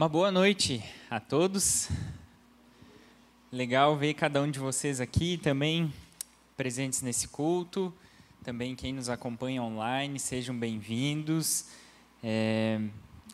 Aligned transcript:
Uma 0.00 0.08
boa 0.08 0.32
noite 0.32 0.82
a 1.10 1.20
todos. 1.20 1.90
Legal 3.52 3.98
ver 3.98 4.14
cada 4.14 4.40
um 4.40 4.50
de 4.50 4.58
vocês 4.58 4.98
aqui 4.98 5.36
também 5.36 5.92
presentes 6.56 7.02
nesse 7.02 7.28
culto. 7.28 7.92
Também 8.42 8.74
quem 8.74 8.94
nos 8.94 9.10
acompanha 9.10 9.62
online, 9.62 10.18
sejam 10.18 10.56
bem-vindos. 10.56 11.66
É, 12.24 12.80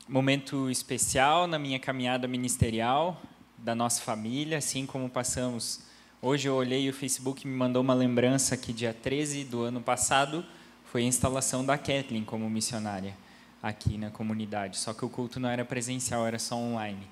momento 0.08 0.68
especial 0.68 1.46
na 1.46 1.56
minha 1.56 1.78
caminhada 1.78 2.26
ministerial 2.26 3.22
da 3.58 3.72
nossa 3.72 4.02
família, 4.02 4.58
assim 4.58 4.86
como 4.86 5.08
passamos. 5.08 5.82
Hoje 6.20 6.48
eu 6.48 6.56
olhei 6.56 6.90
o 6.90 6.92
Facebook 6.92 7.46
me 7.46 7.54
mandou 7.54 7.80
uma 7.80 7.94
lembrança 7.94 8.56
que 8.56 8.72
dia 8.72 8.92
13 8.92 9.44
do 9.44 9.62
ano 9.62 9.80
passado 9.80 10.44
foi 10.86 11.02
a 11.02 11.06
instalação 11.06 11.64
da 11.64 11.78
Kathleen 11.78 12.24
como 12.24 12.50
missionária 12.50 13.14
aqui 13.68 13.98
na 13.98 14.10
comunidade. 14.10 14.78
Só 14.78 14.94
que 14.94 15.04
o 15.04 15.08
culto 15.08 15.40
não 15.40 15.48
era 15.48 15.64
presencial, 15.64 16.26
era 16.26 16.38
só 16.38 16.56
online. 16.56 17.06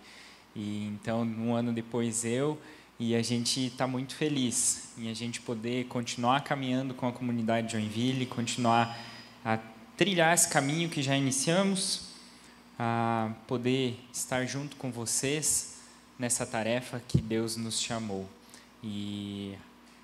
E 0.54 0.86
então, 0.86 1.22
um 1.22 1.52
ano 1.52 1.72
depois 1.72 2.24
eu 2.24 2.60
e 2.98 3.16
a 3.16 3.22
gente 3.22 3.66
está 3.66 3.88
muito 3.88 4.14
feliz 4.14 4.90
em 4.96 5.10
a 5.10 5.14
gente 5.14 5.40
poder 5.40 5.86
continuar 5.86 6.44
caminhando 6.44 6.94
com 6.94 7.08
a 7.08 7.12
comunidade 7.12 7.66
de 7.66 7.72
Joinville, 7.72 8.24
continuar 8.24 8.96
a 9.44 9.58
trilhar 9.96 10.32
esse 10.32 10.48
caminho 10.48 10.88
que 10.88 11.02
já 11.02 11.16
iniciamos, 11.16 12.12
a 12.78 13.32
poder 13.48 13.98
estar 14.12 14.46
junto 14.46 14.76
com 14.76 14.92
vocês 14.92 15.80
nessa 16.16 16.46
tarefa 16.46 17.02
que 17.08 17.20
Deus 17.20 17.56
nos 17.56 17.80
chamou. 17.80 18.28
E 18.82 19.54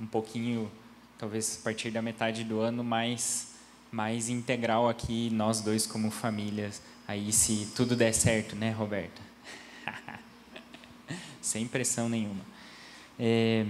um 0.00 0.06
pouquinho, 0.06 0.70
talvez 1.16 1.58
a 1.60 1.64
partir 1.64 1.92
da 1.92 2.02
metade 2.02 2.42
do 2.42 2.58
ano, 2.58 2.82
mais 2.82 3.49
mais 3.90 4.28
integral 4.28 4.88
aqui, 4.88 5.30
nós 5.30 5.60
dois 5.60 5.86
como 5.86 6.10
famílias. 6.10 6.80
Aí, 7.06 7.32
se 7.32 7.68
tudo 7.74 7.96
der 7.96 8.12
certo, 8.12 8.54
né, 8.54 8.70
Roberta? 8.70 9.20
Sem 11.40 11.66
pressão 11.66 12.08
nenhuma. 12.08 12.44
É, 13.18 13.66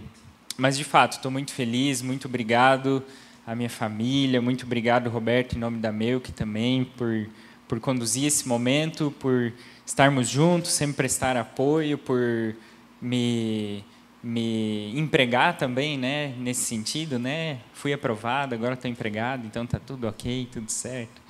mas, 0.57 0.77
de 0.77 0.85
fato, 0.85 1.15
estou 1.15 1.31
muito 1.31 1.53
feliz, 1.53 2.03
muito 2.03 2.29
obrigado 2.29 3.03
à 3.47 3.55
minha 3.55 3.71
família, 3.71 4.43
muito 4.43 4.67
obrigado, 4.67 5.09
Roberto, 5.09 5.57
em 5.57 5.59
nome 5.59 5.79
da 5.79 5.91
Melk 5.91 6.33
também, 6.33 6.85
por, 6.85 7.29
por 7.67 7.81
conduzir 7.81 8.27
esse 8.27 8.47
momento, 8.47 9.15
por 9.19 9.53
estarmos 9.87 10.29
juntos, 10.29 10.73
sempre 10.73 10.97
prestar 10.97 11.37
apoio, 11.37 11.97
por 11.97 12.55
me 13.01 13.83
me 14.23 14.93
empregar 14.99 15.57
também, 15.57 15.97
né, 15.97 16.35
nesse 16.39 16.63
sentido, 16.63 17.19
né? 17.19 17.59
Fui 17.73 17.93
aprovado, 17.93 18.55
agora 18.55 18.75
estou 18.75 18.91
empregado, 18.91 19.47
então 19.47 19.65
está 19.65 19.79
tudo 19.79 20.07
ok, 20.07 20.49
tudo 20.53 20.71
certo. 20.71 21.23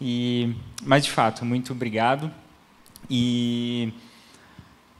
E, 0.00 0.54
mas 0.82 1.04
de 1.04 1.10
fato, 1.10 1.44
muito 1.44 1.72
obrigado. 1.72 2.30
E 3.08 3.92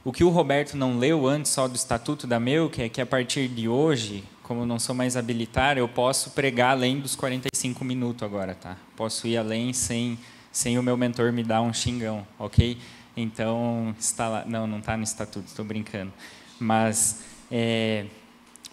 o 0.03 0.11
que 0.11 0.23
o 0.23 0.29
Roberto 0.29 0.75
não 0.75 0.97
leu 0.97 1.27
antes 1.27 1.51
só 1.51 1.67
do 1.67 1.75
estatuto 1.75 2.25
da 2.25 2.39
meu, 2.39 2.69
que 2.69 2.83
é 2.83 2.89
que 2.89 3.01
a 3.01 3.05
partir 3.05 3.47
de 3.47 3.67
hoje, 3.67 4.23
como 4.41 4.65
não 4.65 4.79
sou 4.79 4.95
mais 4.95 5.15
habilitar, 5.15 5.77
eu 5.77 5.87
posso 5.87 6.31
pregar 6.31 6.71
além 6.71 6.99
dos 6.99 7.15
45 7.15 7.83
minutos 7.83 8.23
agora, 8.23 8.55
tá? 8.55 8.77
Posso 8.95 9.27
ir 9.27 9.37
além 9.37 9.73
sem 9.73 10.17
sem 10.51 10.79
o 10.79 10.83
meu 10.83 10.95
mentor 10.95 11.33
me 11.33 11.43
dar 11.43 11.61
um 11.61 11.73
xingão, 11.73 12.25
ok? 12.39 12.77
Então 13.17 13.93
está 13.99 14.29
lá, 14.29 14.45
não, 14.45 14.65
não 14.65 14.79
está 14.79 14.95
no 14.95 15.03
estatuto, 15.03 15.47
estou 15.47 15.65
brincando, 15.65 16.13
mas 16.57 17.25
é, 17.51 18.05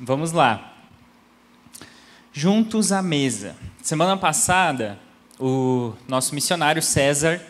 vamos 0.01 0.33
lá. 0.33 0.75
Juntos 2.33 2.93
à 2.93 3.03
mesa. 3.03 3.55
Semana 3.83 4.17
passada, 4.17 4.99
o 5.39 5.93
nosso 6.09 6.35
missionário 6.35 6.81
César 6.81 7.41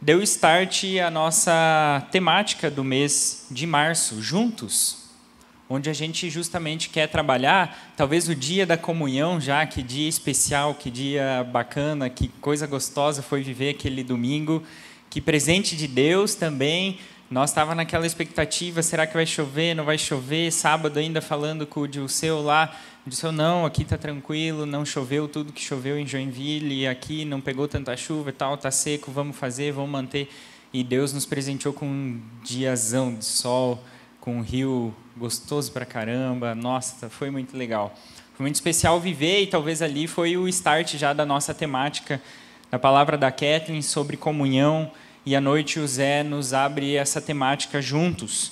deu 0.00 0.22
start 0.22 0.84
à 1.04 1.10
nossa 1.10 2.06
temática 2.12 2.70
do 2.70 2.84
mês 2.84 3.46
de 3.50 3.66
março, 3.66 4.22
juntos, 4.22 5.08
onde 5.68 5.90
a 5.90 5.92
gente 5.92 6.30
justamente 6.30 6.88
quer 6.88 7.08
trabalhar, 7.08 7.92
talvez 7.96 8.28
o 8.28 8.34
dia 8.34 8.64
da 8.64 8.76
comunhão 8.76 9.40
já, 9.40 9.66
que 9.66 9.82
dia 9.82 10.08
especial, 10.08 10.74
que 10.74 10.90
dia 10.90 11.44
bacana, 11.52 12.08
que 12.08 12.28
coisa 12.40 12.66
gostosa 12.66 13.20
foi 13.20 13.42
viver 13.42 13.70
aquele 13.70 14.04
domingo, 14.04 14.62
que 15.10 15.20
presente 15.20 15.76
de 15.76 15.88
Deus 15.88 16.36
também 16.36 17.00
nós 17.30 17.50
estava 17.50 17.74
naquela 17.74 18.06
expectativa, 18.06 18.82
será 18.82 19.06
que 19.06 19.12
vai 19.12 19.26
chover, 19.26 19.74
não 19.74 19.84
vai 19.84 19.98
chover? 19.98 20.50
Sábado 20.50 20.98
ainda 20.98 21.20
falando 21.20 21.66
com 21.66 21.80
o 21.80 21.88
Dilceu 21.88 22.40
lá, 22.40 22.74
disse 23.06 23.30
não, 23.30 23.66
aqui 23.66 23.82
está 23.82 23.98
tranquilo, 23.98 24.64
não 24.64 24.84
choveu 24.84 25.28
tudo 25.28 25.52
que 25.52 25.60
choveu 25.60 25.98
em 25.98 26.06
Joinville, 26.06 26.86
aqui 26.86 27.26
não 27.26 27.38
pegou 27.38 27.68
tanta 27.68 27.94
chuva 27.98 28.30
e 28.30 28.32
tal, 28.32 28.54
está 28.54 28.70
seco, 28.70 29.10
vamos 29.10 29.36
fazer, 29.36 29.72
vamos 29.72 29.90
manter. 29.90 30.30
E 30.72 30.82
Deus 30.82 31.12
nos 31.12 31.26
presenteou 31.26 31.74
com 31.74 31.86
um 31.86 32.20
diazão 32.42 33.14
de 33.14 33.24
sol, 33.26 33.82
com 34.20 34.38
um 34.38 34.40
rio 34.40 34.94
gostoso 35.14 35.70
pra 35.70 35.84
caramba, 35.84 36.54
nossa, 36.54 37.10
foi 37.10 37.30
muito 37.30 37.54
legal. 37.56 37.94
Foi 38.34 38.44
muito 38.44 38.54
especial 38.54 38.98
viver 39.00 39.42
e 39.42 39.46
talvez 39.46 39.82
ali 39.82 40.06
foi 40.06 40.36
o 40.36 40.48
start 40.48 40.96
já 40.96 41.12
da 41.12 41.26
nossa 41.26 41.52
temática, 41.52 42.22
da 42.70 42.78
palavra 42.78 43.18
da 43.18 43.30
Kathleen 43.30 43.82
sobre 43.82 44.16
comunhão, 44.16 44.90
e 45.28 45.36
à 45.36 45.42
noite 45.42 45.78
o 45.78 45.86
Zé 45.86 46.22
nos 46.22 46.54
abre 46.54 46.94
essa 46.96 47.20
temática 47.20 47.82
juntos. 47.82 48.50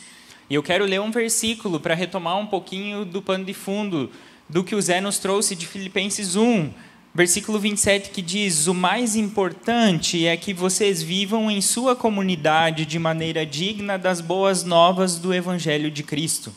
E 0.51 0.55
eu 0.55 0.63
quero 0.63 0.85
ler 0.85 1.01
um 1.01 1.11
versículo 1.11 1.81
para 1.81 1.95
retomar 1.95 2.37
um 2.37 2.45
pouquinho 2.45 3.03
do 3.03 3.23
pano 3.23 3.47
de 3.47 3.55
fundo 3.55 4.11
do 4.47 4.63
que 4.63 4.75
o 4.75 4.83
Zé 4.83 5.01
nos 5.01 5.19
trouxe 5.19 5.57
de 5.57 5.67
Filipenses 5.67 6.37
1, 6.37 6.71
versículo 7.15 7.59
27, 7.59 8.11
que 8.11 8.21
diz: 8.21 8.67
O 8.67 8.75
mais 8.75 9.17
importante 9.17 10.27
é 10.27 10.37
que 10.37 10.53
vocês 10.53 11.03
vivam 11.03 11.51
em 11.51 11.63
sua 11.63 11.97
comunidade 11.97 12.85
de 12.85 12.99
maneira 12.99 13.47
digna 13.47 13.97
das 13.97 14.21
boas 14.21 14.63
novas 14.63 15.19
do 15.19 15.33
Evangelho 15.33 15.91
de 15.91 16.03
Cristo. 16.03 16.53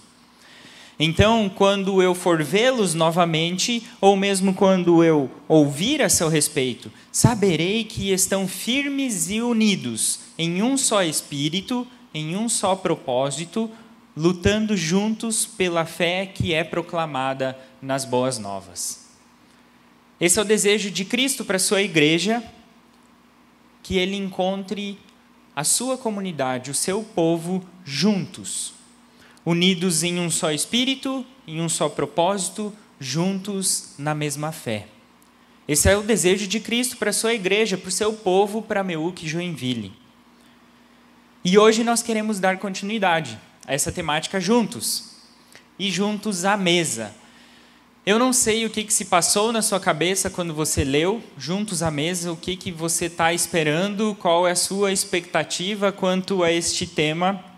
Então, 1.01 1.47
quando 1.47 2.03
eu 2.03 2.13
for 2.13 2.43
vê-los 2.43 2.93
novamente, 2.93 3.87
ou 4.01 4.17
mesmo 4.17 4.53
quando 4.53 5.01
eu 5.01 5.31
ouvir 5.47 6.01
a 6.01 6.09
seu 6.09 6.27
respeito, 6.27 6.91
saberei 7.09 7.85
que 7.85 8.11
estão 8.11 8.45
firmes 8.45 9.29
e 9.29 9.41
unidos 9.41 10.19
em 10.37 10.61
um 10.61 10.75
só 10.75 11.01
espírito, 11.01 11.87
em 12.13 12.35
um 12.35 12.49
só 12.49 12.75
propósito, 12.75 13.71
lutando 14.15 14.75
juntos 14.75 15.45
pela 15.45 15.85
fé 15.85 16.25
que 16.25 16.53
é 16.53 16.65
proclamada 16.65 17.57
nas 17.81 18.03
boas 18.03 18.37
novas. 18.37 19.07
Esse 20.19 20.37
é 20.37 20.41
o 20.41 20.45
desejo 20.45 20.91
de 20.91 21.05
Cristo 21.05 21.45
para 21.45 21.55
a 21.55 21.59
sua 21.59 21.81
igreja, 21.81 22.43
que 23.81 23.97
ele 23.97 24.17
encontre 24.17 24.99
a 25.55 25.63
sua 25.63 25.97
comunidade, 25.97 26.69
o 26.69 26.75
seu 26.75 27.03
povo 27.03 27.63
juntos 27.85 28.78
unidos 29.45 30.03
em 30.03 30.19
um 30.19 30.29
só 30.29 30.51
espírito, 30.51 31.25
em 31.47 31.61
um 31.61 31.69
só 31.69 31.89
propósito, 31.89 32.73
juntos 32.99 33.93
na 33.97 34.13
mesma 34.13 34.51
fé. 34.51 34.87
Esse 35.67 35.89
é 35.89 35.95
o 35.95 36.01
desejo 36.01 36.47
de 36.47 36.59
Cristo 36.59 36.97
para 36.97 37.11
a 37.11 37.13
sua 37.13 37.33
igreja, 37.33 37.77
para 37.77 37.89
o 37.89 37.91
seu 37.91 38.13
povo, 38.13 38.61
para 38.61 38.83
Meuque 38.83 39.25
e 39.25 39.29
Joinville. 39.29 39.93
E 41.43 41.57
hoje 41.57 41.83
nós 41.83 42.01
queremos 42.01 42.39
dar 42.39 42.57
continuidade 42.57 43.39
a 43.65 43.73
essa 43.73 43.91
temática 43.91 44.41
juntos. 44.41 45.11
E 45.77 45.89
juntos 45.91 46.43
à 46.43 46.57
mesa. 46.57 47.13
Eu 48.05 48.17
não 48.17 48.33
sei 48.33 48.65
o 48.65 48.69
que, 48.69 48.83
que 48.83 48.93
se 48.93 49.05
passou 49.05 49.51
na 49.51 49.61
sua 49.61 49.79
cabeça 49.79 50.29
quando 50.29 50.53
você 50.53 50.83
leu 50.83 51.21
Juntos 51.37 51.83
à 51.83 51.91
Mesa, 51.91 52.31
o 52.31 52.35
que, 52.35 52.55
que 52.55 52.71
você 52.71 53.05
está 53.05 53.31
esperando, 53.33 54.15
qual 54.15 54.47
é 54.47 54.51
a 54.51 54.55
sua 54.55 54.91
expectativa 54.91 55.91
quanto 55.91 56.43
a 56.43 56.51
este 56.51 56.87
tema. 56.87 57.48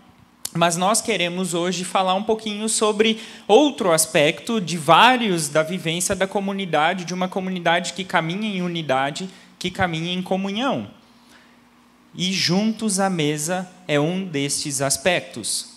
Mas 0.54 0.76
nós 0.76 1.00
queremos 1.00 1.54
hoje 1.54 1.82
falar 1.82 2.14
um 2.14 2.22
pouquinho 2.22 2.68
sobre 2.68 3.18
outro 3.48 3.90
aspecto 3.90 4.60
de 4.60 4.76
vários 4.76 5.48
da 5.48 5.62
vivência 5.62 6.14
da 6.14 6.26
comunidade, 6.26 7.06
de 7.06 7.14
uma 7.14 7.26
comunidade 7.26 7.94
que 7.94 8.04
caminha 8.04 8.48
em 8.48 8.60
unidade, 8.60 9.30
que 9.58 9.70
caminha 9.70 10.12
em 10.12 10.20
comunhão. 10.20 10.90
E 12.14 12.30
juntos 12.32 13.00
à 13.00 13.08
mesa 13.08 13.66
é 13.88 13.98
um 13.98 14.26
destes 14.26 14.82
aspectos. 14.82 15.71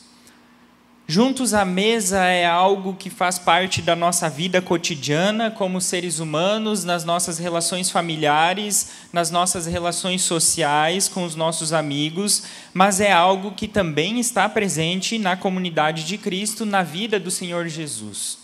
Juntos 1.08 1.54
à 1.54 1.64
mesa 1.64 2.24
é 2.26 2.48
algo 2.48 2.96
que 2.96 3.12
faz 3.12 3.38
parte 3.38 3.80
da 3.80 3.96
nossa 3.96 4.28
vida 4.28 4.60
cotidiana 4.60 5.52
como 5.52 5.80
seres 5.80 6.18
humanos, 6.18 6.84
nas 6.84 7.06
nossas 7.06 7.38
relações 7.38 7.92
familiares, 7.92 8.92
nas 9.14 9.30
nossas 9.30 9.68
relações 9.68 10.24
sociais 10.24 11.08
com 11.08 11.24
os 11.24 11.36
nossos 11.36 11.74
amigos, 11.74 12.46
mas 12.74 13.00
é 13.00 13.12
algo 13.12 13.52
que 13.52 13.68
também 13.68 14.20
está 14.20 14.50
presente 14.50 15.20
na 15.20 15.38
comunidade 15.38 16.06
de 16.06 16.18
Cristo, 16.18 16.66
na 16.66 16.82
vida 16.82 17.20
do 17.20 17.30
Senhor 17.30 17.68
Jesus. 17.68 18.40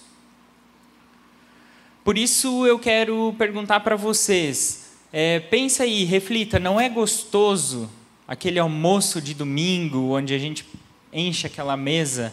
Por 2.04 2.16
isso 2.16 2.68
eu 2.68 2.78
quero 2.78 3.34
perguntar 3.40 3.80
para 3.80 3.96
vocês, 3.96 4.92
é, 5.12 5.40
pensa 5.40 5.82
aí, 5.82 6.04
reflita, 6.04 6.60
não 6.60 6.80
é 6.80 6.88
gostoso 6.88 7.90
aquele 8.28 8.60
almoço 8.60 9.20
de 9.20 9.34
domingo 9.34 10.16
onde 10.16 10.36
a 10.36 10.38
gente 10.38 10.64
enche 11.12 11.48
aquela 11.48 11.76
mesa 11.76 12.32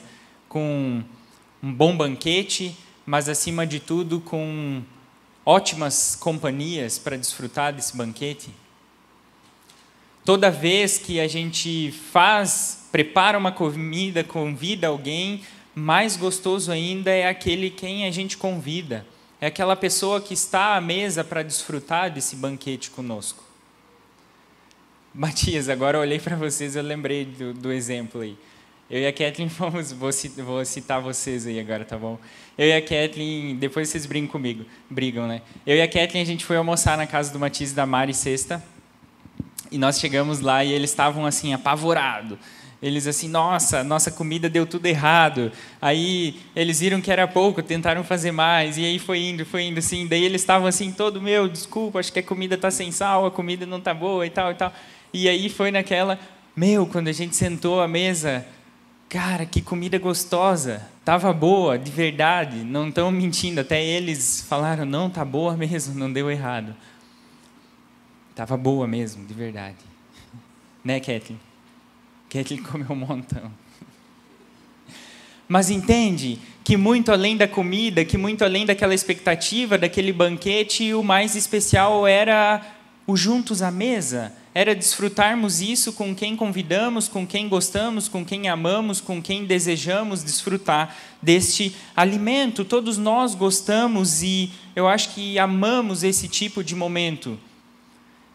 com 0.49 1.03
um 1.63 1.73
bom 1.73 1.97
banquete, 1.97 2.77
mas 3.05 3.29
acima 3.29 3.67
de 3.67 3.81
tudo 3.81 4.21
com 4.21 4.83
ótimas 5.45 6.17
companhias 6.17 6.99
para 6.99 7.17
desfrutar 7.17 7.73
desse 7.73 7.97
banquete? 7.97 8.51
Toda 10.25 10.51
vez 10.51 10.99
que 10.99 11.21
a 11.21 11.27
gente 11.27 11.91
faz, 12.13 12.87
prepara 12.93 13.39
uma 13.39 13.51
comida, 13.51 14.23
convida 14.23 14.89
alguém, 14.89 15.43
mais 15.75 16.17
gostoso 16.17 16.71
ainda 16.71 17.11
é 17.11 17.27
aquele 17.27 17.71
quem 17.71 18.05
a 18.07 18.11
gente 18.11 18.37
convida. 18.37 19.07
É 19.41 19.47
aquela 19.47 19.77
pessoa 19.77 20.21
que 20.21 20.35
está 20.35 20.77
à 20.77 20.81
mesa 20.81 21.23
para 21.23 21.43
desfrutar 21.43 22.13
desse 22.13 22.37
banquete 22.37 22.91
conosco. 22.91 23.43
Matias, 25.15 25.69
agora 25.69 25.99
olhei 25.99 26.19
para 26.19 26.37
vocês 26.37 26.77
e 26.77 26.83
lembrei 26.83 27.25
do, 27.25 27.55
do, 27.55 27.73
exemplo 27.73 28.21
aí. 28.21 28.37
Eu 28.91 29.01
e 29.01 29.07
a 29.07 29.13
Kathleen 29.13 29.49
fomos, 29.51 29.93
vou, 29.93 30.11
citar 30.65 31.01
vocês 31.01 31.47
aí 31.47 31.61
agora, 31.61 31.85
tá 31.85 31.97
bom? 31.97 32.19
Eu 32.57 32.67
e 32.67 32.73
a 32.73 32.81
Kathleen, 32.81 33.57
depois 33.57 33.89
vocês 33.89 34.07
brigam 34.07 34.29
comigo, 34.29 34.65
brigam, 34.89 35.27
né? 35.27 35.43
Eu 35.67 35.77
e 35.77 35.83
a 35.83 35.87
Kathleen, 35.89 36.23
a 36.23 36.27
gente 36.27 36.45
foi 36.45 36.57
almoçar 36.57 36.97
na 36.97 37.07
casa 37.07 37.33
do 37.33 37.39
Matias 37.39 37.73
e 37.73 37.75
da 37.75 37.85
Mari 37.85 38.15
sexta, 38.15 38.63
e 39.71 39.77
nós 39.77 40.01
chegamos 40.01 40.41
lá 40.41 40.65
e 40.65 40.73
eles 40.73 40.91
estavam 40.91 41.27
assim, 41.27 41.53
apavorados 41.53 42.39
eles 42.81 43.07
assim, 43.07 43.29
nossa, 43.29 43.83
nossa 43.83 44.11
comida 44.11 44.49
deu 44.49 44.65
tudo 44.65 44.87
errado. 44.87 45.51
Aí 45.83 46.37
eles 46.55 46.81
viram 46.81 47.01
que 47.01 47.11
era 47.11 47.27
pouco, 47.27 47.63
tentaram 47.63 48.05
fazer 48.05 48.31
mais, 48.31 48.79
e 48.79 48.85
aí 48.85 48.99
foi 48.99 49.21
indo, 49.21 49.45
foi 49.45 49.65
indo 49.65 49.79
assim. 49.79 50.07
Daí 50.07 50.25
eles 50.25 50.43
estavam 50.43 50.67
assim, 50.67 50.93
todo 50.93 51.21
meu, 51.21 51.49
desculpa, 51.49 51.99
acho 51.99 52.13
que 52.13 52.21
a 52.21 52.23
comida 52.23 52.55
está 52.55 52.71
sem 52.71 52.93
sal, 52.93 53.27
a 53.27 53.31
comida 53.31 53.67
não 53.67 53.79
está 53.79 53.93
boa 53.93 54.25
e 54.25 54.31
tal 54.31 54.53
e 54.53 54.55
tal. 54.55 54.73
E 55.13 55.29
aí 55.29 55.49
foi 55.49 55.71
naquela, 55.71 56.19
meu, 56.55 56.87
quando 56.87 57.09
a 57.09 57.13
gente 57.13 57.35
sentou 57.35 57.81
à 57.81 57.89
mesa, 57.89 58.47
cara, 59.09 59.47
que 59.47 59.63
comida 59.63 59.99
gostosa, 59.99 60.87
tava 61.05 61.33
boa, 61.33 61.79
de 61.79 61.91
verdade, 61.91 62.59
não 62.59 62.89
estão 62.89 63.11
mentindo. 63.11 63.61
Até 63.61 63.83
eles 63.83 64.45
falaram, 64.49 64.85
não, 64.85 65.09
tá 65.09 65.25
boa 65.25 65.57
mesmo, 65.57 65.95
não 65.95 66.13
deu 66.13 66.31
errado. 66.31 66.77
Tava 68.35 68.57
boa 68.57 68.87
mesmo, 68.87 69.27
de 69.27 69.35
verdade. 69.35 69.77
Né, 70.85 71.01
Kathleen? 71.01 71.41
ele 72.33 72.63
comeu 72.63 72.87
um 72.91 72.95
montão. 72.95 73.51
Mas 75.47 75.71
entende 75.71 76.39
que 76.63 76.77
muito 76.77 77.11
além 77.11 77.37
da 77.37 77.49
comida, 77.49 78.05
que 78.05 78.17
muito 78.17 78.45
além 78.45 78.65
daquela 78.65 78.95
expectativa, 78.95 79.77
daquele 79.77 80.13
banquete, 80.13 80.95
o 80.95 81.03
mais 81.03 81.35
especial 81.35 82.07
era 82.07 82.65
o 83.07 83.17
juntos 83.17 83.61
à 83.61 83.71
mesa, 83.71 84.33
era 84.59 84.75
desfrutarmos 84.75 85.61
isso 85.61 85.93
com 85.93 86.13
quem 86.13 86.35
convidamos, 86.35 87.07
com 87.07 87.25
quem 87.25 87.49
gostamos, 87.49 88.09
com 88.09 88.25
quem 88.25 88.49
amamos, 88.49 89.01
com 89.01 89.23
quem 89.23 89.45
desejamos 89.45 90.25
desfrutar 90.25 90.97
deste 91.23 91.77
alimento. 91.95 92.65
Todos 92.65 92.99
nós 92.99 93.37
gostamos 93.37 94.21
e 94.21 94.51
eu 94.75 94.89
acho 94.89 95.11
que 95.11 95.39
amamos 95.39 96.03
esse 96.03 96.27
tipo 96.27 96.65
de 96.65 96.75
momento. 96.75 97.39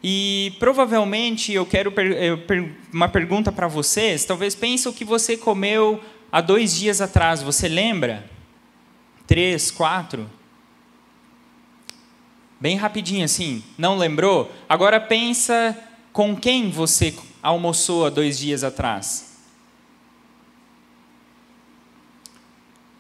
E 0.02 0.54
provavelmente 0.60 1.52
eu 1.52 1.66
quero 1.66 1.92
per 1.92 2.74
uma 2.94 3.10
pergunta 3.10 3.52
para 3.52 3.68
vocês. 3.68 4.24
Talvez 4.24 4.56
pense 4.56 4.88
o 4.88 4.94
que 4.94 5.04
você 5.04 5.36
comeu 5.36 6.02
há 6.32 6.40
dois 6.40 6.74
dias 6.74 7.02
atrás. 7.02 7.44
Você 7.44 7.68
lembra? 7.68 8.24
Três, 9.28 9.70
quatro? 9.70 10.30
Bem 12.62 12.78
rapidinho 12.78 13.26
assim. 13.26 13.62
Não 13.78 13.98
lembrou? 13.98 14.50
Agora 14.70 15.02
pensa 15.02 15.78
com 16.14 16.36
quem 16.36 16.70
você 16.70 17.14
almoçou 17.42 18.06
há 18.06 18.10
dois 18.12 18.38
dias 18.38 18.64
atrás. 18.64 19.34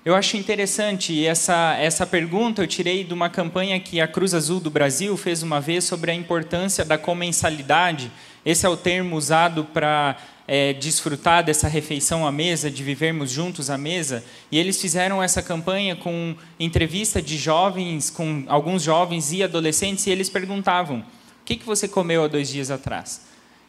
Eu 0.03 0.15
acho 0.15 0.35
interessante 0.35 1.25
essa, 1.25 1.77
essa 1.79 2.05
pergunta, 2.05 2.61
eu 2.61 2.67
tirei 2.67 3.05
de 3.05 3.13
uma 3.13 3.29
campanha 3.29 3.79
que 3.79 4.01
a 4.01 4.07
Cruz 4.07 4.33
Azul 4.33 4.59
do 4.59 4.69
Brasil 4.69 5.15
fez 5.15 5.41
uma 5.41 5.61
vez 5.61 5.85
sobre 5.85 6.11
a 6.11 6.13
importância 6.13 6.83
da 6.83 6.97
comensalidade. 6.97 8.11
Esse 8.45 8.65
é 8.65 8.69
o 8.69 8.75
termo 8.75 9.15
usado 9.15 9.63
para 9.63 10.17
é, 10.45 10.73
desfrutar 10.73 11.41
dessa 11.41 11.69
refeição 11.69 12.27
à 12.27 12.31
mesa, 12.33 12.69
de 12.69 12.83
vivermos 12.83 13.31
juntos 13.31 13.69
à 13.69 13.77
mesa. 13.77 14.25
E 14.51 14.57
eles 14.59 14.81
fizeram 14.81 15.23
essa 15.23 15.41
campanha 15.41 15.95
com 15.95 16.35
entrevista 16.59 17.21
de 17.21 17.37
jovens, 17.37 18.09
com 18.09 18.43
alguns 18.47 18.83
jovens 18.83 19.31
e 19.31 19.41
adolescentes, 19.41 20.05
e 20.05 20.09
eles 20.09 20.29
perguntavam: 20.29 21.01
o 21.43 21.45
que, 21.45 21.57
que 21.57 21.65
você 21.65 21.89
comeu 21.89 22.23
há 22.23 22.27
dois 22.29 22.47
dias 22.47 22.71
atrás? 22.71 23.25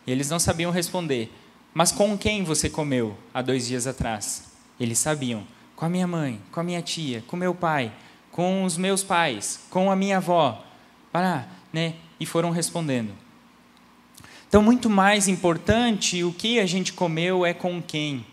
E 0.07 0.13
eles 0.13 0.31
não 0.31 0.39
sabiam 0.39 0.71
responder. 0.71 1.29
Mas 1.75 1.91
com 1.91 2.17
quem 2.17 2.45
você 2.45 2.71
comeu 2.71 3.19
há 3.35 3.43
dois 3.43 3.67
dias 3.67 3.89
atrás? 3.89 4.45
Eles 4.79 4.97
sabiam 4.97 5.45
com 5.75 5.85
a 5.85 5.89
minha 5.89 6.07
mãe, 6.07 6.41
com 6.53 6.61
a 6.61 6.63
minha 6.63 6.81
tia, 6.81 7.25
com 7.27 7.37
meu 7.37 7.53
pai, 7.53 7.93
com 8.31 8.63
os 8.63 8.77
meus 8.77 9.03
pais, 9.03 9.59
com 9.71 9.91
a 9.91 9.97
minha 9.97 10.19
avó, 10.19 10.65
para, 11.11 11.49
né? 11.73 11.95
E 12.21 12.25
foram 12.25 12.53
respondendo. 12.53 13.11
Então, 14.49 14.63
muito 14.63 14.89
mais 14.89 15.27
importante 15.27 16.23
o 16.23 16.33
que 16.33 16.61
a 16.61 16.67
gente 16.67 16.93
comeu 16.93 17.45
é 17.45 17.53
com 17.53 17.83
quem. 17.83 18.25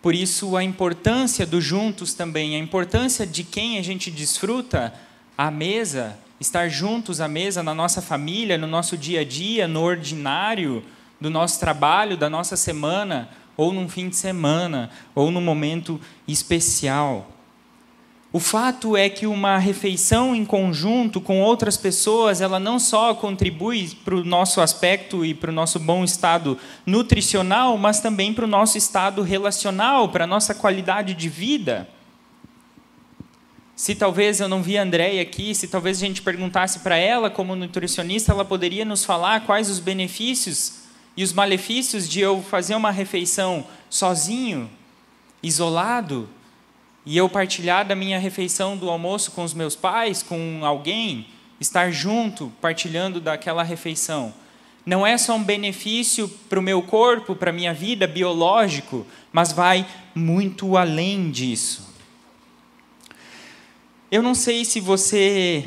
Por 0.00 0.14
isso, 0.14 0.56
a 0.56 0.62
importância 0.62 1.44
dos 1.44 1.64
juntos 1.64 2.14
também, 2.14 2.54
a 2.54 2.60
importância 2.60 3.26
de 3.26 3.42
quem 3.42 3.76
a 3.76 3.82
gente 3.82 4.08
desfruta 4.08 4.94
à 5.36 5.50
mesa, 5.50 6.16
estar 6.42 6.68
juntos 6.68 7.20
à 7.20 7.28
mesa 7.28 7.62
na 7.62 7.74
nossa 7.74 8.02
família, 8.02 8.58
no 8.58 8.66
nosso 8.66 8.96
dia 8.96 9.20
a 9.20 9.24
dia, 9.24 9.66
no 9.66 9.80
ordinário 9.80 10.84
do 11.20 11.30
nosso 11.30 11.58
trabalho, 11.58 12.16
da 12.16 12.28
nossa 12.28 12.56
semana, 12.56 13.30
ou 13.56 13.72
num 13.72 13.88
fim 13.88 14.08
de 14.08 14.16
semana, 14.16 14.90
ou 15.14 15.30
num 15.30 15.40
momento 15.40 16.00
especial. 16.28 17.28
O 18.32 18.40
fato 18.40 18.96
é 18.96 19.10
que 19.10 19.26
uma 19.26 19.58
refeição 19.58 20.34
em 20.34 20.44
conjunto 20.44 21.20
com 21.20 21.42
outras 21.42 21.76
pessoas, 21.76 22.40
ela 22.40 22.58
não 22.58 22.78
só 22.78 23.14
contribui 23.14 23.90
para 24.04 24.14
o 24.14 24.24
nosso 24.24 24.60
aspecto 24.60 25.24
e 25.24 25.34
para 25.34 25.50
o 25.50 25.54
nosso 25.54 25.78
bom 25.78 26.02
estado 26.02 26.56
nutricional, 26.86 27.76
mas 27.76 28.00
também 28.00 28.32
para 28.32 28.46
o 28.46 28.48
nosso 28.48 28.78
estado 28.78 29.22
relacional, 29.22 30.08
para 30.08 30.24
a 30.24 30.26
nossa 30.26 30.54
qualidade 30.54 31.12
de 31.12 31.28
vida. 31.28 31.86
Se 33.74 33.94
talvez 33.94 34.40
eu 34.40 34.48
não 34.48 34.62
vi 34.62 34.76
a 34.76 34.82
Andréia 34.82 35.22
aqui, 35.22 35.54
se 35.54 35.66
talvez 35.66 35.96
a 35.98 36.06
gente 36.06 36.22
perguntasse 36.22 36.80
para 36.80 36.96
ela, 36.96 37.30
como 37.30 37.56
nutricionista, 37.56 38.32
ela 38.32 38.44
poderia 38.44 38.84
nos 38.84 39.04
falar 39.04 39.46
quais 39.46 39.70
os 39.70 39.78
benefícios 39.78 40.82
e 41.16 41.24
os 41.24 41.32
malefícios 41.32 42.08
de 42.08 42.20
eu 42.20 42.42
fazer 42.42 42.74
uma 42.74 42.90
refeição 42.90 43.66
sozinho, 43.88 44.70
isolado, 45.42 46.28
e 47.04 47.16
eu 47.16 47.28
partilhar 47.28 47.86
da 47.86 47.96
minha 47.96 48.18
refeição 48.18 48.76
do 48.76 48.88
almoço 48.88 49.32
com 49.32 49.42
os 49.42 49.52
meus 49.52 49.74
pais, 49.74 50.22
com 50.22 50.60
alguém, 50.62 51.26
estar 51.60 51.90
junto, 51.90 52.52
partilhando 52.60 53.20
daquela 53.20 53.62
refeição. 53.62 54.32
Não 54.84 55.06
é 55.06 55.16
só 55.16 55.34
um 55.34 55.42
benefício 55.42 56.28
para 56.48 56.58
o 56.58 56.62
meu 56.62 56.82
corpo, 56.82 57.34
para 57.34 57.50
a 57.50 57.52
minha 57.52 57.74
vida 57.74 58.06
biológico, 58.06 59.06
mas 59.32 59.52
vai 59.52 59.86
muito 60.14 60.76
além 60.76 61.30
disso. 61.30 61.91
Eu 64.12 64.22
não 64.22 64.34
sei 64.34 64.62
se 64.66 64.78
você 64.78 65.64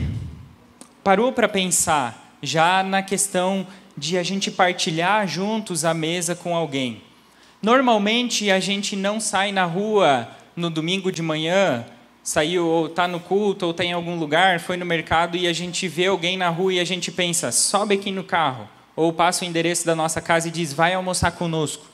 parou 1.04 1.32
para 1.32 1.50
pensar 1.50 2.38
já 2.44 2.84
na 2.84 3.02
questão 3.02 3.66
de 3.98 4.20
a 4.20 4.24
gente 4.24 4.52
partilhar 4.52 5.28
juntos 5.28 5.84
a 5.84 5.96
mesa 5.96 6.36
com 6.36 6.56
alguém. 6.56 7.02
Normalmente 7.60 8.52
a 8.52 8.60
gente 8.60 8.96
não 8.96 9.20
sai 9.20 9.52
na 9.52 9.66
rua 9.66 10.30
no 10.56 10.70
domingo 10.70 11.12
de 11.12 11.24
manhã, 11.24 11.88
saiu 12.22 12.68
ou 12.68 12.86
está 12.86 13.08
no 13.08 13.20
culto 13.20 13.66
ou 13.66 13.72
está 13.72 13.84
em 13.84 13.94
algum 13.94 14.16
lugar, 14.16 14.60
foi 14.60 14.78
no 14.78 14.86
mercado 14.86 15.36
e 15.36 15.48
a 15.48 15.54
gente 15.54 15.88
vê 15.88 16.06
alguém 16.06 16.38
na 16.38 16.50
rua 16.50 16.76
e 16.76 16.80
a 16.80 16.86
gente 16.86 17.12
pensa, 17.12 17.52
sobe 17.52 17.96
aqui 17.96 18.12
no 18.12 18.24
carro, 18.24 18.70
ou 18.96 19.12
passa 19.12 19.44
o 19.44 19.48
endereço 19.48 19.88
da 19.88 19.96
nossa 19.96 20.22
casa 20.22 20.50
e 20.50 20.52
diz, 20.52 20.72
vai 20.72 20.94
almoçar 20.94 21.32
conosco. 21.32 21.88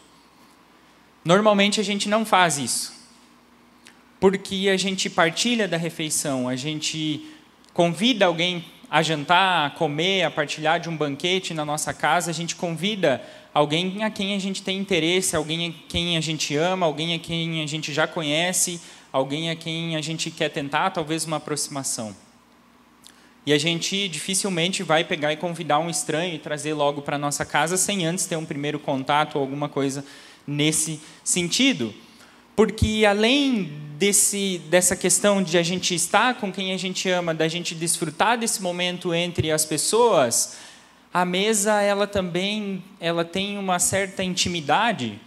Normalmente 1.24 1.79
a 1.79 1.84
gente 1.84 2.10
não 2.10 2.25
faz 2.25 2.58
isso, 2.58 3.00
porque 4.22 4.70
a 4.72 4.78
gente 4.78 5.10
partilha 5.10 5.68
da 5.68 5.78
refeição, 5.78 6.48
a 6.48 6.56
gente 6.56 7.25
convida 7.74 8.28
alguém 8.28 8.63
a 8.88 9.01
jantar, 9.01 9.66
a 9.66 9.70
comer, 9.72 10.22
a 10.22 10.30
partilhar 10.30 10.80
de 10.80 10.88
um 10.88 10.96
banquete 10.96 11.56
na 11.56 11.66
nossa 11.66 11.92
casa, 11.92 12.30
a 12.30 12.34
gente 12.34 12.56
convida 12.56 13.20
alguém 13.51 14.04
a 14.04 14.12
quem 14.12 14.36
a 14.36 14.40
gente 14.40 14.62
tem 14.62 14.78
interesse, 14.78 15.36
alguém 15.36 15.70
a 15.70 15.90
quem 15.90 16.18
a 16.18 16.22
gente 16.22 16.56
ama, 16.56 16.86
alguém 16.86 17.16
a 17.16 17.20
quem 17.20 17.63
a 17.63 17.66
gente 17.66 17.92
já 17.92 18.06
conhece, 18.06 18.80
alguém 19.12 19.50
a 19.50 19.56
quem 19.56 19.96
a 19.96 20.01
gente 20.01 20.30
quer 20.30 20.50
tentar 20.50 20.92
talvez 20.92 21.25
uma 21.25 21.38
aproximação. 21.38 22.16
E 23.44 23.51
a 23.51 23.58
gente 23.58 24.08
dificilmente 24.08 24.84
vai 24.84 25.04
pegar 25.04 25.34
e 25.34 25.38
convidar 25.38 25.80
um 25.80 25.90
estranho 25.90 26.36
e 26.36 26.38
trazer 26.38 26.75
logo 26.75 27.01
para 27.01 27.18
nossa 27.18 27.44
casa 27.44 27.75
sem 27.75 28.06
antes 28.06 28.28
ter 28.28 28.36
um 28.36 28.46
primeiro 28.46 28.78
contato 28.78 29.38
ou 29.38 29.42
alguma 29.42 29.68
coisa 29.68 30.06
nesse 30.46 31.01
sentido. 31.24 31.92
Porque 32.56 33.04
além 33.10 33.80
desse, 34.01 34.60
dessa 34.67 34.96
questão 34.96 35.43
de 35.43 35.60
a 35.60 35.62
gente 35.62 35.93
estar 35.93 36.34
com 36.34 36.51
quem 36.51 36.74
a 36.74 36.77
gente 36.77 37.08
ama, 37.08 37.36
da 37.36 37.48
gente 37.48 37.75
desfrutar 37.75 38.36
desse 38.36 38.60
momento 38.60 39.13
entre 39.13 39.51
as 39.51 39.63
pessoas, 39.63 40.58
a 41.13 41.24
mesa 41.24 41.79
ela 41.84 42.08
também 42.08 42.84
ela 43.00 43.24
tem 43.24 43.60
uma 43.60 43.77
certa 43.77 44.24
intimidade. 44.24 45.22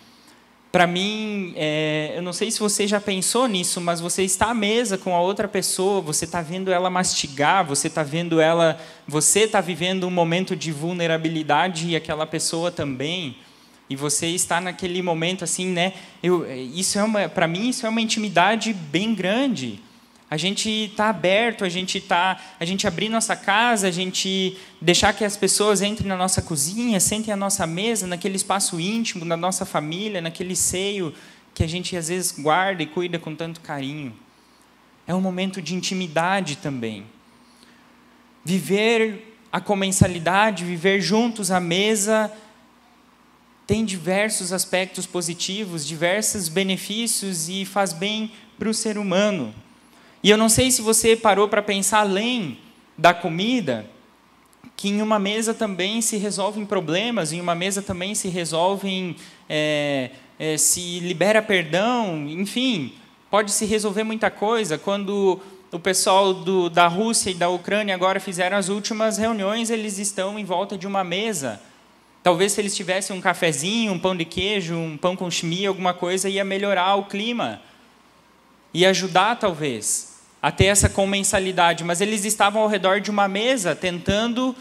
Para 0.72 0.88
mim, 0.88 1.52
é, 1.54 2.14
eu 2.16 2.22
não 2.22 2.32
sei 2.32 2.50
se 2.50 2.58
você 2.58 2.84
já 2.84 3.00
pensou 3.00 3.46
nisso, 3.46 3.80
mas 3.80 4.00
você 4.00 4.24
está 4.24 4.46
à 4.46 4.54
mesa 4.54 4.98
com 4.98 5.14
a 5.14 5.20
outra 5.20 5.46
pessoa, 5.46 6.00
você 6.00 6.24
está 6.24 6.42
vendo 6.42 6.72
ela 6.72 6.90
mastigar, 6.90 7.64
você 7.64 7.86
está 7.86 8.02
vendo 8.02 8.40
ela, 8.40 8.76
você 9.06 9.42
está 9.42 9.60
vivendo 9.60 10.04
um 10.04 10.10
momento 10.10 10.56
de 10.56 10.72
vulnerabilidade 10.72 11.90
e 11.90 11.94
aquela 11.94 12.26
pessoa 12.26 12.72
também, 12.72 13.36
e 13.88 13.96
você 13.96 14.26
está 14.28 14.60
naquele 14.60 15.02
momento 15.02 15.44
assim, 15.44 15.66
né? 15.66 15.92
Eu, 16.22 16.46
isso 16.54 16.98
é 16.98 17.28
para 17.28 17.46
mim 17.46 17.68
isso 17.68 17.86
é 17.86 17.88
uma 17.88 18.00
intimidade 18.00 18.72
bem 18.72 19.14
grande. 19.14 19.80
A 20.30 20.36
gente 20.36 20.68
está 20.68 21.10
aberto, 21.10 21.64
a 21.64 21.68
gente 21.68 22.00
tá, 22.00 22.40
a 22.58 22.64
gente 22.64 22.86
abrir 22.88 23.08
nossa 23.08 23.36
casa, 23.36 23.86
a 23.86 23.90
gente 23.90 24.56
deixar 24.80 25.12
que 25.12 25.24
as 25.24 25.36
pessoas 25.36 25.82
entrem 25.82 26.08
na 26.08 26.16
nossa 26.16 26.42
cozinha, 26.42 26.98
sentem 26.98 27.32
à 27.32 27.36
nossa 27.36 27.66
mesa, 27.66 28.06
naquele 28.06 28.34
espaço 28.34 28.80
íntimo 28.80 29.24
da 29.24 29.36
nossa 29.36 29.64
família, 29.64 30.20
naquele 30.20 30.56
seio 30.56 31.14
que 31.54 31.62
a 31.62 31.68
gente 31.68 31.96
às 31.96 32.08
vezes 32.08 32.32
guarda 32.32 32.82
e 32.82 32.86
cuida 32.86 33.18
com 33.18 33.34
tanto 33.36 33.60
carinho. 33.60 34.12
É 35.06 35.14
um 35.14 35.20
momento 35.20 35.62
de 35.62 35.74
intimidade 35.74 36.56
também. 36.56 37.06
Viver 38.44 39.36
a 39.52 39.60
comensalidade, 39.60 40.64
viver 40.64 41.00
juntos 41.00 41.52
à 41.52 41.60
mesa, 41.60 42.32
tem 43.66 43.84
diversos 43.84 44.52
aspectos 44.52 45.06
positivos, 45.06 45.86
diversos 45.86 46.48
benefícios 46.48 47.48
e 47.48 47.64
faz 47.64 47.92
bem 47.92 48.32
para 48.58 48.68
o 48.68 48.74
ser 48.74 48.98
humano. 48.98 49.54
E 50.22 50.30
eu 50.30 50.36
não 50.36 50.48
sei 50.48 50.70
se 50.70 50.82
você 50.82 51.16
parou 51.16 51.48
para 51.48 51.62
pensar 51.62 52.00
além 52.00 52.58
da 52.96 53.12
comida, 53.12 53.86
que 54.76 54.88
em 54.88 55.00
uma 55.00 55.18
mesa 55.18 55.54
também 55.54 56.00
se 56.00 56.16
resolvem 56.16 56.64
problemas, 56.64 57.32
em 57.32 57.40
uma 57.40 57.54
mesa 57.54 57.82
também 57.82 58.14
se 58.14 58.28
resolvem, 58.28 59.16
é, 59.48 60.10
é, 60.38 60.56
se 60.56 61.00
libera 61.00 61.40
perdão, 61.40 62.26
enfim, 62.28 62.92
pode 63.30 63.50
se 63.52 63.64
resolver 63.64 64.04
muita 64.04 64.30
coisa. 64.30 64.76
Quando 64.78 65.40
o 65.70 65.78
pessoal 65.78 66.32
do, 66.32 66.68
da 66.68 66.86
Rússia 66.86 67.30
e 67.30 67.34
da 67.34 67.48
Ucrânia 67.48 67.94
agora 67.94 68.20
fizeram 68.20 68.56
as 68.56 68.68
últimas 68.68 69.18
reuniões, 69.18 69.70
eles 69.70 69.98
estão 69.98 70.38
em 70.38 70.44
volta 70.44 70.76
de 70.76 70.86
uma 70.86 71.02
mesa. 71.02 71.60
Talvez 72.24 72.52
se 72.52 72.60
eles 72.60 72.74
tivessem 72.74 73.14
um 73.14 73.20
cafezinho, 73.20 73.92
um 73.92 73.98
pão 73.98 74.16
de 74.16 74.24
queijo, 74.24 74.74
um 74.74 74.96
pão 74.96 75.14
com 75.14 75.30
chimia, 75.30 75.68
alguma 75.68 75.94
coisa, 75.94 76.28
ia 76.28 76.42
melhorar 76.42 76.96
o 76.96 77.04
clima. 77.04 77.60
Ia 78.72 78.90
ajudar, 78.90 79.36
talvez 79.36 80.14
a 80.40 80.50
ter 80.50 80.66
essa 80.66 80.90
comensalidade, 80.90 81.84
mas 81.84 82.02
eles 82.02 82.24
estavam 82.26 82.60
ao 82.60 82.68
redor 82.68 83.00
de 83.00 83.10
uma 83.10 83.26
mesa 83.26 83.74
tentando 83.74 84.54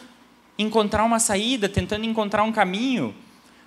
encontrar 0.58 1.04
uma 1.04 1.20
saída, 1.20 1.68
tentando 1.68 2.06
encontrar 2.06 2.44
um 2.44 2.54
caminho. 2.54 3.14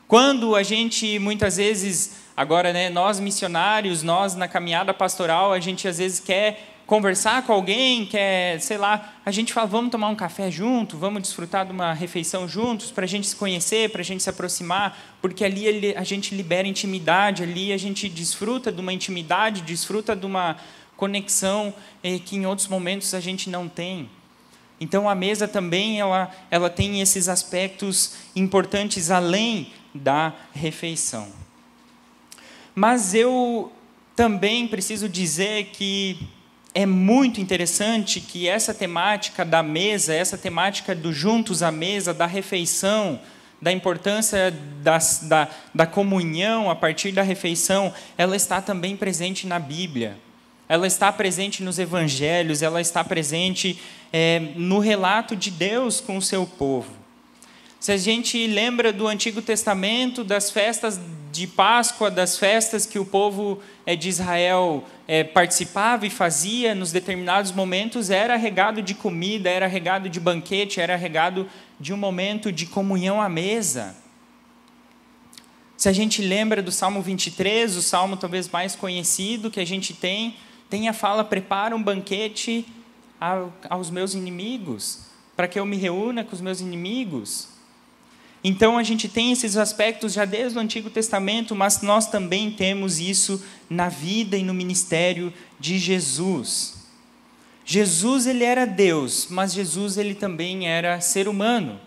Quando 0.08 0.56
a 0.56 0.62
gente 0.62 1.18
muitas 1.18 1.56
vezes, 1.56 2.16
agora, 2.34 2.72
né, 2.72 2.88
nós 2.88 3.18
missionários, 3.18 4.02
nós 4.02 4.34
na 4.34 4.46
caminhada 4.46 4.94
pastoral, 4.94 5.52
a 5.52 5.60
gente 5.60 5.88
às 5.88 5.98
vezes 5.98 6.20
quer 6.20 6.75
conversar 6.86 7.42
com 7.42 7.52
alguém, 7.52 8.06
quer, 8.06 8.60
sei 8.60 8.78
lá, 8.78 9.14
a 9.24 9.30
gente 9.32 9.52
fala, 9.52 9.66
vamos 9.66 9.90
tomar 9.90 10.08
um 10.08 10.14
café 10.14 10.50
junto, 10.50 10.96
vamos 10.96 11.20
desfrutar 11.20 11.66
de 11.66 11.72
uma 11.72 11.92
refeição 11.92 12.48
juntos, 12.48 12.92
para 12.92 13.04
a 13.04 13.08
gente 13.08 13.26
se 13.26 13.34
conhecer, 13.34 13.90
para 13.90 14.02
a 14.02 14.04
gente 14.04 14.22
se 14.22 14.30
aproximar, 14.30 14.96
porque 15.20 15.44
ali 15.44 15.94
a 15.96 16.04
gente 16.04 16.34
libera 16.34 16.66
intimidade, 16.66 17.42
ali 17.42 17.72
a 17.72 17.76
gente 17.76 18.08
desfruta 18.08 18.70
de 18.70 18.80
uma 18.80 18.92
intimidade, 18.92 19.62
desfruta 19.62 20.14
de 20.14 20.24
uma 20.24 20.56
conexão 20.96 21.74
eh, 22.04 22.20
que 22.24 22.36
em 22.36 22.46
outros 22.46 22.68
momentos 22.68 23.12
a 23.14 23.20
gente 23.20 23.50
não 23.50 23.68
tem. 23.68 24.08
Então 24.80 25.08
a 25.08 25.14
mesa 25.14 25.48
também 25.48 25.98
ela, 25.98 26.30
ela 26.50 26.70
tem 26.70 27.00
esses 27.00 27.28
aspectos 27.28 28.14
importantes 28.34 29.10
além 29.10 29.72
da 29.92 30.32
refeição. 30.52 31.28
Mas 32.74 33.12
eu 33.12 33.72
também 34.14 34.68
preciso 34.68 35.08
dizer 35.08 35.66
que 35.72 36.18
é 36.76 36.84
muito 36.84 37.40
interessante 37.40 38.20
que 38.20 38.46
essa 38.46 38.74
temática 38.74 39.44
da 39.44 39.62
mesa, 39.62 40.14
essa 40.14 40.36
temática 40.36 40.94
do 40.94 41.12
juntos 41.12 41.62
à 41.62 41.72
mesa, 41.72 42.12
da 42.12 42.26
refeição, 42.26 43.18
da 43.60 43.72
importância 43.72 44.54
das, 44.82 45.20
da, 45.22 45.48
da 45.74 45.86
comunhão 45.86 46.70
a 46.70 46.76
partir 46.76 47.12
da 47.12 47.22
refeição, 47.22 47.92
ela 48.18 48.36
está 48.36 48.60
também 48.60 48.96
presente 48.96 49.46
na 49.46 49.58
Bíblia 49.58 50.18
ela 50.68 50.86
está 50.86 51.12
presente 51.12 51.62
nos 51.62 51.78
evangelhos, 51.78 52.62
ela 52.62 52.80
está 52.80 53.04
presente 53.04 53.80
é, 54.12 54.40
no 54.56 54.78
relato 54.78 55.36
de 55.36 55.50
Deus 55.50 56.00
com 56.00 56.16
o 56.16 56.22
seu 56.22 56.46
povo. 56.46 57.05
Se 57.86 57.92
a 57.92 57.96
gente 57.96 58.48
lembra 58.48 58.92
do 58.92 59.06
Antigo 59.06 59.40
Testamento, 59.40 60.24
das 60.24 60.50
festas 60.50 61.00
de 61.30 61.46
Páscoa, 61.46 62.10
das 62.10 62.36
festas 62.36 62.84
que 62.84 62.98
o 62.98 63.04
povo 63.04 63.60
é, 63.86 63.94
de 63.94 64.08
Israel 64.08 64.82
é, 65.06 65.22
participava 65.22 66.04
e 66.04 66.10
fazia 66.10 66.74
nos 66.74 66.90
determinados 66.90 67.52
momentos, 67.52 68.10
era 68.10 68.34
regado 68.34 68.82
de 68.82 68.92
comida, 68.92 69.48
era 69.48 69.68
regado 69.68 70.08
de 70.08 70.18
banquete, 70.18 70.80
era 70.80 70.96
regado 70.96 71.48
de 71.78 71.92
um 71.92 71.96
momento 71.96 72.50
de 72.50 72.66
comunhão 72.66 73.22
à 73.22 73.28
mesa. 73.28 73.94
Se 75.76 75.88
a 75.88 75.92
gente 75.92 76.20
lembra 76.20 76.60
do 76.60 76.72
Salmo 76.72 77.00
23, 77.00 77.76
o 77.76 77.82
salmo 77.82 78.16
talvez 78.16 78.48
mais 78.48 78.74
conhecido 78.74 79.48
que 79.48 79.60
a 79.60 79.64
gente 79.64 79.94
tem, 79.94 80.36
tem 80.68 80.88
a 80.88 80.92
fala: 80.92 81.22
prepara 81.22 81.76
um 81.76 81.80
banquete 81.80 82.66
aos 83.70 83.90
meus 83.90 84.12
inimigos, 84.12 85.02
para 85.36 85.46
que 85.46 85.56
eu 85.56 85.64
me 85.64 85.76
reúna 85.76 86.24
com 86.24 86.34
os 86.34 86.40
meus 86.40 86.60
inimigos. 86.60 87.54
Então 88.48 88.78
a 88.78 88.84
gente 88.84 89.08
tem 89.08 89.32
esses 89.32 89.56
aspectos 89.56 90.12
já 90.12 90.24
desde 90.24 90.56
o 90.56 90.60
Antigo 90.60 90.88
Testamento, 90.88 91.52
mas 91.52 91.82
nós 91.82 92.06
também 92.06 92.48
temos 92.48 93.00
isso 93.00 93.44
na 93.68 93.88
vida 93.88 94.36
e 94.36 94.44
no 94.44 94.54
ministério 94.54 95.32
de 95.58 95.80
Jesus. 95.80 96.74
Jesus 97.64 98.24
ele 98.24 98.44
era 98.44 98.64
Deus, 98.64 99.26
mas 99.28 99.52
Jesus 99.52 99.98
ele 99.98 100.14
também 100.14 100.68
era 100.68 101.00
ser 101.00 101.26
humano. 101.26 101.80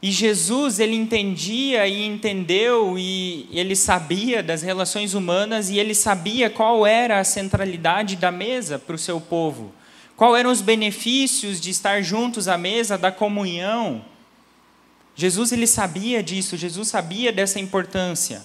E 0.00 0.12
Jesus, 0.12 0.78
ele 0.78 0.94
entendia 0.94 1.88
e 1.88 2.06
entendeu 2.06 2.96
e 2.96 3.48
ele 3.50 3.74
sabia 3.74 4.44
das 4.44 4.62
relações 4.62 5.14
humanas 5.14 5.68
e 5.68 5.80
ele 5.80 5.96
sabia 5.96 6.48
qual 6.48 6.86
era 6.86 7.18
a 7.18 7.24
centralidade 7.24 8.14
da 8.14 8.30
mesa 8.30 8.78
para 8.78 8.94
o 8.94 8.98
seu 8.98 9.20
povo. 9.20 9.74
Qual 10.16 10.36
eram 10.36 10.52
os 10.52 10.60
benefícios 10.60 11.60
de 11.60 11.70
estar 11.70 12.02
juntos 12.02 12.46
à 12.46 12.56
mesa 12.56 12.96
da 12.96 13.10
comunhão? 13.10 14.04
Jesus 15.16 15.50
ele 15.50 15.66
sabia 15.66 16.22
disso, 16.22 16.56
Jesus 16.56 16.88
sabia 16.88 17.32
dessa 17.32 17.58
importância, 17.58 18.44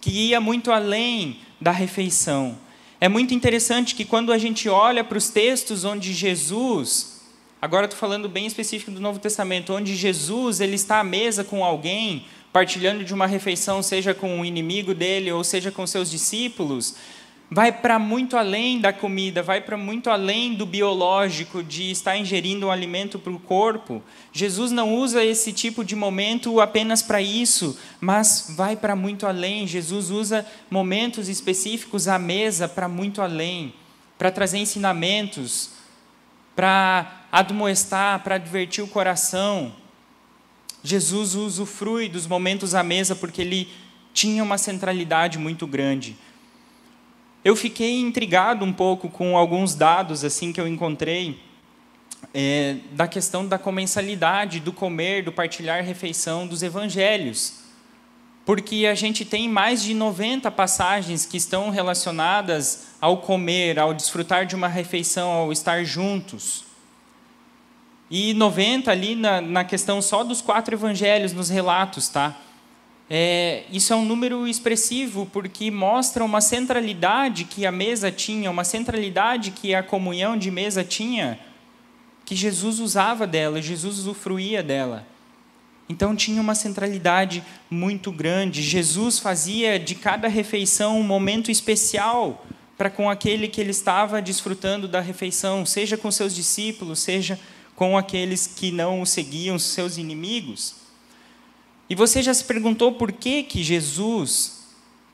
que 0.00 0.10
ia 0.28 0.40
muito 0.40 0.72
além 0.72 1.40
da 1.60 1.72
refeição. 1.72 2.56
É 3.00 3.08
muito 3.08 3.34
interessante 3.34 3.94
que 3.94 4.04
quando 4.04 4.32
a 4.32 4.38
gente 4.38 4.68
olha 4.68 5.04
para 5.04 5.18
os 5.18 5.28
textos 5.28 5.84
onde 5.84 6.14
Jesus 6.14 7.14
Agora 7.64 7.86
estou 7.86 7.98
falando 7.98 8.28
bem 8.28 8.44
específico 8.44 8.90
do 8.90 9.00
Novo 9.00 9.18
Testamento, 9.18 9.72
onde 9.72 9.96
Jesus 9.96 10.60
ele 10.60 10.74
está 10.74 11.00
à 11.00 11.02
mesa 11.02 11.42
com 11.42 11.64
alguém, 11.64 12.26
partilhando 12.52 13.02
de 13.02 13.14
uma 13.14 13.26
refeição, 13.26 13.82
seja 13.82 14.12
com 14.12 14.38
o 14.38 14.44
inimigo 14.44 14.94
dele 14.94 15.32
ou 15.32 15.42
seja 15.42 15.70
com 15.70 15.86
seus 15.86 16.10
discípulos, 16.10 16.94
vai 17.50 17.70
para 17.70 17.98
muito 17.98 18.36
além 18.36 18.80
da 18.80 18.92
comida, 18.92 19.42
vai 19.42 19.60
para 19.60 19.76
muito 19.76 20.10
além 20.10 20.54
do 20.54 20.66
biológico, 20.66 21.62
de 21.62 21.90
estar 21.90 22.16
ingerindo 22.16 22.66
um 22.66 22.70
alimento 22.70 23.18
para 23.18 23.32
o 23.32 23.38
corpo. 23.38 24.02
Jesus 24.32 24.72
não 24.72 24.94
usa 24.94 25.24
esse 25.24 25.52
tipo 25.52 25.84
de 25.84 25.94
momento 25.94 26.60
apenas 26.60 27.02
para 27.02 27.20
isso, 27.20 27.78
mas 28.00 28.52
vai 28.56 28.76
para 28.76 28.96
muito 28.96 29.26
além. 29.26 29.66
Jesus 29.66 30.10
usa 30.10 30.46
momentos 30.70 31.28
específicos 31.28 32.08
à 32.08 32.18
mesa 32.18 32.66
para 32.66 32.88
muito 32.88 33.20
além, 33.20 33.74
para 34.18 34.30
trazer 34.30 34.58
ensinamentos, 34.58 35.70
para 36.56 37.26
admoestar, 37.30 38.22
para 38.22 38.36
advertir 38.36 38.82
o 38.82 38.88
coração. 38.88 39.72
Jesus 40.82 41.34
usufrui 41.34 42.08
dos 42.08 42.26
momentos 42.26 42.74
à 42.74 42.82
mesa 42.82 43.14
porque 43.14 43.42
ele 43.42 43.68
tinha 44.12 44.42
uma 44.42 44.58
centralidade 44.58 45.38
muito 45.38 45.66
grande. 45.66 46.16
Eu 47.44 47.54
fiquei 47.54 48.00
intrigado 48.00 48.64
um 48.64 48.72
pouco 48.72 49.10
com 49.10 49.36
alguns 49.36 49.74
dados 49.74 50.24
assim 50.24 50.50
que 50.50 50.58
eu 50.58 50.66
encontrei 50.66 51.38
é, 52.32 52.76
da 52.92 53.06
questão 53.06 53.46
da 53.46 53.58
comensalidade, 53.58 54.60
do 54.60 54.72
comer, 54.72 55.22
do 55.22 55.30
partilhar 55.30 55.84
refeição 55.84 56.46
dos 56.46 56.62
evangelhos. 56.62 57.64
Porque 58.46 58.86
a 58.86 58.94
gente 58.94 59.26
tem 59.26 59.46
mais 59.46 59.82
de 59.82 59.92
90 59.92 60.50
passagens 60.50 61.26
que 61.26 61.36
estão 61.36 61.68
relacionadas 61.68 62.88
ao 62.98 63.18
comer, 63.18 63.78
ao 63.78 63.92
desfrutar 63.92 64.46
de 64.46 64.54
uma 64.54 64.68
refeição, 64.68 65.30
ao 65.30 65.52
estar 65.52 65.84
juntos. 65.84 66.64
E 68.10 68.32
90 68.32 68.90
ali 68.90 69.14
na, 69.14 69.42
na 69.42 69.64
questão 69.64 70.00
só 70.00 70.24
dos 70.24 70.40
quatro 70.40 70.74
evangelhos, 70.74 71.34
nos 71.34 71.50
relatos, 71.50 72.08
tá? 72.08 72.38
É, 73.16 73.62
isso 73.70 73.92
é 73.92 73.96
um 73.96 74.04
número 74.04 74.44
expressivo 74.44 75.24
porque 75.32 75.70
mostra 75.70 76.24
uma 76.24 76.40
centralidade 76.40 77.44
que 77.44 77.64
a 77.64 77.70
mesa 77.70 78.10
tinha, 78.10 78.50
uma 78.50 78.64
centralidade 78.64 79.52
que 79.52 79.72
a 79.72 79.84
comunhão 79.84 80.36
de 80.36 80.50
mesa 80.50 80.82
tinha, 80.82 81.38
que 82.24 82.34
Jesus 82.34 82.80
usava 82.80 83.24
dela, 83.24 83.62
Jesus 83.62 83.98
usufruía 83.98 84.64
dela. 84.64 85.06
Então 85.88 86.16
tinha 86.16 86.40
uma 86.40 86.56
centralidade 86.56 87.40
muito 87.70 88.10
grande. 88.10 88.60
Jesus 88.60 89.20
fazia 89.20 89.78
de 89.78 89.94
cada 89.94 90.26
refeição 90.26 90.98
um 90.98 91.04
momento 91.04 91.52
especial 91.52 92.44
para 92.76 92.90
com 92.90 93.08
aquele 93.08 93.46
que 93.46 93.60
ele 93.60 93.70
estava 93.70 94.20
desfrutando 94.20 94.88
da 94.88 94.98
refeição, 94.98 95.64
seja 95.64 95.96
com 95.96 96.10
seus 96.10 96.34
discípulos, 96.34 96.98
seja 96.98 97.38
com 97.76 97.96
aqueles 97.96 98.48
que 98.48 98.72
não 98.72 99.00
o 99.00 99.06
seguiam, 99.06 99.56
seus 99.56 99.98
inimigos. 99.98 100.82
E 101.88 101.94
você 101.94 102.22
já 102.22 102.32
se 102.32 102.44
perguntou 102.44 102.92
por 102.92 103.12
que 103.12 103.42
que 103.42 103.62
Jesus 103.62 104.64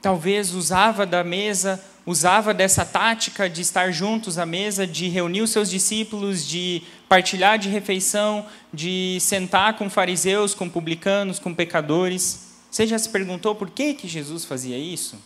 talvez 0.00 0.54
usava 0.54 1.04
da 1.04 1.22
mesa, 1.22 1.82
usava 2.06 2.54
dessa 2.54 2.84
tática 2.84 3.50
de 3.50 3.60
estar 3.60 3.92
juntos 3.92 4.38
à 4.38 4.46
mesa, 4.46 4.86
de 4.86 5.08
reunir 5.08 5.42
os 5.42 5.50
seus 5.50 5.68
discípulos, 5.68 6.46
de 6.46 6.82
partilhar 7.08 7.58
de 7.58 7.68
refeição, 7.68 8.46
de 8.72 9.18
sentar 9.20 9.76
com 9.76 9.90
fariseus, 9.90 10.54
com 10.54 10.68
publicanos, 10.68 11.38
com 11.38 11.54
pecadores. 11.54 12.54
Você 12.70 12.86
já 12.86 12.98
se 12.98 13.08
perguntou 13.08 13.54
por 13.54 13.70
que 13.70 13.94
que 13.94 14.08
Jesus 14.08 14.44
fazia 14.44 14.78
isso? 14.78 15.18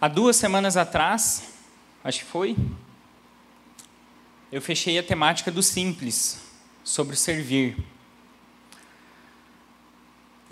Há 0.00 0.08
duas 0.08 0.36
semanas 0.36 0.76
atrás, 0.76 1.44
acho 2.02 2.20
que 2.20 2.24
foi, 2.24 2.56
eu 4.50 4.60
fechei 4.60 4.98
a 4.98 5.02
temática 5.02 5.50
do 5.50 5.62
simples, 5.62 6.42
sobre 6.84 7.16
servir. 7.16 7.76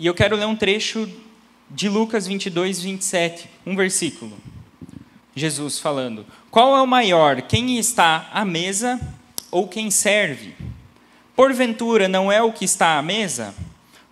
E 0.01 0.07
eu 0.07 0.15
quero 0.15 0.35
ler 0.35 0.47
um 0.47 0.55
trecho 0.55 1.07
de 1.69 1.87
Lucas 1.87 2.25
22, 2.25 2.81
27, 2.81 3.47
um 3.63 3.75
versículo. 3.75 4.35
Jesus 5.35 5.77
falando: 5.77 6.25
Qual 6.49 6.75
é 6.75 6.81
o 6.81 6.87
maior, 6.87 7.43
quem 7.43 7.77
está 7.77 8.27
à 8.33 8.43
mesa 8.43 8.99
ou 9.51 9.67
quem 9.67 9.91
serve? 9.91 10.55
Porventura 11.35 12.07
não 12.07 12.31
é 12.31 12.41
o 12.41 12.51
que 12.51 12.65
está 12.65 12.97
à 12.97 13.01
mesa? 13.03 13.53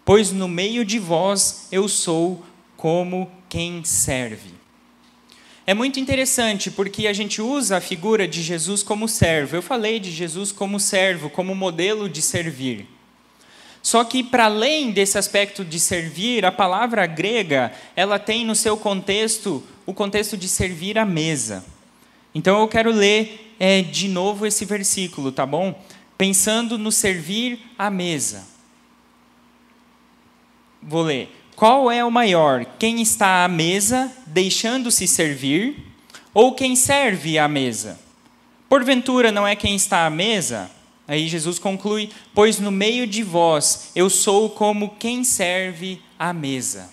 Pois 0.06 0.32
no 0.32 0.48
meio 0.48 0.86
de 0.86 1.00
vós 1.00 1.68
eu 1.72 1.90
sou 1.90 2.46
como 2.78 3.28
quem 3.50 3.84
serve. 3.84 4.54
É 5.66 5.74
muito 5.74 6.00
interessante 6.00 6.70
porque 6.70 7.08
a 7.08 7.14
gente 7.14 7.42
usa 7.42 7.78
a 7.78 7.82
figura 7.82 8.28
de 8.28 8.44
Jesus 8.44 8.84
como 8.84 9.08
servo. 9.08 9.56
Eu 9.56 9.64
falei 9.64 10.00
de 10.00 10.12
Jesus 10.12 10.52
como 10.52 10.80
servo, 10.80 11.32
como 11.32 11.56
modelo 11.56 12.08
de 12.08 12.22
servir. 12.22 12.99
Só 13.82 14.04
que 14.04 14.24
para 14.24 14.46
além 14.46 14.92
desse 14.92 15.18
aspecto 15.18 15.64
de 15.64 15.80
servir, 15.80 16.46
a 16.46 16.52
palavra 16.52 17.06
grega, 17.06 17.72
ela 17.96 18.20
tem 18.20 18.46
no 18.46 18.56
seu 18.56 18.76
contexto 18.78 19.64
o 19.86 19.94
contexto 19.94 20.38
de 20.38 20.48
servir 20.48 20.98
à 20.98 21.06
mesa. 21.06 21.66
Então 22.34 22.60
eu 22.60 22.68
quero 22.68 22.92
ler 22.92 23.56
é, 23.60 23.82
de 23.82 24.08
novo 24.08 24.46
esse 24.46 24.66
versículo, 24.66 25.32
tá 25.32 25.46
bom? 25.46 25.82
Pensando 26.18 26.78
no 26.78 26.92
servir 26.92 27.60
à 27.78 27.90
mesa. 27.90 28.46
Vou 30.82 31.04
ler. 31.04 31.36
Qual 31.56 31.92
é 31.92 32.04
o 32.06 32.12
maior? 32.12 32.66
Quem 32.78 33.02
está 33.02 33.44
à 33.44 33.48
mesa, 33.48 34.12
deixando-se 34.26 35.08
servir, 35.08 35.86
ou 36.34 36.54
quem 36.54 36.76
serve 36.76 37.38
à 37.38 37.48
mesa? 37.48 38.00
Porventura 38.70 39.32
não 39.32 39.46
é 39.46 39.56
quem 39.56 39.76
está 39.76 40.06
à 40.06 40.10
mesa? 40.10 40.72
Aí 41.10 41.28
Jesus 41.28 41.58
conclui: 41.58 42.12
Pois 42.36 42.60
no 42.60 42.70
meio 42.70 43.08
de 43.08 43.24
vós 43.24 43.92
eu 43.96 44.12
sou 44.12 44.48
como 44.48 44.96
quem 45.00 45.24
serve 45.24 46.00
à 46.20 46.32
mesa. 46.32 46.88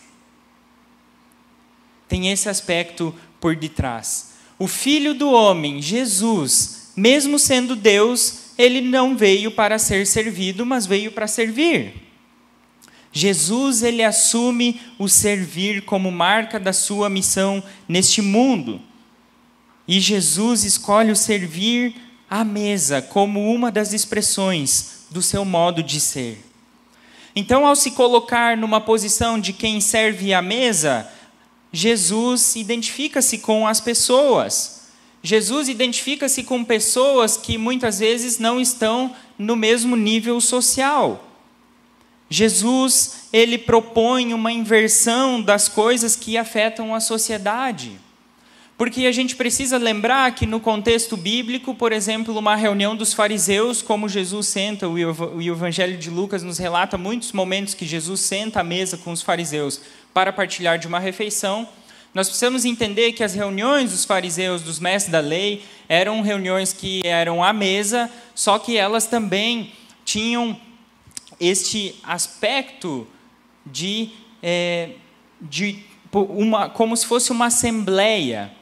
Tem 2.08 2.30
esse 2.32 2.49
aspecto 2.49 3.14
por 3.38 3.54
detrás. 3.54 4.32
O 4.58 4.66
Filho 4.66 5.12
do 5.12 5.30
Homem, 5.30 5.82
Jesus, 5.82 6.92
mesmo 6.96 7.38
sendo 7.38 7.76
Deus, 7.76 8.54
ele 8.56 8.80
não 8.80 9.14
veio 9.14 9.50
para 9.50 9.78
ser 9.78 10.06
servido, 10.06 10.64
mas 10.64 10.87
veio 10.87 11.12
para 11.12 11.26
servir. 11.26 12.06
Jesus 13.12 13.82
ele 13.82 14.02
assume 14.02 14.80
o 14.99 15.11
servir 15.11 15.82
como 15.82 16.11
marca 16.11 16.58
da 16.58 16.73
sua 16.73 17.11
missão 17.11 17.62
neste 17.87 18.23
mundo. 18.23 18.80
E 19.87 20.00
Jesus 20.00 20.64
escolhe 20.64 21.12
o 21.12 21.16
servir 21.16 21.94
à 22.28 22.45
mesa 22.45 23.00
como 23.00 23.52
uma 23.52 23.71
das 23.71 23.92
expressões 23.92 25.06
do 25.11 25.23
seu 25.23 25.45
modo 25.45 25.83
de 25.83 26.00
ser. 26.00 26.45
Então, 27.35 27.66
ao 27.66 27.76
se 27.76 27.90
colocar 27.90 28.56
numa 28.56 28.80
posição 28.80 29.38
de 29.38 29.53
quem 29.53 29.81
serve 29.81 30.33
à 30.33 30.40
mesa, 30.40 31.07
Jesus 31.72 32.57
identifica-se 32.57 33.38
com 33.38 33.66
as 33.66 33.81
pessoas. 33.81 34.88
Jesus 35.22 35.68
identifica-se 35.68 36.44
com 36.44 36.64
pessoas 36.64 37.37
que 37.37 37.59
muitas 37.59 37.98
vezes 37.98 38.38
não 38.38 38.61
estão 38.61 39.14
no 39.38 39.55
mesmo 39.55 39.96
nível 39.96 40.40
social. 40.40 41.22
Jesus, 42.31 43.29
ele 43.33 43.59
propõe 43.59 44.33
uma 44.33 44.51
inversão 44.51 45.40
das 45.40 45.68
coisas 45.68 46.16
que 46.16 46.38
afetam 46.38 46.94
a 46.94 47.01
sociedade. 47.01 48.01
Porque 48.77 49.07
a 49.07 49.12
gente 49.12 49.35
precisa 49.35 49.79
lembrar 49.79 50.35
que 50.35 50.45
no 50.45 50.61
contexto 50.61 51.17
bíblico, 51.17 51.75
por 51.75 51.93
exemplo, 51.93 52.39
uma 52.39 52.55
reunião 52.55 52.95
dos 52.95 53.15
fariseus, 53.15 53.81
como 53.81 54.07
Jesus 54.07 54.49
senta, 54.49 54.87
o 54.87 55.41
Evangelho 55.41 55.97
de 55.97 56.11
Lucas 56.11 56.43
nos 56.43 56.59
relata 56.59 56.99
muitos 56.99 57.33
momentos 57.33 57.73
que 57.73 57.87
Jesus 57.87 58.21
senta 58.21 58.61
à 58.61 58.62
mesa 58.62 58.99
com 58.99 59.12
os 59.12 59.23
fariseus 59.23 59.81
para 60.12 60.31
partilhar 60.31 60.79
de 60.79 60.87
uma 60.87 60.99
refeição. 60.99 61.67
Nós 62.12 62.29
precisamos 62.29 62.67
entender 62.67 63.12
que 63.12 63.25
as 63.25 63.35
reuniões 63.35 63.93
dos 63.93 64.05
fariseus, 64.05 64.61
dos 64.61 64.79
mestres 64.79 65.12
da 65.12 65.21
lei, 65.21 65.62
eram 65.89 66.21
reuniões 66.21 66.75
que 66.75 67.01
eram 67.03 67.43
à 67.43 67.55
mesa, 67.55 68.11
só 68.35 68.59
que 68.59 68.77
elas 68.77 69.07
também 69.07 69.73
tinham 70.05 70.59
este 71.41 71.95
aspecto 72.03 73.07
de, 73.65 74.11
é, 74.43 74.91
de 75.41 75.83
uma, 76.12 76.69
como 76.71 76.97
se 76.97 77.07
fosse 77.07 77.33
uma 77.33 77.47
assembleia, 77.47 78.56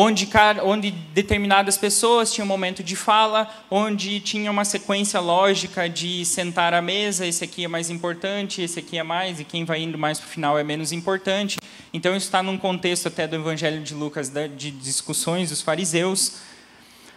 onde, 0.00 0.28
onde 0.62 0.92
determinadas 0.92 1.76
pessoas 1.76 2.32
tinham 2.32 2.44
um 2.44 2.48
momento 2.48 2.84
de 2.84 2.94
fala, 2.94 3.52
onde 3.68 4.20
tinha 4.20 4.48
uma 4.48 4.64
sequência 4.64 5.18
lógica 5.18 5.88
de 5.88 6.24
sentar 6.24 6.72
à 6.72 6.80
mesa, 6.80 7.26
esse 7.26 7.42
aqui 7.42 7.64
é 7.64 7.68
mais 7.68 7.90
importante, 7.90 8.62
esse 8.62 8.78
aqui 8.78 8.96
é 8.96 9.02
mais, 9.02 9.40
e 9.40 9.44
quem 9.44 9.64
vai 9.64 9.82
indo 9.82 9.98
mais 9.98 10.20
para 10.20 10.28
o 10.28 10.30
final 10.30 10.56
é 10.56 10.62
menos 10.62 10.92
importante. 10.92 11.58
Então, 11.92 12.14
isso 12.14 12.26
está 12.26 12.44
num 12.44 12.56
contexto 12.56 13.08
até 13.08 13.26
do 13.26 13.34
Evangelho 13.34 13.82
de 13.82 13.92
Lucas, 13.92 14.30
de 14.56 14.70
discussões 14.70 15.50
dos 15.50 15.62
fariseus, 15.62 16.34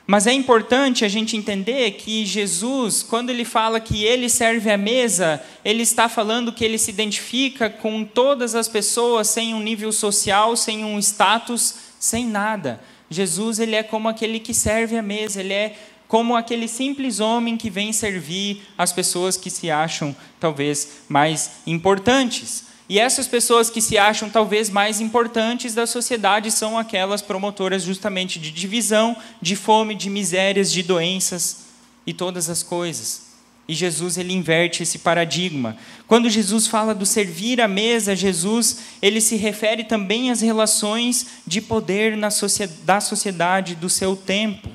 mas 0.08 0.26
é 0.26 0.34
importante 0.34 1.06
a 1.06 1.08
gente 1.08 1.38
entender 1.38 1.92
que 1.92 2.26
Jesus, 2.26 3.04
quando 3.04 3.30
ele 3.30 3.46
fala 3.46 3.80
que 3.80 4.04
ele 4.04 4.28
serve 4.28 4.72
à 4.72 4.78
mesa, 4.78 5.40
ele 5.64 5.84
está 5.84 6.10
falando 6.10 6.52
que 6.52 6.66
ele 6.66 6.80
se 6.80 6.90
identifica 6.90 7.70
com 7.70 8.04
todas 8.04 8.56
as 8.56 8.68
pessoas 8.68 9.28
sem 9.28 9.54
um 9.54 9.62
nível 9.62 9.92
social, 9.92 10.56
sem 10.56 10.84
um 10.84 10.98
status, 10.98 11.91
sem 12.02 12.26
nada. 12.26 12.82
Jesus, 13.12 13.60
ele 13.60 13.76
é 13.76 13.84
como 13.84 14.10
aquele 14.10 14.40
que 14.40 14.56
serve 14.56 14.98
à 14.98 15.04
mesa, 15.04 15.40
ele 15.40 15.54
é 15.54 15.78
como 16.08 16.36
aquele 16.36 16.68
simples 16.68 17.20
homem 17.20 17.56
que 17.56 17.70
vem 17.70 17.94
servir 17.94 18.64
as 18.78 18.92
pessoas 18.92 19.38
que 19.38 19.50
se 19.50 19.70
acham 19.70 20.14
talvez 20.40 21.04
mais 21.08 21.52
importantes. 21.66 22.66
E 22.90 23.00
essas 23.00 23.28
pessoas 23.28 23.70
que 23.70 23.82
se 23.82 23.98
acham 23.98 24.30
talvez 24.30 24.70
mais 24.70 25.00
importantes 25.00 25.74
da 25.74 25.86
sociedade 25.86 26.52
são 26.52 26.78
aquelas 26.78 27.22
promotoras 27.22 27.84
justamente 27.84 28.40
de 28.40 28.52
divisão, 28.52 29.16
de 29.42 29.56
fome, 29.56 29.96
de 29.96 30.10
misérias, 30.10 30.72
de 30.72 30.84
doenças 30.84 31.68
e 32.06 32.14
todas 32.14 32.50
as 32.50 32.64
coisas. 32.64 33.31
E 33.68 33.74
Jesus 33.74 34.18
ele 34.18 34.34
inverte 34.34 34.84
esse 34.84 35.00
paradigma. 35.00 35.78
Quando 36.08 36.30
Jesus 36.30 36.68
fala 36.68 36.94
do 36.94 37.06
servir 37.06 37.62
à 37.62 37.68
mesa, 37.68 38.16
Jesus 38.16 38.80
ele 39.02 39.22
se 39.22 39.36
refere 39.36 39.84
também 39.84 40.30
às 40.30 40.42
relações 40.42 41.28
de 41.48 41.62
poder 41.62 42.18
na 42.18 42.30
sociedade, 42.30 42.82
da 42.84 43.00
sociedade 43.00 43.76
do 43.76 43.90
seu 43.90 44.16
tempo. 44.16 44.70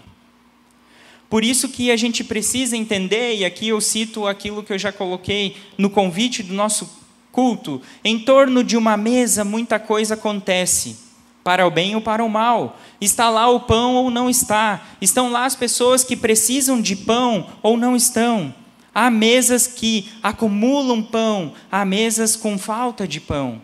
Por 1.29 1.45
isso 1.45 1.69
que 1.69 1.91
a 1.91 1.97
gente 1.97 2.23
precisa 2.23 2.77
entender, 2.77 3.37
e 3.37 3.45
aqui 3.45 3.69
eu 3.69 3.81
cito 3.81 4.27
aquilo 4.27 4.63
que 4.63 4.73
eu 4.73 4.79
já 4.79 4.93
coloquei 4.93 5.57
no 5.77 5.91
convite 5.91 6.43
do 6.43 6.55
nosso 6.55 6.89
culto, 7.33 7.83
em 8.05 8.19
torno 8.19 8.63
de 8.63 8.77
uma 8.77 8.97
mesa 8.97 9.45
muita 9.45 9.79
coisa 9.79 10.15
acontece, 10.15 10.97
para 11.43 11.67
o 11.67 11.71
bem 11.71 11.95
ou 11.95 12.01
para 12.01 12.25
o 12.25 12.31
mal. 12.31 12.79
Está 13.01 13.29
lá 13.29 13.49
o 13.49 13.61
pão 13.61 13.95
ou 13.97 14.11
não 14.11 14.31
está. 14.31 14.87
Estão 15.01 15.31
lá 15.31 15.45
as 15.45 15.55
pessoas 15.55 16.03
que 16.03 16.17
precisam 16.17 16.81
de 16.81 16.97
pão 16.97 17.47
ou 17.63 17.77
não 17.77 17.95
estão. 17.95 18.55
Há 18.99 19.11
mesas 19.11 19.67
que 19.67 20.09
acumulam 20.23 21.03
pão, 21.03 21.53
há 21.71 21.85
mesas 21.85 22.35
com 22.35 22.57
falta 22.57 23.07
de 23.07 23.21
pão. 23.21 23.61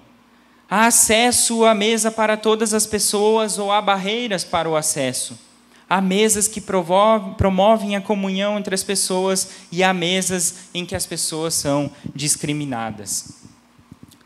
Há 0.69 0.85
acesso 0.89 1.65
à 1.65 1.75
mesa 1.75 2.11
para 2.11 2.37
todas 2.37 2.75
as 2.75 2.85
pessoas 2.85 3.59
ou 3.59 3.73
há 3.73 3.81
barreiras 3.81 4.45
para 4.45 4.69
o 4.69 4.77
acesso. 4.77 5.39
Há 5.89 6.03
mesas 6.03 6.49
que 6.49 6.61
promovem 6.61 7.97
a 7.97 8.01
comunhão 8.03 8.59
entre 8.59 8.75
as 8.75 8.85
pessoas 8.85 9.49
e 9.73 9.83
há 9.83 9.95
mesas 9.95 10.69
em 10.75 10.85
que 10.85 10.95
as 10.95 11.07
pessoas 11.07 11.55
são 11.55 11.91
discriminadas. 12.15 13.41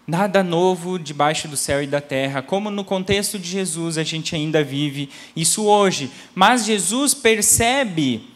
Nada 0.09 0.43
novo 0.43 0.99
debaixo 0.99 1.47
do 1.47 1.57
céu 1.57 1.81
e 1.85 1.87
da 1.87 2.01
terra, 2.01 2.43
como 2.43 2.69
no 2.69 2.83
contexto 2.83 3.39
de 3.39 3.49
Jesus 3.49 3.97
a 3.97 4.03
gente 4.03 4.35
ainda 4.35 4.65
vive 4.65 5.09
isso 5.37 5.67
hoje. 5.67 6.11
Mas 6.35 6.65
Jesus 6.65 7.15
percebe 7.15 8.35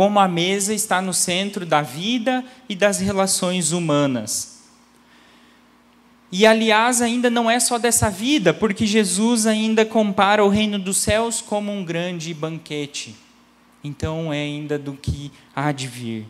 como 0.00 0.18
a 0.18 0.26
mesa 0.26 0.72
está 0.72 1.02
no 1.02 1.12
centro 1.12 1.66
da 1.66 1.82
vida 1.82 2.42
e 2.70 2.74
das 2.74 3.00
relações 3.00 3.70
humanas. 3.70 4.62
E 6.32 6.46
aliás, 6.46 7.02
ainda 7.02 7.28
não 7.28 7.50
é 7.50 7.60
só 7.60 7.76
dessa 7.76 8.08
vida, 8.08 8.54
porque 8.54 8.86
Jesus 8.86 9.46
ainda 9.46 9.84
compara 9.84 10.42
o 10.42 10.48
reino 10.48 10.78
dos 10.78 10.96
céus 10.96 11.42
como 11.42 11.70
um 11.70 11.84
grande 11.84 12.32
banquete. 12.32 13.14
Então 13.84 14.32
é 14.32 14.40
ainda 14.40 14.78
do 14.78 14.94
que 14.94 15.30
há 15.54 15.70
de 15.70 15.86
vir. 15.86 16.26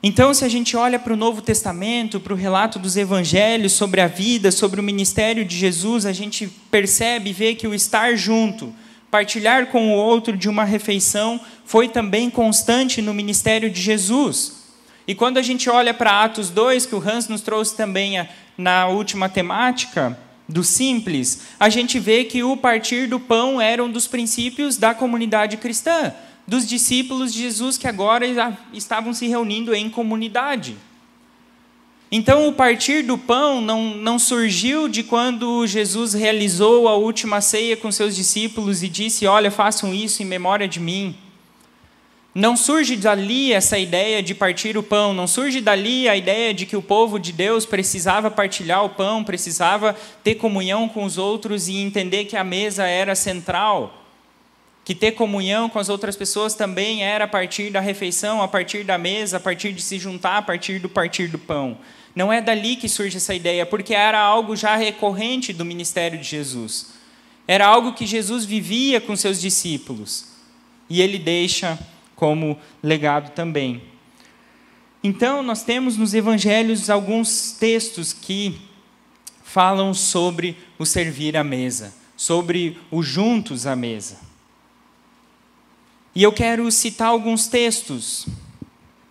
Então, 0.00 0.32
se 0.32 0.44
a 0.44 0.48
gente 0.48 0.76
olha 0.76 1.00
para 1.00 1.14
o 1.14 1.16
Novo 1.16 1.42
Testamento, 1.42 2.20
para 2.20 2.32
o 2.32 2.36
relato 2.36 2.78
dos 2.78 2.96
evangelhos 2.96 3.72
sobre 3.72 4.00
a 4.00 4.06
vida, 4.06 4.52
sobre 4.52 4.78
o 4.78 4.84
ministério 4.84 5.44
de 5.44 5.56
Jesus, 5.56 6.06
a 6.06 6.12
gente 6.12 6.46
percebe 6.70 7.30
e 7.30 7.32
vê 7.32 7.56
que 7.56 7.66
o 7.66 7.74
estar 7.74 8.14
junto, 8.14 8.72
partilhar 9.10 9.66
com 9.66 9.90
o 9.90 9.96
outro 9.96 10.36
de 10.36 10.48
uma 10.48 10.64
refeição, 10.64 11.40
foi 11.64 11.88
também 11.88 12.30
constante 12.30 13.00
no 13.00 13.14
ministério 13.14 13.70
de 13.70 13.80
Jesus. 13.80 14.64
E 15.06 15.14
quando 15.14 15.38
a 15.38 15.42
gente 15.42 15.70
olha 15.70 15.94
para 15.94 16.22
Atos 16.24 16.50
2, 16.50 16.86
que 16.86 16.94
o 16.94 17.02
Hans 17.02 17.28
nos 17.28 17.40
trouxe 17.40 17.76
também 17.76 18.28
na 18.56 18.86
última 18.88 19.28
temática, 19.28 20.18
do 20.48 20.64
simples, 20.64 21.42
a 21.60 21.68
gente 21.68 21.98
vê 21.98 22.24
que 22.24 22.42
o 22.42 22.56
partir 22.56 23.06
do 23.06 23.20
pão 23.20 23.60
era 23.60 23.84
um 23.84 23.90
dos 23.90 24.06
princípios 24.06 24.78
da 24.78 24.94
comunidade 24.94 25.58
cristã 25.58 26.14
dos 26.48 26.66
discípulos 26.66 27.34
de 27.34 27.40
Jesus 27.40 27.76
que 27.76 27.86
agora 27.86 28.24
estavam 28.72 29.12
se 29.12 29.26
reunindo 29.26 29.74
em 29.74 29.90
comunidade. 29.90 30.78
Então, 32.10 32.48
o 32.48 32.52
partir 32.54 33.02
do 33.02 33.18
pão 33.18 33.60
não, 33.60 33.94
não 33.94 34.18
surgiu 34.18 34.88
de 34.88 35.02
quando 35.02 35.66
Jesus 35.66 36.14
realizou 36.14 36.88
a 36.88 36.94
última 36.94 37.42
ceia 37.42 37.76
com 37.76 37.92
seus 37.92 38.16
discípulos 38.16 38.82
e 38.82 38.88
disse: 38.88 39.26
Olha, 39.26 39.50
façam 39.50 39.92
isso 39.92 40.22
em 40.22 40.26
memória 40.26 40.66
de 40.66 40.80
mim. 40.80 41.14
Não 42.34 42.56
surge 42.56 42.96
dali 42.96 43.52
essa 43.52 43.78
ideia 43.78 44.22
de 44.22 44.34
partir 44.34 44.78
o 44.78 44.82
pão, 44.82 45.12
não 45.12 45.26
surge 45.26 45.60
dali 45.60 46.08
a 46.08 46.16
ideia 46.16 46.54
de 46.54 46.64
que 46.64 46.76
o 46.76 46.82
povo 46.82 47.18
de 47.18 47.32
Deus 47.32 47.66
precisava 47.66 48.30
partilhar 48.30 48.84
o 48.84 48.90
pão, 48.90 49.24
precisava 49.24 49.94
ter 50.22 50.36
comunhão 50.36 50.88
com 50.88 51.04
os 51.04 51.18
outros 51.18 51.68
e 51.68 51.76
entender 51.76 52.24
que 52.24 52.36
a 52.36 52.44
mesa 52.44 52.86
era 52.86 53.14
central 53.14 53.98
que 54.88 54.94
ter 54.94 55.12
comunhão 55.12 55.68
com 55.68 55.78
as 55.78 55.90
outras 55.90 56.16
pessoas 56.16 56.54
também 56.54 57.04
era 57.04 57.26
a 57.26 57.28
partir 57.28 57.68
da 57.68 57.78
refeição, 57.78 58.40
a 58.40 58.48
partir 58.48 58.84
da 58.84 58.96
mesa, 58.96 59.36
a 59.36 59.40
partir 59.40 59.70
de 59.74 59.82
se 59.82 59.98
juntar, 59.98 60.38
a 60.38 60.42
partir 60.42 60.78
do 60.78 60.88
partir 60.88 61.28
do 61.28 61.38
pão. 61.38 61.76
Não 62.14 62.32
é 62.32 62.40
dali 62.40 62.76
que 62.76 62.88
surge 62.88 63.16
essa 63.16 63.34
ideia, 63.34 63.64
porque 63.64 63.94
era 63.94 64.20
algo 64.20 64.56
já 64.56 64.76
recorrente 64.76 65.52
do 65.52 65.64
ministério 65.64 66.18
de 66.18 66.24
Jesus. 66.24 66.88
Era 67.46 67.66
algo 67.66 67.94
que 67.94 68.06
Jesus 68.06 68.44
vivia 68.44 69.00
com 69.00 69.16
seus 69.16 69.40
discípulos. 69.40 70.26
E 70.90 71.00
ele 71.00 71.18
deixa 71.18 71.78
como 72.16 72.58
legado 72.82 73.30
também. 73.32 73.82
Então, 75.02 75.42
nós 75.42 75.62
temos 75.62 75.96
nos 75.96 76.12
evangelhos 76.12 76.90
alguns 76.90 77.52
textos 77.52 78.12
que 78.12 78.60
falam 79.44 79.94
sobre 79.94 80.56
o 80.78 80.84
servir 80.84 81.36
à 81.36 81.44
mesa, 81.44 81.94
sobre 82.16 82.78
o 82.90 83.02
juntos 83.02 83.66
à 83.66 83.76
mesa. 83.76 84.18
E 86.14 86.22
eu 86.22 86.32
quero 86.32 86.70
citar 86.72 87.08
alguns 87.08 87.46
textos. 87.46 88.26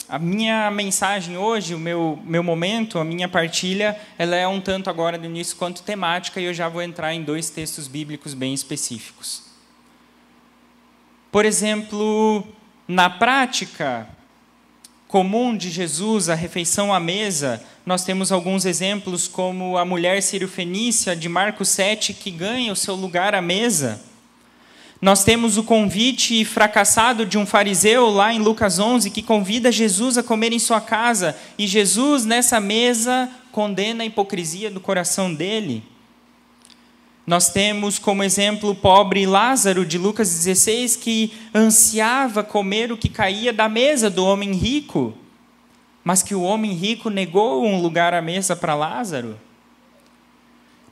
A 0.09 0.17
minha 0.17 0.71
mensagem 0.71 1.37
hoje, 1.37 1.75
o 1.75 1.79
meu, 1.79 2.17
meu 2.23 2.41
momento, 2.41 2.97
a 2.97 3.03
minha 3.03 3.27
partilha, 3.27 3.99
ela 4.17 4.37
é 4.37 4.47
um 4.47 4.61
tanto 4.61 4.89
agora 4.89 5.17
do 5.17 5.25
início 5.25 5.57
quanto 5.57 5.83
temática, 5.83 6.39
e 6.39 6.45
eu 6.45 6.53
já 6.53 6.69
vou 6.69 6.81
entrar 6.81 7.13
em 7.13 7.23
dois 7.23 7.49
textos 7.49 7.89
bíblicos 7.89 8.33
bem 8.33 8.53
específicos. 8.53 9.43
Por 11.29 11.43
exemplo, 11.43 12.47
na 12.87 13.09
prática 13.09 14.07
comum 15.09 15.55
de 15.55 15.69
Jesus, 15.69 16.29
a 16.29 16.35
refeição 16.35 16.93
à 16.93 17.01
mesa, 17.01 17.61
nós 17.85 18.05
temos 18.05 18.31
alguns 18.31 18.65
exemplos, 18.65 19.27
como 19.27 19.77
a 19.77 19.83
mulher 19.83 20.21
sírio-fenícia 20.21 21.17
de 21.17 21.27
Marcos 21.27 21.67
7, 21.67 22.13
que 22.13 22.31
ganha 22.31 22.71
o 22.71 22.77
seu 22.77 22.95
lugar 22.95 23.35
à 23.35 23.41
mesa. 23.41 24.01
Nós 24.99 25.23
temos 25.23 25.57
o 25.57 25.63
convite 25.63 26.43
fracassado 26.43 27.23
de 27.23 27.37
um 27.37 27.45
fariseu 27.45 28.09
lá 28.09 28.33
em 28.33 28.39
Lucas 28.39 28.79
11 28.79 29.11
que 29.11 29.21
convida 29.21 29.71
Jesus 29.71 30.17
a 30.17 30.23
comer 30.23 30.51
em 30.51 30.59
sua 30.59 30.81
casa 30.81 31.37
e 31.57 31.67
Jesus 31.67 32.25
nessa 32.25 32.59
mesa 32.59 33.29
condena 33.51 34.03
a 34.03 34.05
hipocrisia 34.07 34.71
do 34.71 34.79
coração 34.79 35.31
dele. 35.31 35.83
Nós 37.27 37.49
temos 37.49 37.99
como 37.99 38.23
exemplo 38.23 38.71
o 38.71 38.75
pobre 38.75 39.27
Lázaro 39.27 39.85
de 39.85 39.99
Lucas 39.99 40.29
16 40.29 40.95
que 40.95 41.31
ansiava 41.53 42.43
comer 42.43 42.91
o 42.91 42.97
que 42.97 43.09
caía 43.09 43.53
da 43.53 43.69
mesa 43.69 44.09
do 44.09 44.25
homem 44.25 44.53
rico, 44.53 45.13
mas 46.03 46.23
que 46.23 46.33
o 46.33 46.41
homem 46.41 46.71
rico 46.71 47.09
negou 47.09 47.63
um 47.63 47.79
lugar 47.79 48.15
à 48.15 48.21
mesa 48.21 48.55
para 48.55 48.73
Lázaro. 48.73 49.37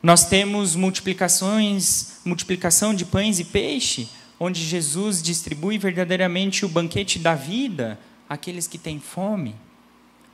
Nós 0.06 0.24
temos 0.24 0.76
multiplicações, 0.76 2.20
multiplicação 2.24 2.94
de 2.94 3.04
pães 3.04 3.40
e 3.40 3.44
peixe, 3.44 4.08
onde 4.40 4.64
Jesus 4.64 5.20
distribui 5.20 5.80
verdadeiramente 5.80 6.64
o 6.64 6.70
banquete 6.70 7.18
da 7.18 7.34
vida 7.34 8.00
àqueles 8.30 8.68
que 8.68 8.78
têm 8.78 9.00
fome. 9.00 9.56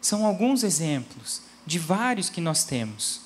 São 0.02 0.26
alguns 0.26 0.66
exemplos 0.66 1.42
de 1.66 1.80
vários 1.80 2.30
que 2.30 2.42
nós 2.42 2.66
temos. 2.66 3.22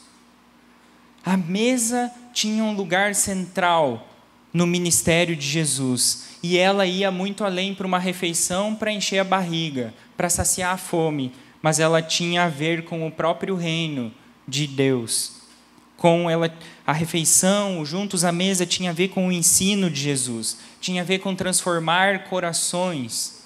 A 1.25 1.35
mesa 1.35 2.11
tinha 2.31 2.63
um 2.63 2.75
lugar 2.75 3.15
central 3.15 4.07
no 4.53 4.67
ministério 4.67 5.35
de 5.35 5.47
Jesus, 5.47 6.27
e 6.43 6.59
ela 6.59 6.85
ia 6.85 7.09
muito 7.09 7.43
além 7.43 7.73
para 7.73 7.87
uma 7.87 7.97
refeição 7.97 8.75
para 8.75 8.91
encher 8.91 9.17
a 9.17 9.23
barriga, 9.23 9.95
para 10.15 10.29
saciar 10.29 10.75
a 10.75 10.77
fome, 10.77 11.33
mas 11.59 11.79
ela 11.79 12.03
tinha 12.03 12.43
a 12.43 12.49
ver 12.49 12.85
com 12.85 13.07
o 13.07 13.11
próprio 13.11 13.55
reino 13.55 14.13
de 14.47 14.67
Deus 14.67 15.43
com 16.05 16.29
ela, 16.29 16.55
a 16.85 16.93
refeição, 16.93 17.83
juntos 17.83 18.23
à 18.23 18.31
mesa, 18.31 18.63
tinha 18.63 18.91
a 18.91 18.93
ver 18.93 19.07
com 19.07 19.27
o 19.27 19.31
ensino 19.31 19.89
de 19.89 19.99
Jesus, 19.99 20.59
tinha 20.79 21.01
a 21.01 21.03
ver 21.03 21.17
com 21.17 21.35
transformar 21.35 22.25
corações, 22.25 23.43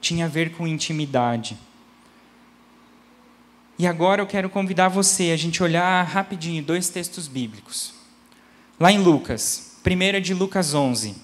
tinha 0.00 0.26
a 0.26 0.28
ver 0.28 0.52
com 0.52 0.64
intimidade. 0.64 1.58
E 3.76 3.84
agora 3.84 4.22
eu 4.22 4.28
quero 4.28 4.48
convidar 4.48 4.86
você 4.86 5.32
a 5.32 5.36
gente 5.36 5.60
olhar 5.60 6.04
rapidinho 6.04 6.62
dois 6.62 6.88
textos 6.88 7.26
bíblicos. 7.26 7.94
Lá 8.78 8.92
em 8.92 8.98
Lucas, 8.98 9.80
primeira 9.82 10.20
de 10.20 10.34
Lucas 10.34 10.72
11. 10.72 11.16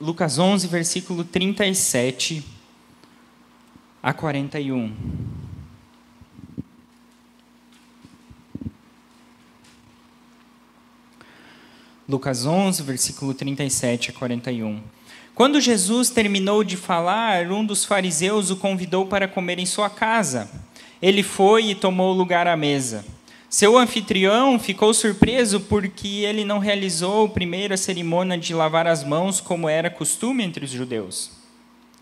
Lucas 0.00 0.36
11, 0.36 0.66
versículo 0.66 1.22
37 1.22 2.53
a 4.04 4.12
41. 4.12 4.92
Lucas 12.06 12.44
11, 12.44 12.82
versículo 12.82 13.32
37 13.32 14.10
a 14.10 14.12
41. 14.12 14.82
Quando 15.34 15.58
Jesus 15.58 16.10
terminou 16.10 16.62
de 16.62 16.76
falar, 16.76 17.50
um 17.50 17.64
dos 17.64 17.86
fariseus 17.86 18.50
o 18.50 18.56
convidou 18.56 19.06
para 19.06 19.26
comer 19.26 19.58
em 19.58 19.64
sua 19.64 19.88
casa. 19.88 20.50
Ele 21.00 21.22
foi 21.22 21.70
e 21.70 21.74
tomou 21.74 22.12
lugar 22.12 22.46
à 22.46 22.58
mesa. 22.58 23.06
Seu 23.48 23.78
anfitrião 23.78 24.58
ficou 24.58 24.92
surpreso 24.92 25.60
porque 25.60 26.08
ele 26.08 26.44
não 26.44 26.58
realizou 26.58 27.26
primeiro 27.30 27.72
a 27.72 27.78
cerimônia 27.78 28.36
de 28.36 28.52
lavar 28.52 28.86
as 28.86 29.02
mãos, 29.02 29.40
como 29.40 29.66
era 29.66 29.88
costume 29.88 30.44
entre 30.44 30.66
os 30.66 30.70
judeus. 30.70 31.30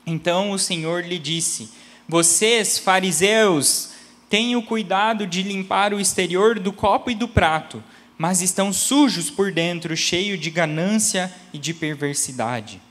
Então 0.04 0.50
o 0.50 0.58
Senhor 0.58 1.04
lhe 1.04 1.16
disse: 1.16 1.70
vocês, 2.12 2.76
fariseus, 2.76 3.88
tenham 4.28 4.60
cuidado 4.60 5.26
de 5.26 5.42
limpar 5.42 5.94
o 5.94 5.98
exterior 5.98 6.60
do 6.60 6.70
copo 6.70 7.10
e 7.10 7.14
do 7.14 7.26
prato, 7.26 7.82
mas 8.18 8.42
estão 8.42 8.70
sujos 8.70 9.30
por 9.30 9.50
dentro, 9.50 9.96
cheios 9.96 10.38
de 10.38 10.50
ganância 10.50 11.32
e 11.54 11.58
de 11.58 11.72
perversidade. 11.72 12.82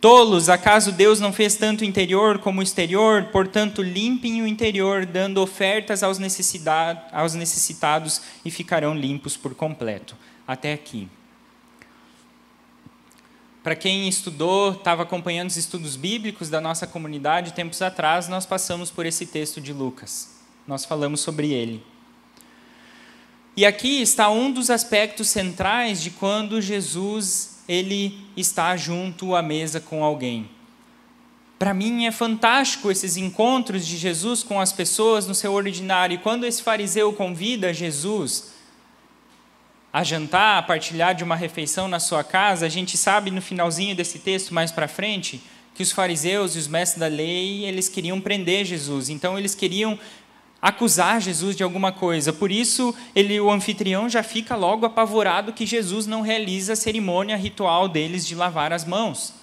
Tolos, 0.00 0.48
acaso 0.48 0.90
Deus 0.90 1.20
não 1.20 1.32
fez 1.32 1.54
tanto 1.54 1.82
o 1.82 1.84
interior 1.84 2.40
como 2.40 2.58
o 2.58 2.62
exterior? 2.64 3.26
Portanto, 3.26 3.80
limpem 3.80 4.42
o 4.42 4.46
interior, 4.46 5.06
dando 5.06 5.40
ofertas 5.40 6.02
aos, 6.02 6.18
aos 7.12 7.34
necessitados 7.34 8.22
e 8.44 8.50
ficarão 8.50 8.92
limpos 8.92 9.36
por 9.36 9.54
completo. 9.54 10.16
Até 10.44 10.72
aqui. 10.72 11.08
Para 13.62 13.74
quem 13.74 14.08
estudou, 14.08 14.72
estava 14.72 15.02
acompanhando 15.02 15.50
os 15.50 15.56
estudos 15.56 15.96
bíblicos 15.96 16.48
da 16.48 16.60
nossa 16.60 16.86
comunidade 16.86 17.52
tempos 17.52 17.82
atrás, 17.82 18.28
nós 18.28 18.46
passamos 18.46 18.90
por 18.90 19.04
esse 19.04 19.26
texto 19.26 19.60
de 19.60 19.72
Lucas. 19.72 20.36
Nós 20.66 20.84
falamos 20.84 21.20
sobre 21.20 21.52
ele. 21.52 21.84
E 23.56 23.66
aqui 23.66 24.00
está 24.00 24.30
um 24.30 24.52
dos 24.52 24.70
aspectos 24.70 25.28
centrais 25.28 26.00
de 26.00 26.10
quando 26.10 26.62
Jesus 26.62 27.58
ele 27.68 28.18
está 28.36 28.76
junto 28.76 29.34
à 29.34 29.42
mesa 29.42 29.80
com 29.80 30.04
alguém. 30.04 30.48
Para 31.58 31.74
mim 31.74 32.06
é 32.06 32.12
fantástico 32.12 32.88
esses 32.88 33.16
encontros 33.16 33.84
de 33.84 33.96
Jesus 33.96 34.44
com 34.44 34.60
as 34.60 34.72
pessoas 34.72 35.26
no 35.26 35.34
seu 35.34 35.52
ordinário. 35.52 36.14
E 36.14 36.18
quando 36.18 36.46
esse 36.46 36.62
fariseu 36.62 37.12
convida 37.12 37.74
Jesus 37.74 38.57
a 39.98 40.04
jantar, 40.04 40.58
a 40.58 40.62
partilhar 40.62 41.12
de 41.12 41.24
uma 41.24 41.34
refeição 41.34 41.88
na 41.88 41.98
sua 41.98 42.22
casa, 42.22 42.64
a 42.64 42.68
gente 42.68 42.96
sabe 42.96 43.32
no 43.32 43.42
finalzinho 43.42 43.96
desse 43.96 44.20
texto, 44.20 44.54
mais 44.54 44.70
para 44.70 44.86
frente, 44.86 45.42
que 45.74 45.82
os 45.82 45.90
fariseus 45.90 46.54
e 46.54 46.58
os 46.60 46.68
mestres 46.68 47.00
da 47.00 47.08
lei, 47.08 47.64
eles 47.64 47.88
queriam 47.88 48.20
prender 48.20 48.64
Jesus. 48.64 49.08
Então 49.08 49.36
eles 49.36 49.56
queriam 49.56 49.98
acusar 50.62 51.20
Jesus 51.20 51.56
de 51.56 51.64
alguma 51.64 51.90
coisa. 51.90 52.32
Por 52.32 52.52
isso, 52.52 52.94
ele, 53.12 53.40
o 53.40 53.50
anfitrião 53.50 54.08
já 54.08 54.22
fica 54.22 54.54
logo 54.54 54.86
apavorado 54.86 55.52
que 55.52 55.66
Jesus 55.66 56.06
não 56.06 56.20
realiza 56.20 56.74
a 56.74 56.76
cerimônia 56.76 57.36
ritual 57.36 57.88
deles 57.88 58.24
de 58.24 58.36
lavar 58.36 58.72
as 58.72 58.84
mãos. 58.84 59.34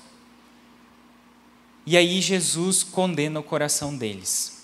E 1.86 1.98
aí 1.98 2.22
Jesus 2.22 2.82
condena 2.82 3.42
o 3.42 3.44
coração 3.44 3.94
deles. 3.98 4.55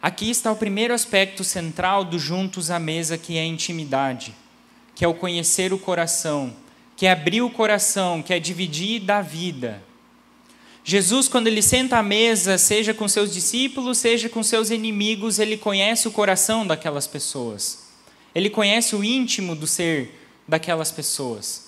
Aqui 0.00 0.30
está 0.30 0.52
o 0.52 0.56
primeiro 0.56 0.94
aspecto 0.94 1.42
central 1.42 2.04
do 2.04 2.18
juntos 2.18 2.70
à 2.70 2.78
mesa, 2.78 3.18
que 3.18 3.36
é 3.36 3.40
a 3.40 3.46
intimidade, 3.46 4.32
que 4.94 5.04
é 5.04 5.08
o 5.08 5.14
conhecer 5.14 5.72
o 5.72 5.78
coração, 5.78 6.54
que 6.96 7.04
é 7.06 7.10
abrir 7.10 7.42
o 7.42 7.50
coração, 7.50 8.22
que 8.22 8.32
é 8.32 8.38
dividir 8.38 9.00
da 9.00 9.20
vida. 9.20 9.82
Jesus, 10.84 11.28
quando 11.28 11.48
ele 11.48 11.60
senta 11.60 11.98
à 11.98 12.02
mesa, 12.02 12.56
seja 12.56 12.94
com 12.94 13.06
seus 13.08 13.32
discípulos, 13.34 13.98
seja 13.98 14.28
com 14.28 14.42
seus 14.42 14.70
inimigos, 14.70 15.38
ele 15.38 15.56
conhece 15.56 16.06
o 16.06 16.12
coração 16.12 16.66
daquelas 16.66 17.06
pessoas. 17.06 17.88
Ele 18.34 18.48
conhece 18.48 18.94
o 18.94 19.02
íntimo 19.02 19.56
do 19.56 19.66
ser 19.66 20.14
daquelas 20.46 20.92
pessoas. 20.92 21.67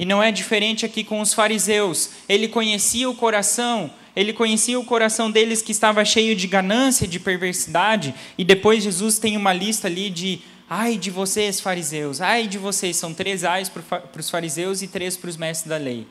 E 0.00 0.04
não 0.04 0.20
é 0.20 0.32
diferente 0.32 0.84
aqui 0.84 1.04
com 1.04 1.20
os 1.20 1.32
fariseus. 1.32 2.10
Ele 2.28 2.48
conhecia 2.48 3.08
o 3.08 3.14
coração 3.14 3.88
ele 4.14 4.32
conhecia 4.32 4.78
o 4.78 4.84
coração 4.84 5.30
deles 5.30 5.62
que 5.62 5.72
estava 5.72 6.04
cheio 6.04 6.34
de 6.34 6.46
ganância, 6.46 7.06
de 7.06 7.20
perversidade, 7.20 8.14
e 8.36 8.44
depois 8.44 8.82
Jesus 8.82 9.18
tem 9.18 9.36
uma 9.36 9.52
lista 9.52 9.86
ali 9.86 10.10
de 10.10 10.42
ai 10.68 10.96
de 10.96 11.10
vocês, 11.10 11.60
fariseus, 11.60 12.20
ai 12.20 12.46
de 12.46 12.58
vocês, 12.58 12.96
são 12.96 13.14
três 13.14 13.44
ais 13.44 13.68
para 13.68 14.02
os 14.18 14.30
fariseus 14.30 14.82
e 14.82 14.88
três 14.88 15.16
para 15.16 15.30
os 15.30 15.36
mestres 15.36 15.68
da 15.68 15.76
lei. 15.76 16.06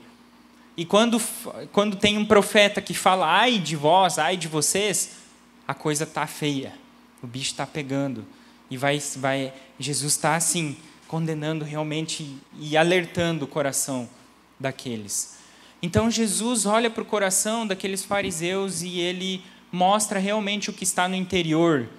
E 0.77 0.85
quando, 0.85 1.21
quando 1.73 1.97
tem 1.97 2.17
um 2.17 2.25
profeta 2.25 2.81
que 2.81 2.93
fala 2.93 3.27
ai 3.27 3.59
de 3.59 3.75
vós, 3.75 4.17
ai 4.17 4.37
de 4.37 4.47
vocês, 4.47 5.11
a 5.67 5.73
coisa 5.73 6.05
está 6.05 6.25
feia, 6.25 6.73
o 7.21 7.27
bicho 7.27 7.51
está 7.51 7.67
pegando. 7.67 8.25
E 8.71 8.77
vai, 8.77 9.01
vai 9.17 9.51
Jesus 9.79 10.13
está 10.13 10.35
assim, 10.35 10.77
condenando 11.09 11.65
realmente 11.65 12.37
e 12.59 12.77
alertando 12.77 13.45
o 13.45 13.47
coração 13.47 14.07
daqueles. 14.59 15.39
Então 15.81 16.09
Jesus 16.11 16.67
olha 16.67 16.87
para 16.87 17.01
o 17.01 17.05
coração 17.05 17.65
daqueles 17.65 18.05
fariseus 18.05 18.83
e 18.83 18.99
ele 18.99 19.43
mostra 19.71 20.19
realmente 20.19 20.69
o 20.69 20.73
que 20.73 20.83
está 20.83 21.09
no 21.09 21.15
interior 21.15 21.89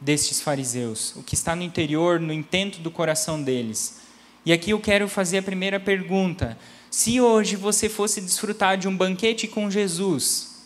destes 0.00 0.40
fariseus, 0.40 1.14
o 1.14 1.22
que 1.22 1.34
está 1.34 1.54
no 1.54 1.62
interior, 1.62 2.18
no 2.18 2.32
intento 2.32 2.78
do 2.78 2.90
coração 2.90 3.42
deles. 3.42 4.00
E 4.46 4.52
aqui 4.52 4.70
eu 4.70 4.80
quero 4.80 5.08
fazer 5.08 5.38
a 5.38 5.42
primeira 5.42 5.78
pergunta: 5.78 6.58
se 6.90 7.20
hoje 7.20 7.54
você 7.54 7.86
fosse 7.86 8.18
desfrutar 8.18 8.78
de 8.78 8.88
um 8.88 8.96
banquete 8.96 9.46
com 9.46 9.70
Jesus, 9.70 10.64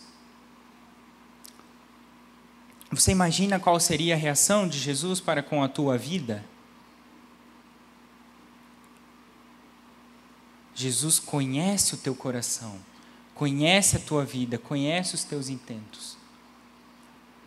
você 2.89 3.11
imagina 3.11 3.59
qual 3.59 3.77
seria 3.77 4.15
a 4.15 4.17
reação 4.17 4.69
de 4.69 4.79
Jesus 4.79 5.19
para 5.19 5.43
com 5.43 5.61
a 5.61 5.67
tua 5.67 5.97
vida? 5.97 6.45
Jesus 10.77 11.17
conhece 11.17 11.95
o 11.95 11.97
teu 11.97 12.13
coração, 12.13 12.79
conhece 13.33 13.97
a 13.97 13.99
tua 13.99 14.23
vida, 14.23 14.59
conhece 14.59 15.15
os 15.15 15.23
teus 15.23 15.49
intentos. 15.49 16.15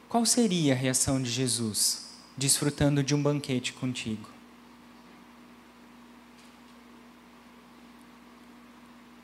Qual 0.09 0.27
seria 0.27 0.73
a 0.73 0.77
reação 0.77 1.23
de 1.23 1.31
Jesus 1.31 2.09
desfrutando 2.37 3.05
de 3.05 3.14
um 3.14 3.23
banquete 3.23 3.73
contigo? 3.73 4.29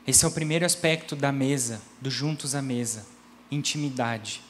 Esse 0.07 0.23
é 0.23 0.27
o 0.29 0.31
primeiro 0.31 0.65
aspecto 0.65 1.13
da 1.13 1.33
mesa, 1.33 1.81
do 1.99 2.09
juntos 2.09 2.55
à 2.55 2.61
mesa, 2.61 3.05
intimidade. 3.51 4.41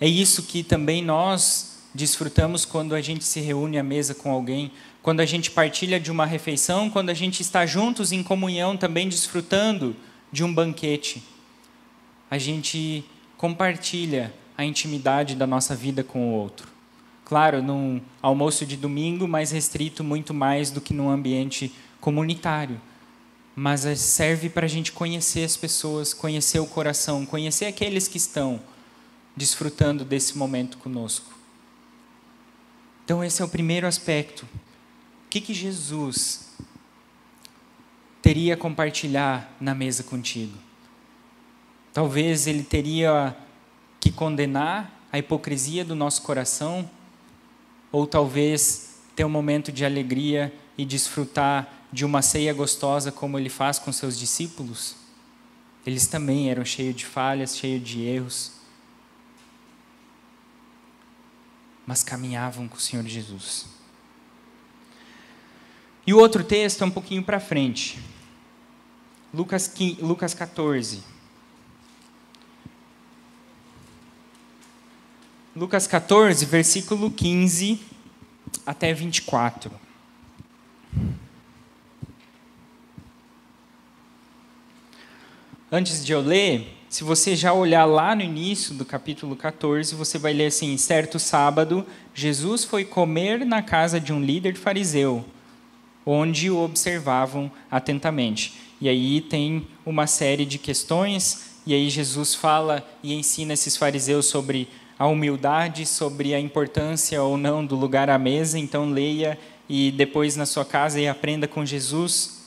É 0.00 0.06
isso 0.06 0.44
que 0.44 0.62
também 0.62 1.02
nós 1.02 1.80
desfrutamos 1.92 2.64
quando 2.64 2.94
a 2.94 3.00
gente 3.00 3.24
se 3.24 3.40
reúne 3.40 3.78
à 3.78 3.82
mesa 3.82 4.14
com 4.14 4.30
alguém, 4.30 4.70
quando 5.06 5.20
a 5.20 5.24
gente 5.24 5.52
partilha 5.52 6.00
de 6.00 6.10
uma 6.10 6.26
refeição, 6.26 6.90
quando 6.90 7.10
a 7.10 7.14
gente 7.14 7.40
está 7.40 7.64
juntos 7.64 8.10
em 8.10 8.24
comunhão 8.24 8.76
também 8.76 9.08
desfrutando 9.08 9.94
de 10.32 10.42
um 10.42 10.52
banquete. 10.52 11.22
A 12.28 12.38
gente 12.38 13.04
compartilha 13.36 14.34
a 14.58 14.64
intimidade 14.64 15.36
da 15.36 15.46
nossa 15.46 15.76
vida 15.76 16.02
com 16.02 16.26
o 16.26 16.32
outro. 16.32 16.66
Claro, 17.24 17.62
num 17.62 18.00
almoço 18.20 18.66
de 18.66 18.76
domingo, 18.76 19.28
mais 19.28 19.52
restrito 19.52 20.02
muito 20.02 20.34
mais 20.34 20.72
do 20.72 20.80
que 20.80 20.92
num 20.92 21.08
ambiente 21.08 21.72
comunitário. 22.00 22.80
Mas 23.54 23.82
serve 24.00 24.48
para 24.48 24.66
a 24.66 24.68
gente 24.68 24.90
conhecer 24.90 25.44
as 25.44 25.56
pessoas, 25.56 26.12
conhecer 26.12 26.58
o 26.58 26.66
coração, 26.66 27.24
conhecer 27.24 27.66
aqueles 27.66 28.08
que 28.08 28.16
estão 28.16 28.60
desfrutando 29.36 30.04
desse 30.04 30.36
momento 30.36 30.78
conosco. 30.78 31.32
Então, 33.04 33.22
esse 33.22 33.40
é 33.40 33.44
o 33.44 33.48
primeiro 33.48 33.86
aspecto 33.86 34.44
que, 35.36 35.40
que 35.40 35.54
Jesus 35.54 36.46
teria 38.22 38.54
a 38.54 38.56
compartilhar 38.56 39.54
na 39.60 39.74
mesa 39.74 40.02
contigo? 40.02 40.56
Talvez 41.92 42.46
ele 42.46 42.62
teria 42.62 43.36
que 44.00 44.10
condenar 44.10 44.98
a 45.12 45.18
hipocrisia 45.18 45.84
do 45.84 45.94
nosso 45.94 46.22
coração, 46.22 46.88
ou 47.92 48.06
talvez 48.06 49.00
ter 49.14 49.24
um 49.24 49.28
momento 49.28 49.70
de 49.70 49.84
alegria 49.84 50.54
e 50.76 50.84
desfrutar 50.84 51.86
de 51.92 52.04
uma 52.04 52.22
ceia 52.22 52.52
gostosa 52.54 53.12
como 53.12 53.38
ele 53.38 53.48
faz 53.50 53.78
com 53.78 53.92
seus 53.92 54.18
discípulos. 54.18 54.96
Eles 55.86 56.06
também 56.06 56.50
eram 56.50 56.64
cheios 56.64 56.96
de 56.96 57.04
falhas, 57.04 57.56
cheios 57.56 57.86
de 57.86 58.02
erros, 58.02 58.52
mas 61.86 62.02
caminhavam 62.02 62.66
com 62.66 62.76
o 62.76 62.80
Senhor 62.80 63.04
Jesus. 63.04 63.75
E 66.06 66.14
o 66.14 66.18
outro 66.18 66.44
texto 66.44 66.82
é 66.82 66.86
um 66.86 66.90
pouquinho 66.90 67.22
para 67.22 67.40
frente. 67.40 67.98
Lucas, 69.34 69.66
15, 69.66 70.00
Lucas 70.00 70.32
14. 70.34 71.02
Lucas 75.54 75.86
14, 75.88 76.44
versículo 76.44 77.10
15 77.10 77.80
até 78.64 78.92
24. 78.94 79.72
Antes 85.72 86.04
de 86.04 86.12
eu 86.12 86.20
ler, 86.20 86.78
se 86.88 87.02
você 87.02 87.34
já 87.34 87.52
olhar 87.52 87.84
lá 87.84 88.14
no 88.14 88.22
início 88.22 88.72
do 88.74 88.84
capítulo 88.84 89.34
14, 89.34 89.92
você 89.96 90.18
vai 90.18 90.32
ler 90.32 90.46
assim: 90.46 90.76
certo 90.76 91.18
sábado, 91.18 91.84
Jesus 92.14 92.62
foi 92.64 92.84
comer 92.84 93.44
na 93.44 93.60
casa 93.60 93.98
de 93.98 94.12
um 94.12 94.22
líder 94.22 94.54
fariseu 94.54 95.24
onde 96.06 96.48
o 96.48 96.58
observavam 96.58 97.50
atentamente. 97.68 98.54
E 98.80 98.88
aí 98.88 99.20
tem 99.20 99.66
uma 99.84 100.06
série 100.06 100.46
de 100.46 100.56
questões, 100.56 101.56
e 101.66 101.74
aí 101.74 101.90
Jesus 101.90 102.34
fala 102.34 102.86
e 103.02 103.12
ensina 103.12 103.54
esses 103.54 103.76
fariseus 103.76 104.26
sobre 104.26 104.68
a 104.96 105.06
humildade, 105.06 105.84
sobre 105.84 106.32
a 106.32 106.40
importância 106.40 107.20
ou 107.22 107.36
não 107.36 107.66
do 107.66 107.74
lugar 107.74 108.08
à 108.08 108.16
mesa. 108.16 108.58
Então, 108.58 108.88
leia 108.88 109.36
e 109.68 109.90
depois 109.90 110.36
na 110.36 110.46
sua 110.46 110.64
casa 110.64 111.00
e 111.00 111.08
aprenda 111.08 111.48
com 111.48 111.66
Jesus. 111.66 112.44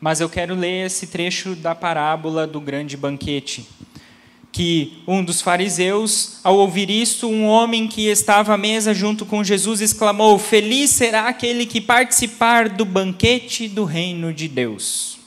Mas 0.00 0.20
eu 0.20 0.28
quero 0.28 0.54
ler 0.54 0.86
esse 0.86 1.08
trecho 1.08 1.54
da 1.54 1.74
parábola 1.74 2.46
do 2.46 2.60
grande 2.60 2.96
banquete 2.96 3.68
que 4.54 4.92
um 5.04 5.24
dos 5.24 5.40
fariseus, 5.40 6.36
ao 6.44 6.56
ouvir 6.56 6.88
isto, 6.88 7.26
um 7.26 7.44
homem 7.44 7.88
que 7.88 8.06
estava 8.06 8.54
à 8.54 8.56
mesa 8.56 8.94
junto 8.94 9.26
com 9.26 9.42
Jesus 9.42 9.80
exclamou: 9.80 10.38
Feliz 10.38 10.90
será 10.90 11.26
aquele 11.26 11.66
que 11.66 11.80
participar 11.80 12.68
do 12.68 12.84
banquete 12.84 13.66
do 13.66 13.82
reino 13.84 14.32
de 14.32 14.46
Deus. 14.46 15.18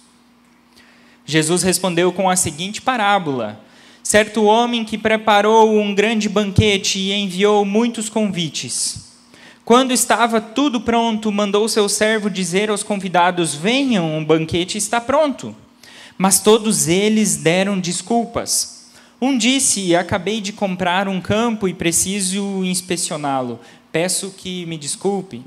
Jesus 1.26 1.62
respondeu 1.62 2.14
com 2.14 2.30
a 2.30 2.38
seguinte 2.38 2.82
parábola: 2.82 3.62
Certo 4.02 4.46
homem 4.46 4.86
que 4.86 4.98
preparou 4.98 5.78
um 5.78 5.94
grande 5.94 6.30
banquete 6.30 6.98
e 6.98 7.12
enviou 7.12 7.66
muitos 7.66 8.08
convites. 8.08 9.10
Quando 9.66 9.92
estava 9.92 10.40
tudo 10.40 10.80
pronto, 10.80 11.30
mandou 11.34 11.68
seu 11.68 11.90
servo 11.90 12.30
dizer 12.30 12.70
aos 12.70 12.82
convidados: 12.82 13.54
Venham, 13.54 14.18
o 14.18 14.26
banquete 14.26 14.78
está 14.78 15.02
pronto. 15.02 15.54
Mas 16.18 16.40
todos 16.40 16.88
eles 16.88 17.36
deram 17.36 17.78
desculpas. 17.78 18.77
Um 19.20 19.38
disse: 19.38 19.96
Acabei 19.96 20.40
de 20.40 20.54
comprar 20.54 21.08
um 21.08 21.20
campo 21.20 21.68
e 21.68 21.74
preciso 21.74 22.64
inspecioná-lo. 22.64 23.60
Peço 23.92 24.32
que 24.32 24.66
me 24.68 24.78
desculpe. 24.78 25.44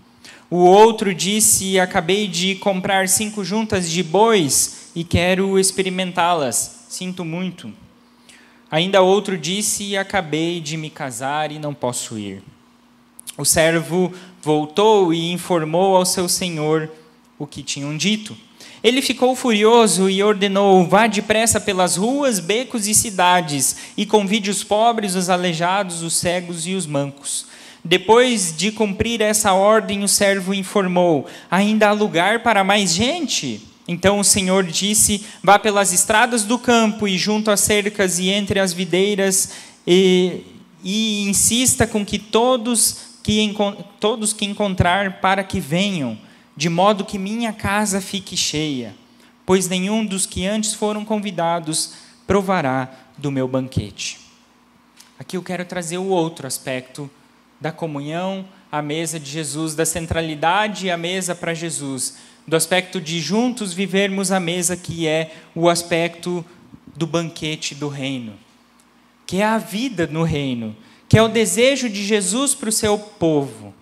O 0.51 0.57
outro 0.57 1.15
disse: 1.15 1.79
Acabei 1.79 2.27
de 2.27 2.57
comprar 2.57 3.09
cinco 3.09 3.45
juntas 3.45 3.89
de 3.89 4.03
bois 4.03 4.91
e 4.95 5.05
quero 5.05 5.59
experimentá-las. 5.59 6.87
Sinto 6.89 7.25
muito. 7.25 7.73
Ainda 8.69 9.03
outro 9.03 9.39
disse: 9.39 9.97
Acabei 9.97 10.61
de 10.61 10.77
me 10.77 10.91
casar 10.91 11.53
e 11.53 11.59
não 11.59 11.73
posso 11.73 12.19
ir. 12.19 12.43
O 13.39 13.45
servo 13.45 14.13
voltou 14.43 15.15
e 15.15 15.31
informou 15.31 15.97
ao 15.97 16.05
seu 16.05 16.29
senhor 16.29 16.91
o 17.39 17.47
que 17.47 17.63
tinham 17.63 17.97
dito. 17.97 18.37
Ele 18.83 19.03
ficou 19.03 19.37
furioso 19.37 20.09
e 20.09 20.23
ordenou: 20.23 20.87
Vá 20.87 21.07
depressa 21.07 21.61
pelas 21.61 21.97
ruas, 21.97 22.41
becos 22.41 22.87
e 22.87 22.95
cidades, 22.95 23.77
e 23.97 24.07
convide 24.07 24.51
os 24.51 24.65
pobres, 24.65 25.15
os 25.15 25.29
aleijados, 25.29 26.03
os 26.03 26.15
cegos 26.15 26.67
e 26.67 26.75
os 26.75 26.87
mancos. 26.87 27.47
Depois 27.85 28.55
de 28.57 28.73
cumprir 28.73 29.21
essa 29.21 29.53
ordem, 29.53 30.03
o 30.03 30.09
servo 30.09 30.55
informou: 30.55 31.27
Ainda 31.51 31.89
há 31.89 31.93
lugar 31.93 32.43
para 32.43 32.65
mais 32.65 32.95
gente? 32.95 33.61
Então 33.87 34.19
o 34.19 34.25
Senhor 34.25 34.65
disse: 34.65 35.25
Vá 35.43 35.59
pelas 35.59 35.93
estradas 35.93 36.45
do 36.45 36.59
campo 36.59 37.07
e 37.07 37.19
junto 37.19 37.51
às 37.51 37.61
cercas 37.61 38.19
e 38.19 38.31
entre 38.31 38.61
as 38.61 38.73
videiras 38.73 39.51
e, 39.87 40.41
e 40.83 41.29
insista 41.29 41.87
com 41.87 42.05
que 42.05 42.19
todos 42.19 43.11
que 43.23 43.55
todos 43.99 44.33
que 44.33 44.47
encontrar 44.47 45.21
para 45.21 45.45
que 45.45 45.61
venham 45.61 46.17
de 46.57 46.69
modo 46.69 47.05
que 47.05 47.19
minha 47.19 47.53
casa 47.53 48.01
fique 48.01 48.37
cheia, 48.37 48.95
pois 49.47 49.69
nenhum 49.69 50.05
dos 50.05 50.27
que 50.27 50.47
antes 50.47 50.75
foram 50.75 51.05
convidados 51.05 51.95
provará 52.27 52.91
do 53.17 53.31
meu 53.31 53.49
banquete. 53.49 54.19
Aqui 55.19 55.37
eu 55.37 55.43
quero 55.43 55.65
trazer 55.65 55.99
o 55.99 56.07
outro 56.07 56.47
aspecto 56.47 57.11
da 57.61 57.71
comunhão 57.71 58.47
à 58.73 58.81
mesa 58.81 59.21
de 59.21 59.31
Jesus, 59.31 59.75
da 59.75 59.85
centralidade 59.85 60.91
à 60.91 60.97
mesa 60.97 61.35
para 61.35 61.53
Jesus, 61.53 62.17
do 62.47 62.57
aspecto 62.57 63.01
de 63.01 63.21
juntos 63.21 63.73
vivermos 63.73 64.33
a 64.33 64.41
mesa, 64.41 64.77
que 64.77 65.07
é 65.07 65.35
o 65.55 65.69
aspecto 65.69 66.45
do 66.97 67.07
banquete 67.07 67.75
do 67.75 67.89
reino, 67.89 68.35
que 69.27 69.39
é 69.39 69.45
a 69.45 69.59
vida 69.59 70.07
no 70.07 70.23
reino, 70.23 70.77
que 71.09 71.19
é 71.19 71.23
o 71.23 71.29
desejo 71.29 71.89
de 71.89 72.05
Jesus 72.05 72.55
para 72.55 72.69
o 72.69 72.73
seu 72.73 72.99
povo. 72.99 73.75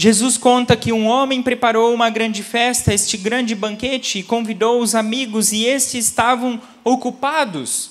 Jesus 0.00 0.38
conta 0.38 0.76
que 0.76 0.92
um 0.92 1.08
homem 1.08 1.42
preparou 1.42 1.92
uma 1.92 2.08
grande 2.08 2.40
festa, 2.40 2.94
este 2.94 3.16
grande 3.16 3.52
banquete, 3.52 4.20
e 4.20 4.22
convidou 4.22 4.80
os 4.80 4.94
amigos, 4.94 5.52
e 5.52 5.64
estes 5.64 6.06
estavam 6.06 6.60
ocupados, 6.84 7.90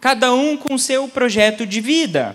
cada 0.00 0.32
um 0.32 0.56
com 0.56 0.78
seu 0.78 1.06
projeto 1.06 1.66
de 1.66 1.82
vida. 1.82 2.34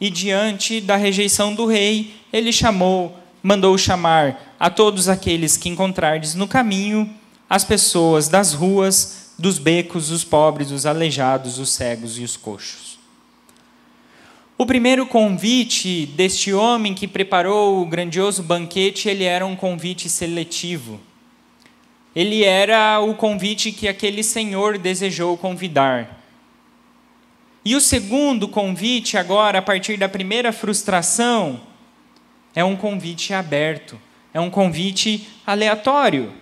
E 0.00 0.08
diante 0.08 0.80
da 0.80 0.94
rejeição 0.94 1.52
do 1.52 1.66
rei, 1.66 2.14
ele 2.32 2.52
chamou, 2.52 3.18
mandou 3.42 3.76
chamar 3.76 4.54
a 4.60 4.70
todos 4.70 5.08
aqueles 5.08 5.56
que 5.56 5.68
encontrardes 5.68 6.36
no 6.36 6.46
caminho, 6.46 7.12
as 7.50 7.64
pessoas 7.64 8.28
das 8.28 8.52
ruas, 8.52 9.32
dos 9.36 9.58
becos, 9.58 10.12
os 10.12 10.22
pobres, 10.22 10.70
os 10.70 10.86
aleijados, 10.86 11.58
os 11.58 11.70
cegos 11.70 12.20
e 12.20 12.22
os 12.22 12.36
coxos. 12.36 12.85
O 14.58 14.64
primeiro 14.64 15.04
convite 15.04 16.06
deste 16.06 16.50
homem 16.50 16.94
que 16.94 17.06
preparou 17.06 17.82
o 17.82 17.86
grandioso 17.86 18.42
banquete, 18.42 19.06
ele 19.06 19.24
era 19.24 19.44
um 19.44 19.54
convite 19.54 20.08
seletivo. 20.08 20.98
Ele 22.14 22.42
era 22.42 22.98
o 23.00 23.14
convite 23.14 23.70
que 23.70 23.86
aquele 23.86 24.22
senhor 24.22 24.78
desejou 24.78 25.36
convidar. 25.36 26.22
E 27.62 27.76
o 27.76 27.80
segundo 27.82 28.48
convite, 28.48 29.18
agora, 29.18 29.58
a 29.58 29.62
partir 29.62 29.98
da 29.98 30.08
primeira 30.08 30.50
frustração, 30.54 31.60
é 32.54 32.64
um 32.64 32.76
convite 32.76 33.34
aberto, 33.34 34.00
é 34.32 34.40
um 34.40 34.48
convite 34.48 35.28
aleatório. 35.46 36.32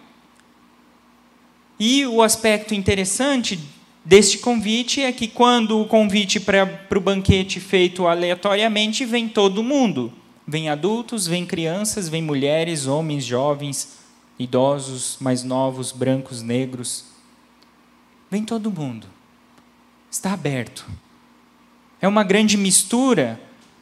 E 1.81 2.07
o 2.07 2.23
aspecto 2.23 2.75
interessante 2.75 3.59
deste 4.05 4.39
convite 4.39 5.01
é 5.01 5.11
que 5.13 5.27
quando 5.27 5.81
o 5.81 5.87
convite 5.87 6.39
para 6.39 6.87
o 6.95 7.01
banquete 7.01 7.59
feito 7.59 8.07
aleatoriamente, 8.07 9.05
vem 9.05 9.29
todo 9.29 9.63
mundo. 9.63 10.13
Vem 10.47 10.69
adultos, 10.69 11.27
vem 11.27 11.47
crianças, 11.47 12.09
vem 12.09 12.21
mulheres, 12.21 12.87
homens, 12.87 13.25
jovens, 13.25 13.97
idosos, 14.39 15.17
mais 15.21 15.43
novos, 15.43 15.91
brancos, 15.91 16.43
negros. 16.43 17.07
Vem 18.31 18.45
todo 18.45 18.71
mundo. 18.71 19.07
Está 20.11 20.33
aberto. 20.33 20.85
É 22.01 22.07
uma 22.07 22.23
grande 22.23 22.57
mistura. 22.57 23.41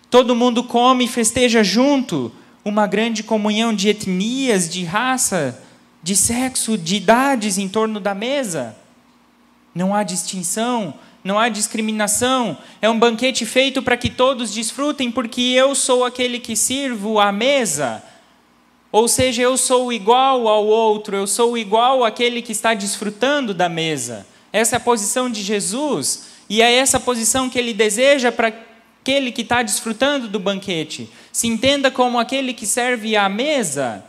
Todo 0.09 0.37
mundo 0.37 0.63
come 0.63 1.07
e 1.07 1.09
festeja 1.09 1.65
junto. 1.65 2.31
Uma 2.65 2.87
grande 2.87 3.25
comunhão 3.25 3.75
de 3.75 3.89
etnias, 3.89 4.69
de 4.69 4.85
raça, 4.85 5.61
de 6.03 6.15
sexo, 6.15 6.79
de 6.79 6.97
idades 6.97 7.59
em 7.59 7.69
torno 7.69 7.99
da 7.99 8.15
mesa. 8.15 8.77
Não 9.75 9.95
há 9.95 10.03
distinção, 10.03 10.95
não 11.25 11.39
há 11.39 11.49
discriminação. 11.49 12.57
É 12.81 12.89
um 12.89 12.99
banquete 12.99 13.47
feito 13.47 13.83
para 13.83 13.97
que 13.97 14.11
todos 14.11 14.53
desfrutem, 14.53 15.11
porque 15.11 15.41
eu 15.41 15.75
sou 15.75 16.05
aquele 16.05 16.39
que 16.39 16.57
sirvo 16.57 17.19
à 17.19 17.31
mesa. 17.33 18.03
Ou 18.91 19.09
seja, 19.09 19.41
eu 19.41 19.57
sou 19.57 19.93
igual 19.93 20.47
ao 20.47 20.67
outro, 20.67 21.17
eu 21.17 21.27
sou 21.27 21.57
igual 21.57 22.05
àquele 22.05 22.43
que 22.43 22.53
está 22.53 22.75
desfrutando 22.75 23.55
da 23.55 23.69
mesa. 23.69 24.27
Essa 24.53 24.77
é 24.77 24.79
a 24.79 24.81
posição 24.81 25.31
de 25.31 25.43
Jesus, 25.43 26.25
e 26.49 26.61
é 26.61 26.71
essa 26.75 27.01
posição 27.01 27.49
que 27.49 27.59
ele 27.59 27.73
deseja 27.73 28.31
para 28.31 28.49
aquele 28.49 29.33
que 29.33 29.41
está 29.41 29.63
desfrutando 29.63 30.29
do 30.29 30.39
banquete. 30.39 31.09
Se 31.33 31.47
entenda 31.47 31.91
como 31.91 32.19
aquele 32.19 32.53
que 32.53 32.67
serve 32.67 33.17
à 33.17 33.31
mesa. 33.31 34.05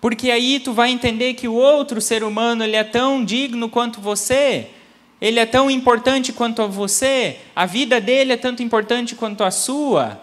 Porque 0.00 0.30
aí 0.30 0.60
tu 0.60 0.72
vai 0.72 0.90
entender 0.90 1.34
que 1.34 1.48
o 1.48 1.54
outro 1.54 2.00
ser 2.00 2.22
humano 2.22 2.62
ele 2.62 2.76
é 2.76 2.84
tão 2.84 3.24
digno 3.24 3.68
quanto 3.68 4.00
você, 4.00 4.70
ele 5.20 5.40
é 5.40 5.46
tão 5.46 5.70
importante 5.70 6.32
quanto 6.32 6.60
a 6.62 6.66
você, 6.66 7.40
a 7.54 7.64
vida 7.64 8.00
dele 8.00 8.32
é 8.32 8.36
tanto 8.36 8.62
importante 8.62 9.14
quanto 9.14 9.42
a 9.42 9.50
sua, 9.50 10.20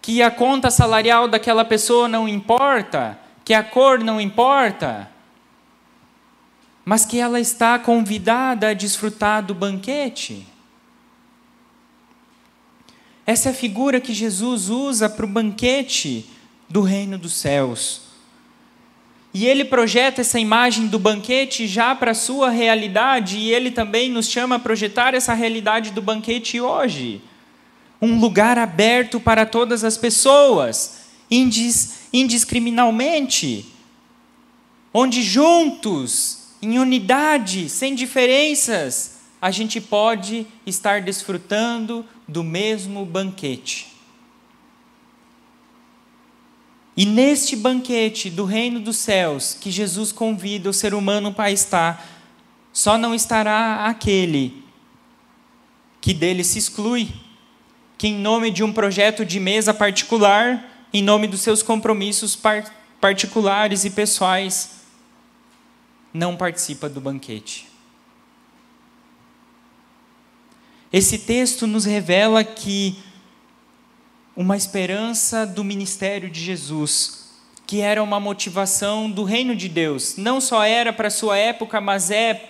que 0.00 0.22
a 0.22 0.30
conta 0.30 0.70
salarial 0.70 1.28
daquela 1.28 1.64
pessoa 1.64 2.08
não 2.08 2.28
importa, 2.28 3.18
que 3.44 3.52
a 3.52 3.62
cor 3.62 3.98
não 3.98 4.20
importa, 4.20 5.10
mas 6.84 7.04
que 7.04 7.18
ela 7.18 7.40
está 7.40 7.78
convidada 7.78 8.68
a 8.68 8.74
desfrutar 8.74 9.42
do 9.42 9.54
banquete. 9.54 10.46
Essa 13.26 13.48
é 13.48 13.52
a 13.52 13.54
figura 13.54 14.00
que 14.00 14.14
Jesus 14.14 14.68
usa 14.68 15.08
para 15.08 15.26
o 15.26 15.28
banquete 15.28 16.30
do 16.68 16.80
reino 16.82 17.16
dos 17.16 17.34
céus. 17.34 18.02
E 19.32 19.46
ele 19.46 19.64
projeta 19.64 20.22
essa 20.22 20.40
imagem 20.40 20.86
do 20.86 20.98
banquete 20.98 21.66
já 21.66 21.94
para 21.94 22.12
a 22.12 22.14
sua 22.14 22.48
realidade, 22.48 23.36
e 23.36 23.52
ele 23.52 23.70
também 23.70 24.08
nos 24.08 24.28
chama 24.30 24.54
a 24.54 24.58
projetar 24.58 25.14
essa 25.14 25.34
realidade 25.34 25.90
do 25.90 26.00
banquete 26.00 26.60
hoje. 26.60 27.20
Um 28.00 28.18
lugar 28.18 28.58
aberto 28.58 29.20
para 29.20 29.44
todas 29.44 29.84
as 29.84 29.98
pessoas, 29.98 31.00
indis, 31.30 32.08
indiscriminalmente, 32.12 33.66
onde 34.92 35.22
juntos, 35.22 36.52
em 36.62 36.78
unidade, 36.78 37.68
sem 37.68 37.94
diferenças, 37.94 39.16
a 39.40 39.50
gente 39.50 39.80
pode 39.80 40.46
estar 40.64 41.02
desfrutando 41.02 42.06
do 42.26 42.42
mesmo 42.42 43.04
banquete. 43.04 43.95
E 46.96 47.04
neste 47.04 47.54
banquete 47.54 48.30
do 48.30 48.44
reino 48.44 48.80
dos 48.80 48.96
céus, 48.96 49.52
que 49.52 49.70
Jesus 49.70 50.12
convida 50.12 50.70
o 50.70 50.72
ser 50.72 50.94
humano 50.94 51.32
para 51.32 51.50
estar, 51.50 52.08
só 52.72 52.96
não 52.96 53.14
estará 53.14 53.86
aquele 53.86 54.64
que 56.00 56.14
dele 56.14 56.42
se 56.42 56.58
exclui, 56.58 57.08
que 57.98 58.06
em 58.06 58.14
nome 58.18 58.50
de 58.50 58.64
um 58.64 58.72
projeto 58.72 59.26
de 59.26 59.38
mesa 59.38 59.74
particular, 59.74 60.86
em 60.92 61.02
nome 61.02 61.26
dos 61.26 61.42
seus 61.42 61.62
compromissos 61.62 62.34
par 62.34 62.74
particulares 62.98 63.84
e 63.84 63.90
pessoais, 63.90 64.76
não 66.14 66.34
participa 66.34 66.88
do 66.88 67.00
banquete. 67.00 67.68
Esse 70.90 71.18
texto 71.18 71.66
nos 71.66 71.84
revela 71.84 72.42
que 72.42 72.96
uma 74.36 74.54
esperança 74.54 75.46
do 75.46 75.64
ministério 75.64 76.28
de 76.28 76.38
Jesus, 76.40 77.24
que 77.66 77.80
era 77.80 78.02
uma 78.02 78.20
motivação 78.20 79.10
do 79.10 79.24
reino 79.24 79.56
de 79.56 79.66
Deus. 79.66 80.16
Não 80.18 80.42
só 80.42 80.62
era 80.62 80.92
para 80.92 81.08
sua 81.08 81.38
época, 81.38 81.80
mas 81.80 82.10
é 82.10 82.48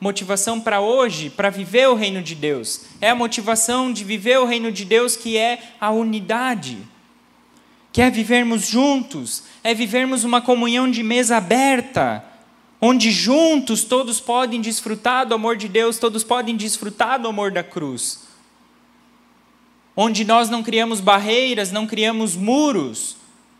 motivação 0.00 0.58
para 0.58 0.80
hoje, 0.80 1.28
para 1.28 1.50
viver 1.50 1.86
o 1.88 1.94
reino 1.94 2.22
de 2.22 2.34
Deus. 2.34 2.80
É 2.98 3.10
a 3.10 3.14
motivação 3.14 3.92
de 3.92 4.04
viver 4.04 4.38
o 4.38 4.46
reino 4.46 4.72
de 4.72 4.86
Deus 4.86 5.16
que 5.16 5.36
é 5.36 5.60
a 5.78 5.90
unidade. 5.90 6.78
Que 7.92 8.00
é 8.00 8.10
vivermos 8.10 8.66
juntos, 8.66 9.42
é 9.62 9.74
vivermos 9.74 10.24
uma 10.24 10.40
comunhão 10.40 10.90
de 10.90 11.02
mesa 11.02 11.36
aberta, 11.36 12.24
onde 12.80 13.10
juntos 13.10 13.84
todos 13.84 14.18
podem 14.18 14.62
desfrutar 14.62 15.26
do 15.26 15.34
amor 15.34 15.56
de 15.56 15.68
Deus, 15.68 15.98
todos 15.98 16.24
podem 16.24 16.56
desfrutar 16.56 17.20
do 17.20 17.28
amor 17.28 17.50
da 17.52 17.62
cruz 17.62 18.27
onde 20.00 20.24
nós 20.24 20.48
não 20.48 20.62
criamos 20.62 21.00
barreiras, 21.00 21.72
não 21.72 21.84
criamos 21.84 22.36
muros, 22.36 23.16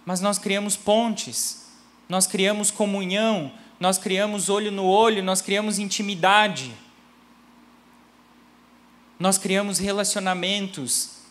mas 0.06 0.20
nós 0.20 0.38
criamos 0.38 0.76
pontes, 0.76 1.66
nós 2.08 2.28
criamos 2.28 2.70
comunhão, 2.70 3.52
nós 3.80 3.98
criamos 3.98 4.48
olho 4.48 4.70
no 4.70 4.84
olho, 4.84 5.20
nós 5.20 5.42
criamos 5.42 5.80
intimidade, 5.80 6.72
nós 9.18 9.36
criamos 9.36 9.80
relacionamentos 9.80 11.22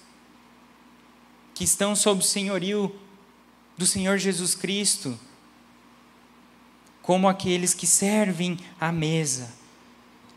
que 1.56 1.64
estão 1.64 1.96
sob 1.96 2.20
o 2.20 2.26
senhorio 2.26 2.94
do 3.78 3.86
Senhor 3.86 4.18
Jesus 4.18 4.56
Cristo, 4.56 5.18
como 7.02 7.30
aqueles 7.30 7.74
que 7.74 7.88
servem 7.88 8.60
à 8.78 8.92
mesa. 8.92 9.57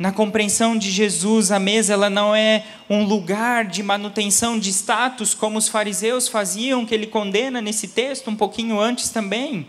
Na 0.01 0.11
compreensão 0.11 0.79
de 0.79 0.91
Jesus, 0.91 1.53
a 1.53 1.59
mesa 1.59 1.93
ela 1.93 2.09
não 2.09 2.35
é 2.35 2.65
um 2.89 3.05
lugar 3.05 3.67
de 3.67 3.83
manutenção 3.83 4.59
de 4.59 4.71
status 4.71 5.35
como 5.35 5.59
os 5.59 5.69
fariseus 5.69 6.27
faziam, 6.27 6.87
que 6.87 6.95
ele 6.95 7.07
condena 7.07 7.61
nesse 7.61 7.87
texto 7.87 8.31
um 8.31 8.35
pouquinho 8.35 8.81
antes 8.81 9.11
também. 9.11 9.67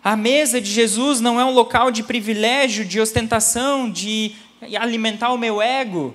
A 0.00 0.14
mesa 0.14 0.60
de 0.60 0.70
Jesus 0.70 1.20
não 1.20 1.40
é 1.40 1.44
um 1.44 1.50
local 1.50 1.90
de 1.90 2.04
privilégio, 2.04 2.84
de 2.84 3.00
ostentação, 3.00 3.90
de 3.90 4.36
alimentar 4.78 5.32
o 5.32 5.38
meu 5.38 5.60
ego, 5.60 6.14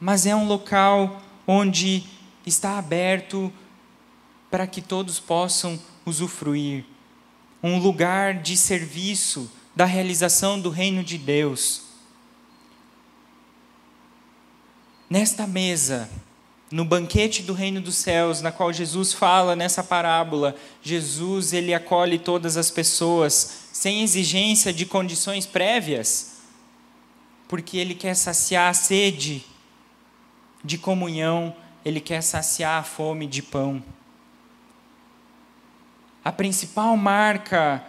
mas 0.00 0.24
é 0.24 0.34
um 0.34 0.46
local 0.46 1.20
onde 1.46 2.04
está 2.46 2.78
aberto 2.78 3.52
para 4.50 4.66
que 4.66 4.80
todos 4.80 5.20
possam 5.20 5.78
usufruir. 6.06 6.86
Um 7.62 7.78
lugar 7.78 8.40
de 8.40 8.56
serviço 8.56 9.52
da 9.76 9.84
realização 9.84 10.58
do 10.58 10.70
reino 10.70 11.04
de 11.04 11.18
Deus. 11.18 11.83
Nesta 15.08 15.46
mesa, 15.46 16.08
no 16.70 16.84
banquete 16.84 17.42
do 17.42 17.52
reino 17.52 17.80
dos 17.80 17.96
céus, 17.96 18.40
na 18.40 18.50
qual 18.50 18.72
Jesus 18.72 19.12
fala 19.12 19.54
nessa 19.54 19.84
parábola, 19.84 20.56
Jesus 20.82 21.52
ele 21.52 21.74
acolhe 21.74 22.18
todas 22.18 22.56
as 22.56 22.70
pessoas 22.70 23.68
sem 23.72 24.02
exigência 24.02 24.72
de 24.72 24.86
condições 24.86 25.46
prévias, 25.46 26.38
porque 27.46 27.76
ele 27.76 27.94
quer 27.94 28.14
saciar 28.14 28.70
a 28.70 28.74
sede 28.74 29.44
de 30.64 30.78
comunhão, 30.78 31.54
ele 31.84 32.00
quer 32.00 32.22
saciar 32.22 32.80
a 32.80 32.82
fome 32.82 33.26
de 33.26 33.42
pão. 33.42 33.82
A 36.24 36.32
principal 36.32 36.96
marca 36.96 37.84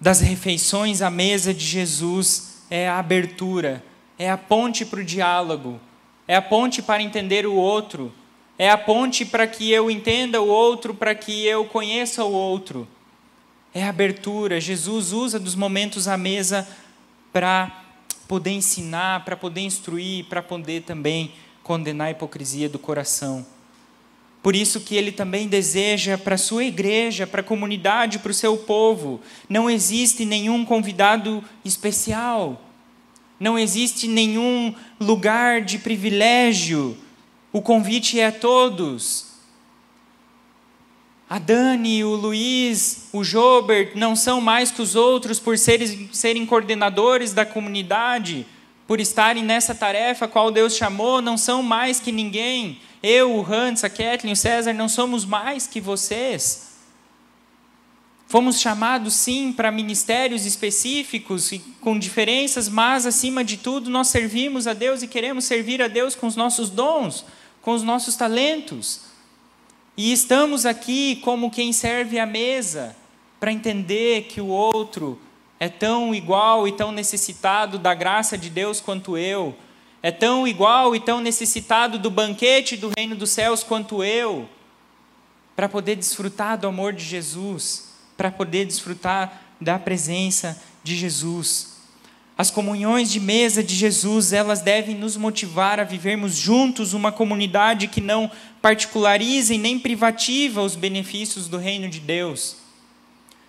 das 0.00 0.20
refeições 0.20 1.02
à 1.02 1.10
mesa 1.10 1.52
de 1.52 1.64
Jesus 1.64 2.62
é 2.70 2.88
a 2.88 2.98
abertura, 2.98 3.84
é 4.18 4.30
a 4.30 4.38
ponte 4.38 4.86
para 4.86 5.00
o 5.00 5.04
diálogo, 5.04 5.78
é 6.26 6.36
a 6.36 6.42
ponte 6.42 6.82
para 6.82 7.02
entender 7.02 7.46
o 7.46 7.54
outro, 7.54 8.12
é 8.58 8.70
a 8.70 8.78
ponte 8.78 9.24
para 9.24 9.46
que 9.46 9.70
eu 9.70 9.90
entenda 9.90 10.40
o 10.40 10.46
outro, 10.46 10.94
para 10.94 11.14
que 11.14 11.44
eu 11.44 11.64
conheça 11.64 12.24
o 12.24 12.32
outro. 12.32 12.86
É 13.74 13.82
a 13.82 13.88
abertura. 13.88 14.60
Jesus 14.60 15.12
usa 15.12 15.40
dos 15.40 15.56
momentos 15.56 16.06
à 16.06 16.16
mesa 16.16 16.66
para 17.32 17.84
poder 18.28 18.52
ensinar, 18.52 19.24
para 19.24 19.36
poder 19.36 19.62
instruir, 19.62 20.24
para 20.26 20.40
poder 20.40 20.82
também 20.82 21.32
condenar 21.62 22.08
a 22.08 22.10
hipocrisia 22.12 22.68
do 22.68 22.78
coração. 22.78 23.44
Por 24.44 24.54
isso 24.54 24.82
que 24.82 24.94
ele 24.94 25.10
também 25.10 25.48
deseja 25.48 26.18
para 26.18 26.34
a 26.34 26.38
sua 26.38 26.64
igreja, 26.64 27.26
para 27.26 27.40
a 27.40 27.44
comunidade, 27.44 28.18
para 28.18 28.30
o 28.30 28.34
seu 28.34 28.58
povo, 28.58 29.20
não 29.48 29.70
existe 29.70 30.24
nenhum 30.24 30.64
convidado 30.64 31.42
especial. 31.64 32.60
Não 33.38 33.58
existe 33.58 34.06
nenhum 34.06 34.74
lugar 35.00 35.60
de 35.60 35.78
privilégio. 35.78 36.96
O 37.52 37.60
convite 37.60 38.18
é 38.18 38.26
a 38.26 38.32
todos. 38.32 39.34
A 41.28 41.38
Dani, 41.38 42.04
o 42.04 42.14
Luiz, 42.14 43.08
o 43.12 43.24
Jobert 43.24 43.92
não 43.94 44.14
são 44.14 44.40
mais 44.40 44.70
que 44.70 44.82
os 44.82 44.94
outros 44.94 45.40
por 45.40 45.58
serem, 45.58 46.08
serem 46.12 46.46
coordenadores 46.46 47.32
da 47.32 47.46
comunidade, 47.46 48.46
por 48.86 49.00
estarem 49.00 49.42
nessa 49.42 49.74
tarefa 49.74 50.28
qual 50.28 50.50
Deus 50.50 50.76
chamou, 50.76 51.22
não 51.22 51.38
são 51.38 51.62
mais 51.62 51.98
que 51.98 52.12
ninguém. 52.12 52.78
Eu, 53.02 53.34
o 53.34 53.52
Hans, 53.52 53.82
a 53.82 53.88
Kathleen, 53.88 54.32
o 54.32 54.36
César, 54.36 54.72
não 54.72 54.88
somos 54.88 55.24
mais 55.24 55.66
que 55.66 55.80
vocês. 55.80 56.73
Fomos 58.34 58.60
chamados, 58.60 59.14
sim, 59.14 59.52
para 59.52 59.70
ministérios 59.70 60.44
específicos 60.44 61.52
e 61.52 61.60
com 61.80 61.96
diferenças, 61.96 62.68
mas, 62.68 63.06
acima 63.06 63.44
de 63.44 63.56
tudo, 63.56 63.88
nós 63.88 64.08
servimos 64.08 64.66
a 64.66 64.72
Deus 64.72 65.04
e 65.04 65.06
queremos 65.06 65.44
servir 65.44 65.80
a 65.80 65.86
Deus 65.86 66.16
com 66.16 66.26
os 66.26 66.34
nossos 66.34 66.68
dons, 66.68 67.24
com 67.62 67.70
os 67.70 67.84
nossos 67.84 68.16
talentos. 68.16 69.02
E 69.96 70.12
estamos 70.12 70.66
aqui 70.66 71.20
como 71.22 71.48
quem 71.48 71.72
serve 71.72 72.18
à 72.18 72.26
mesa, 72.26 72.96
para 73.38 73.52
entender 73.52 74.24
que 74.24 74.40
o 74.40 74.48
outro 74.48 75.16
é 75.60 75.68
tão 75.68 76.12
igual 76.12 76.66
e 76.66 76.72
tão 76.72 76.90
necessitado 76.90 77.78
da 77.78 77.94
graça 77.94 78.36
de 78.36 78.50
Deus 78.50 78.80
quanto 78.80 79.16
eu, 79.16 79.54
é 80.02 80.10
tão 80.10 80.44
igual 80.44 80.96
e 80.96 80.98
tão 80.98 81.20
necessitado 81.20 82.00
do 82.00 82.10
banquete 82.10 82.76
do 82.76 82.90
reino 82.98 83.14
dos 83.14 83.30
céus 83.30 83.62
quanto 83.62 84.02
eu, 84.02 84.48
para 85.54 85.68
poder 85.68 85.94
desfrutar 85.94 86.58
do 86.58 86.66
amor 86.66 86.92
de 86.92 87.04
Jesus 87.04 87.93
para 88.16 88.30
poder 88.30 88.66
desfrutar 88.66 89.42
da 89.60 89.78
presença 89.78 90.60
de 90.82 90.96
Jesus. 90.96 91.74
As 92.36 92.50
comunhões 92.50 93.10
de 93.10 93.20
mesa 93.20 93.62
de 93.62 93.74
Jesus, 93.76 94.32
elas 94.32 94.60
devem 94.60 94.96
nos 94.96 95.16
motivar 95.16 95.78
a 95.78 95.84
vivermos 95.84 96.34
juntos 96.34 96.92
uma 96.92 97.12
comunidade 97.12 97.86
que 97.86 98.00
não 98.00 98.30
particulariza 98.60 99.54
e 99.54 99.58
nem 99.58 99.78
privativa 99.78 100.60
os 100.60 100.74
benefícios 100.74 101.46
do 101.46 101.58
reino 101.58 101.88
de 101.88 102.00
Deus. 102.00 102.56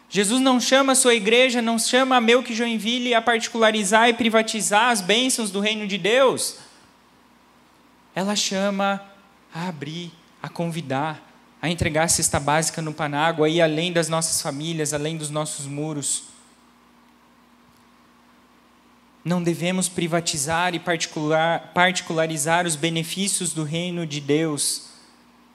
Jesus 0.08 0.40
não 0.40 0.60
chama 0.60 0.94
a 0.94 0.96
sua 0.96 1.16
igreja, 1.16 1.64
não 1.64 1.80
chama 1.80 2.18
a 2.18 2.22
meu 2.22 2.44
que 2.44 2.54
Joinville 2.54 3.16
a 3.16 3.22
particularizar 3.22 4.08
e 4.08 4.14
privatizar 4.14 4.92
as 4.92 5.02
bênçãos 5.02 5.50
do 5.50 5.60
reino 5.60 5.88
de 5.88 5.98
Deus. 5.98 6.58
Ela 8.14 8.36
chama 8.36 9.02
a 9.54 9.68
abrir, 9.68 10.12
a 10.44 10.48
convidar, 10.48 11.25
a 11.66 11.70
entregar 11.70 12.04
a 12.04 12.08
cesta 12.08 12.40
básica 12.40 12.80
no 12.82 12.94
Panágua, 12.94 13.50
ir 13.50 13.60
além 13.60 13.92
das 13.92 14.08
nossas 14.08 14.40
famílias, 14.42 14.94
além 14.94 15.18
dos 15.18 15.32
nossos 15.32 15.66
muros. 15.66 16.26
Não 19.24 19.42
devemos 19.42 19.90
privatizar 19.90 20.76
e 20.76 20.80
particular, 20.80 21.72
particularizar 21.74 22.68
os 22.68 22.76
benefícios 22.76 23.52
do 23.52 23.64
reino 23.64 24.06
de 24.06 24.22
Deus. 24.22 24.90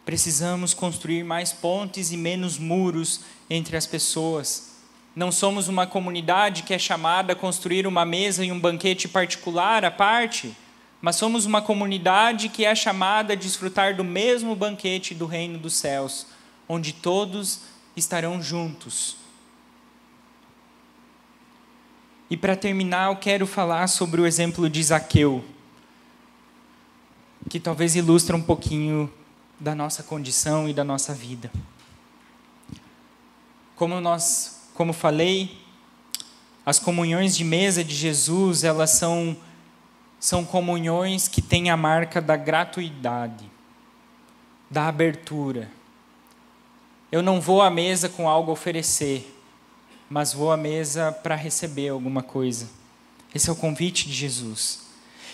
Precisamos 0.04 0.74
construir 0.74 1.22
mais 1.22 1.52
pontes 1.52 2.10
e 2.10 2.16
menos 2.16 2.58
muros 2.58 3.20
entre 3.48 3.76
as 3.76 3.86
pessoas. 3.86 4.70
Não 5.14 5.30
somos 5.30 5.68
uma 5.68 5.86
comunidade 5.86 6.64
que 6.64 6.74
é 6.74 6.78
chamada 6.78 7.34
a 7.34 7.36
construir 7.36 7.86
uma 7.86 8.04
mesa 8.04 8.44
e 8.44 8.50
um 8.50 8.58
banquete 8.58 9.06
particular 9.06 9.84
à 9.84 9.90
parte 9.92 10.56
mas 11.00 11.16
somos 11.16 11.46
uma 11.46 11.62
comunidade 11.62 12.48
que 12.48 12.64
é 12.64 12.74
chamada 12.74 13.32
a 13.32 13.36
desfrutar 13.36 13.96
do 13.96 14.04
mesmo 14.04 14.54
banquete 14.54 15.14
do 15.14 15.26
reino 15.26 15.58
dos 15.58 15.74
céus, 15.74 16.26
onde 16.68 16.92
todos 16.92 17.60
estarão 17.96 18.42
juntos. 18.42 19.16
E 22.28 22.36
para 22.36 22.54
terminar, 22.54 23.10
eu 23.10 23.16
quero 23.16 23.46
falar 23.46 23.88
sobre 23.88 24.20
o 24.20 24.26
exemplo 24.26 24.68
de 24.68 24.82
Zaqueu, 24.82 25.44
que 27.48 27.58
talvez 27.58 27.96
ilustra 27.96 28.36
um 28.36 28.42
pouquinho 28.42 29.12
da 29.58 29.74
nossa 29.74 30.02
condição 30.02 30.68
e 30.68 30.72
da 30.72 30.84
nossa 30.84 31.12
vida. 31.12 31.50
Como 33.74 34.00
nós, 34.00 34.68
como 34.74 34.92
falei, 34.92 35.58
as 36.64 36.78
comunhões 36.78 37.36
de 37.36 37.42
mesa 37.42 37.82
de 37.82 37.94
Jesus, 37.94 38.62
elas 38.62 38.90
são 38.90 39.36
são 40.20 40.44
comunhões 40.44 41.26
que 41.26 41.40
têm 41.40 41.70
a 41.70 41.76
marca 41.78 42.20
da 42.20 42.36
gratuidade, 42.36 43.50
da 44.70 44.86
abertura. 44.86 45.70
Eu 47.10 47.22
não 47.22 47.40
vou 47.40 47.62
à 47.62 47.70
mesa 47.70 48.06
com 48.06 48.28
algo 48.28 48.50
a 48.50 48.52
oferecer, 48.52 49.34
mas 50.10 50.34
vou 50.34 50.52
à 50.52 50.58
mesa 50.58 51.10
para 51.10 51.34
receber 51.34 51.88
alguma 51.88 52.22
coisa. 52.22 52.68
Esse 53.34 53.48
é 53.48 53.52
o 53.52 53.56
convite 53.56 54.06
de 54.06 54.12
Jesus. 54.12 54.90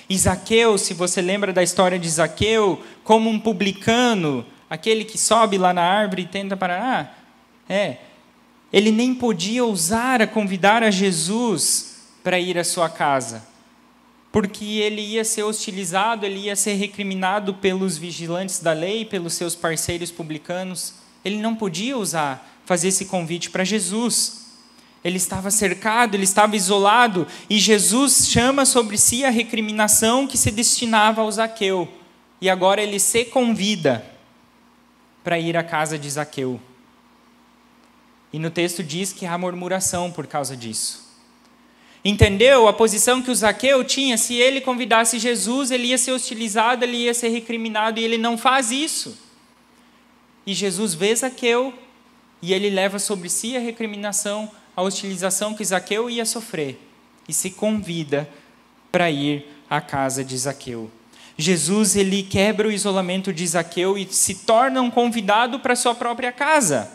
Isaqueu, 0.08 0.78
se 0.78 0.94
você 0.94 1.20
lembra 1.20 1.52
da 1.52 1.64
história 1.64 1.98
de 1.98 2.06
Isaqueu, 2.06 2.80
como 3.02 3.28
um 3.28 3.40
publicano, 3.40 4.46
aquele 4.70 5.04
que 5.04 5.18
sobe 5.18 5.58
lá 5.58 5.74
na 5.74 5.82
árvore 5.82 6.22
e 6.22 6.26
tenta 6.26 6.56
parar, 6.56 7.18
ah, 7.68 7.72
é, 7.72 7.96
ele 8.72 8.92
nem 8.92 9.12
podia 9.12 9.64
ousar 9.64 10.22
a 10.22 10.28
convidar 10.28 10.84
a 10.84 10.92
Jesus 10.92 12.04
para 12.22 12.38
ir 12.38 12.56
à 12.56 12.62
sua 12.62 12.88
casa 12.88 13.55
porque 14.36 14.66
ele 14.66 15.00
ia 15.00 15.24
ser 15.24 15.44
hostilizado, 15.44 16.26
ele 16.26 16.40
ia 16.40 16.54
ser 16.54 16.74
recriminado 16.74 17.54
pelos 17.54 17.96
vigilantes 17.96 18.58
da 18.58 18.74
lei, 18.74 19.02
pelos 19.02 19.32
seus 19.32 19.54
parceiros 19.54 20.10
publicanos. 20.10 20.92
Ele 21.24 21.38
não 21.38 21.56
podia 21.56 21.96
usar, 21.96 22.46
fazer 22.66 22.88
esse 22.88 23.06
convite 23.06 23.48
para 23.48 23.64
Jesus. 23.64 24.44
Ele 25.02 25.16
estava 25.16 25.50
cercado, 25.50 26.14
ele 26.14 26.24
estava 26.24 26.54
isolado, 26.54 27.26
e 27.48 27.58
Jesus 27.58 28.28
chama 28.28 28.66
sobre 28.66 28.98
si 28.98 29.24
a 29.24 29.30
recriminação 29.30 30.26
que 30.26 30.36
se 30.36 30.50
destinava 30.50 31.22
ao 31.22 31.32
Zaqueu. 31.32 31.88
E 32.38 32.50
agora 32.50 32.82
ele 32.82 33.00
se 33.00 33.24
convida 33.24 34.04
para 35.24 35.38
ir 35.38 35.56
à 35.56 35.64
casa 35.64 35.98
de 35.98 36.10
Zaqueu. 36.10 36.60
E 38.30 38.38
no 38.38 38.50
texto 38.50 38.82
diz 38.82 39.14
que 39.14 39.24
há 39.24 39.38
murmuração 39.38 40.12
por 40.12 40.26
causa 40.26 40.54
disso. 40.54 41.05
Entendeu 42.08 42.68
a 42.68 42.72
posição 42.72 43.20
que 43.20 43.32
o 43.32 43.34
Zaqueu 43.34 43.82
tinha? 43.82 44.16
Se 44.16 44.34
ele 44.34 44.60
convidasse 44.60 45.18
Jesus, 45.18 45.72
ele 45.72 45.88
ia 45.88 45.98
ser 45.98 46.12
hostilizado, 46.12 46.84
ele 46.84 46.98
ia 46.98 47.12
ser 47.12 47.30
recriminado, 47.30 47.98
e 47.98 48.04
ele 48.04 48.16
não 48.16 48.38
faz 48.38 48.70
isso. 48.70 49.18
e 50.46 50.54
Jesus 50.54 50.94
vê 50.94 51.16
Zaqueu 51.16 51.74
e 52.40 52.54
ele 52.54 52.70
leva 52.70 53.00
sobre 53.00 53.28
si 53.28 53.56
a 53.56 53.60
recriminação, 53.60 54.48
a 54.76 54.82
hostilização 54.82 55.52
que 55.52 55.64
Zaqueu 55.64 56.08
ia 56.08 56.24
sofrer 56.24 56.78
e 57.28 57.32
se 57.32 57.50
convida 57.50 58.30
para 58.92 59.10
ir 59.10 59.44
à 59.68 59.80
casa 59.80 60.22
de 60.22 60.38
Zaqueu. 60.38 60.88
Jesus 61.36 61.96
ele 61.96 62.22
quebra 62.22 62.68
o 62.68 62.72
isolamento 62.72 63.32
de 63.32 63.44
Zaqueu 63.44 63.98
e 63.98 64.06
se 64.08 64.46
torna 64.46 64.80
um 64.80 64.92
convidado 64.92 65.58
para 65.58 65.74
sua 65.74 65.92
própria 65.92 66.30
casa, 66.30 66.88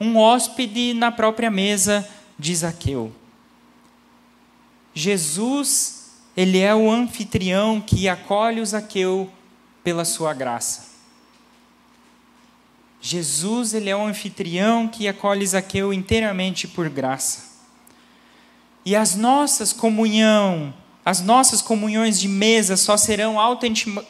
um 0.00 0.16
hóspede 0.16 0.94
na 0.94 1.10
própria 1.10 1.50
mesa 1.50 2.08
de 2.38 2.54
Zaqueu. 2.54 3.12
Jesus, 4.94 6.10
ele 6.36 6.58
é 6.58 6.74
o 6.74 6.90
anfitrião 6.90 7.80
que 7.80 8.08
acolhe 8.08 8.60
o 8.60 8.66
Zaqueu 8.66 9.30
pela 9.82 10.04
sua 10.04 10.34
graça. 10.34 10.88
Jesus, 13.00 13.74
ele 13.74 13.88
é 13.88 13.96
o 13.96 14.04
anfitrião 14.04 14.88
que 14.88 15.06
acolhe 15.06 15.46
Zaqueu 15.46 15.92
inteiramente 15.92 16.66
por 16.66 16.88
graça. 16.88 17.48
E 18.84 18.96
as 18.96 19.14
nossas 19.14 19.72
comunhão, 19.72 20.74
as 21.04 21.20
nossas 21.20 21.62
comunhões 21.62 22.18
de 22.18 22.28
mesa 22.28 22.76
só 22.76 22.96
serão 22.96 23.36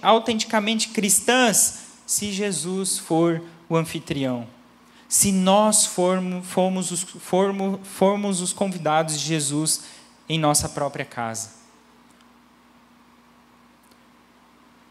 autenticamente 0.03 0.89
cristãs 0.89 1.81
se 2.07 2.33
Jesus 2.33 2.99
for 2.99 3.43
o 3.69 3.77
anfitrião. 3.77 4.47
Se 5.09 5.33
nós 5.33 5.87
formos, 5.87 6.91
os, 6.91 7.03
formos, 7.03 7.81
formos 7.83 8.41
os 8.41 8.53
convidados 8.53 9.19
de 9.19 9.27
Jesus 9.27 9.83
em 10.29 10.39
nossa 10.39 10.69
própria 10.69 11.05
casa. 11.05 11.51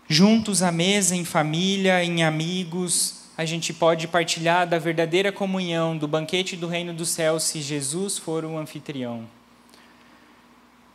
Juntos 0.08 0.64
à 0.64 0.72
mesa, 0.72 1.16
em 1.16 1.26
família, 1.26 2.04
em 2.04 2.24
amigos, 2.24 3.26
a 3.38 3.46
gente 3.46 3.74
pode 3.74 4.08
partilhar 4.08 4.66
da 4.66 4.80
verdadeira 4.80 5.32
comunhão, 5.32 5.98
do 5.98 6.08
banquete 6.08 6.56
do 6.56 6.66
reino 6.68 6.94
dos 6.94 7.10
céus, 7.10 7.44
se 7.44 7.62
Jesus 7.62 8.18
for 8.18 8.44
o 8.46 8.58
anfitrião. 8.58 9.28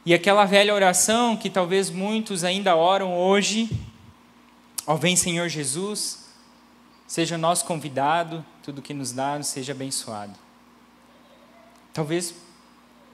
E 0.05 0.12
aquela 0.12 0.45
velha 0.45 0.74
oração 0.74 1.36
que 1.36 1.49
talvez 1.49 1.88
muitos 1.90 2.43
ainda 2.43 2.74
oram 2.74 3.16
hoje, 3.16 3.70
ó 4.84 4.97
vem 4.97 5.14
Senhor 5.14 5.49
Jesus, 5.49 6.30
seja 7.07 7.38
nosso 7.38 7.64
convidado, 7.66 8.45
tudo 8.64 8.82
que 8.82 8.93
nos 8.93 9.12
dá 9.12 9.40
seja 9.43 9.72
abençoado. 9.72 10.34
Talvez 11.93 12.34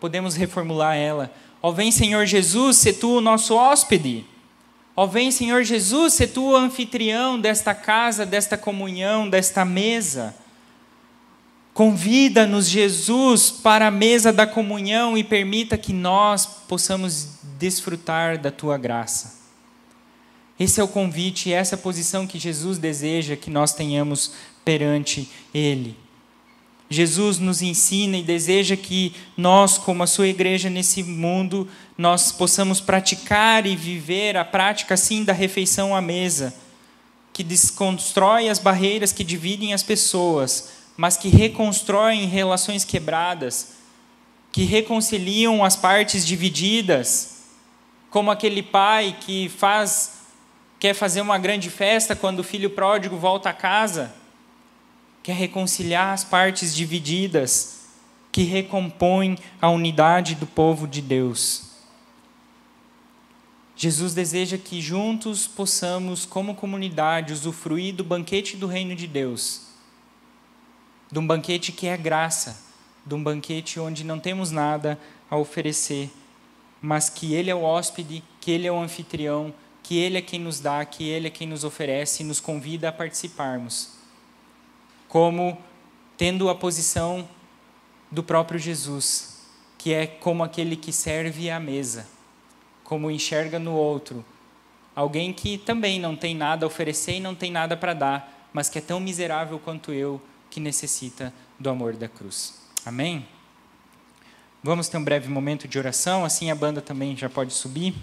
podemos 0.00 0.34
reformular 0.34 0.96
ela. 0.96 1.32
Ó 1.62 1.72
vem 1.72 1.90
Senhor 1.90 2.24
Jesus, 2.26 2.76
se 2.76 2.92
tu 2.92 3.16
o 3.16 3.20
nosso 3.20 3.54
hóspede. 3.54 4.24
Ó 4.94 5.06
vem 5.06 5.30
Senhor 5.30 5.62
Jesus, 5.62 6.14
se 6.14 6.26
tu 6.26 6.50
o 6.50 6.56
anfitrião 6.56 7.40
desta 7.40 7.74
casa, 7.74 8.26
desta 8.26 8.56
comunhão, 8.56 9.28
desta 9.28 9.64
mesa. 9.64 10.34
Convida-nos, 11.72 12.68
Jesus, 12.68 13.50
para 13.50 13.86
a 13.86 13.90
mesa 13.90 14.32
da 14.32 14.46
comunhão 14.46 15.16
e 15.16 15.22
permita 15.22 15.78
que 15.78 15.92
nós 15.92 16.44
possamos 16.44 17.38
desfrutar 17.56 18.36
da 18.38 18.50
tua 18.50 18.76
graça. 18.76 19.38
Esse 20.58 20.80
é 20.80 20.82
o 20.82 20.88
convite, 20.88 21.52
essa 21.52 21.76
é 21.76 21.78
a 21.78 21.80
posição 21.80 22.26
que 22.26 22.38
Jesus 22.38 22.78
deseja 22.78 23.36
que 23.36 23.48
nós 23.48 23.72
tenhamos 23.72 24.32
perante 24.64 25.30
Ele. 25.54 25.96
Jesus 26.90 27.38
nos 27.38 27.60
ensina 27.60 28.16
e 28.16 28.22
deseja 28.22 28.76
que 28.76 29.14
nós, 29.36 29.76
como 29.76 30.02
a 30.02 30.06
sua 30.06 30.28
igreja 30.28 30.70
nesse 30.70 31.02
mundo, 31.02 31.68
nós 31.96 32.32
possamos 32.32 32.80
praticar 32.80 33.66
e 33.66 33.76
viver 33.76 34.36
a 34.36 34.44
prática 34.44 34.94
assim 34.94 35.24
da 35.24 35.32
refeição 35.32 35.94
à 35.94 36.00
mesa, 36.00 36.54
que 37.32 37.44
desconstrói 37.44 38.48
as 38.48 38.58
barreiras 38.58 39.12
que 39.12 39.22
dividem 39.22 39.74
as 39.74 39.82
pessoas 39.82 40.78
mas 40.98 41.16
que 41.16 41.28
reconstroem 41.28 42.26
relações 42.26 42.84
quebradas, 42.84 43.74
que 44.50 44.64
reconciliam 44.64 45.64
as 45.64 45.76
partes 45.76 46.26
divididas, 46.26 47.44
como 48.10 48.32
aquele 48.32 48.64
pai 48.64 49.16
que 49.20 49.48
faz 49.48 50.18
quer 50.80 50.94
fazer 50.94 51.20
uma 51.20 51.38
grande 51.38 51.70
festa 51.70 52.16
quando 52.16 52.40
o 52.40 52.44
filho 52.44 52.70
pródigo 52.70 53.16
volta 53.16 53.50
a 53.50 53.52
casa, 53.52 54.12
quer 55.28 55.34
reconciliar 55.34 56.14
as 56.14 56.24
partes 56.24 56.74
divididas, 56.74 57.80
que 58.32 58.44
recompõem 58.44 59.36
a 59.60 59.68
unidade 59.68 60.34
do 60.34 60.46
povo 60.46 60.88
de 60.88 61.02
Deus. 61.02 61.64
Jesus 63.76 64.14
deseja 64.14 64.56
que 64.56 64.80
juntos 64.80 65.46
possamos, 65.46 66.24
como 66.24 66.54
comunidade, 66.54 67.34
usufruir 67.34 67.94
do 67.94 68.02
banquete 68.02 68.56
do 68.56 68.66
reino 68.66 68.96
de 68.96 69.06
Deus 69.06 69.66
de 71.12 71.18
um 71.18 71.26
banquete 71.26 71.72
que 71.72 71.86
é 71.86 71.96
graça, 71.96 72.58
de 73.04 73.14
um 73.14 73.22
banquete 73.22 73.78
onde 73.78 74.04
não 74.04 74.18
temos 74.18 74.50
nada 74.50 74.98
a 75.30 75.36
oferecer, 75.36 76.10
mas 76.80 77.10
que 77.10 77.34
Ele 77.34 77.50
é 77.50 77.54
o 77.54 77.62
hóspede, 77.62 78.24
que 78.40 78.50
Ele 78.50 78.66
é 78.66 78.72
o 78.72 78.80
anfitrião, 78.80 79.52
que 79.82 79.98
Ele 79.98 80.16
é 80.16 80.22
quem 80.22 80.40
nos 80.40 80.58
dá, 80.58 80.82
que 80.86 81.04
Ele 81.04 81.26
é 81.26 81.30
quem 81.30 81.46
nos 81.46 81.64
oferece 81.64 82.22
e 82.22 82.26
nos 82.26 82.40
convida 82.40 82.88
a 82.88 82.92
participarmos. 82.92 83.97
Como 85.08 85.58
tendo 86.16 86.48
a 86.48 86.54
posição 86.54 87.28
do 88.10 88.22
próprio 88.22 88.58
Jesus, 88.58 89.46
que 89.76 89.92
é 89.92 90.06
como 90.06 90.42
aquele 90.42 90.76
que 90.76 90.92
serve 90.92 91.50
à 91.50 91.58
mesa, 91.58 92.06
como 92.84 93.10
enxerga 93.10 93.58
no 93.58 93.72
outro, 93.72 94.24
alguém 94.94 95.32
que 95.32 95.58
também 95.58 96.00
não 96.00 96.16
tem 96.16 96.34
nada 96.34 96.64
a 96.64 96.68
oferecer 96.68 97.14
e 97.14 97.20
não 97.20 97.34
tem 97.34 97.50
nada 97.50 97.76
para 97.76 97.94
dar, 97.94 98.48
mas 98.52 98.68
que 98.68 98.78
é 98.78 98.80
tão 98.80 98.98
miserável 98.98 99.58
quanto 99.58 99.92
eu 99.92 100.20
que 100.50 100.58
necessita 100.58 101.32
do 101.58 101.70
amor 101.70 101.94
da 101.94 102.08
cruz. 102.08 102.60
Amém? 102.84 103.26
Vamos 104.62 104.88
ter 104.88 104.96
um 104.96 105.04
breve 105.04 105.28
momento 105.28 105.68
de 105.68 105.78
oração, 105.78 106.24
assim 106.24 106.50
a 106.50 106.54
banda 106.54 106.80
também 106.80 107.16
já 107.16 107.28
pode 107.28 107.52
subir. 107.52 107.94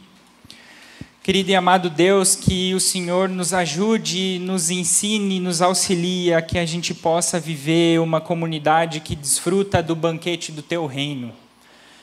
Querido 1.26 1.50
e 1.50 1.56
amado 1.56 1.90
Deus, 1.90 2.36
que 2.36 2.76
o 2.76 2.80
Senhor 2.80 3.28
nos 3.28 3.52
ajude, 3.52 4.38
nos 4.44 4.70
ensine, 4.70 5.40
nos 5.40 5.60
auxilie 5.60 6.32
a 6.32 6.40
que 6.40 6.60
a 6.60 6.68
gente 6.68 6.94
possa 6.94 7.40
viver 7.40 8.00
uma 8.00 8.22
comunidade 8.22 9.00
que 9.00 9.16
desfruta 9.16 9.82
do 9.82 9.96
banquete 9.96 10.52
do 10.52 10.62
teu 10.62 10.86
reino. 10.86 11.34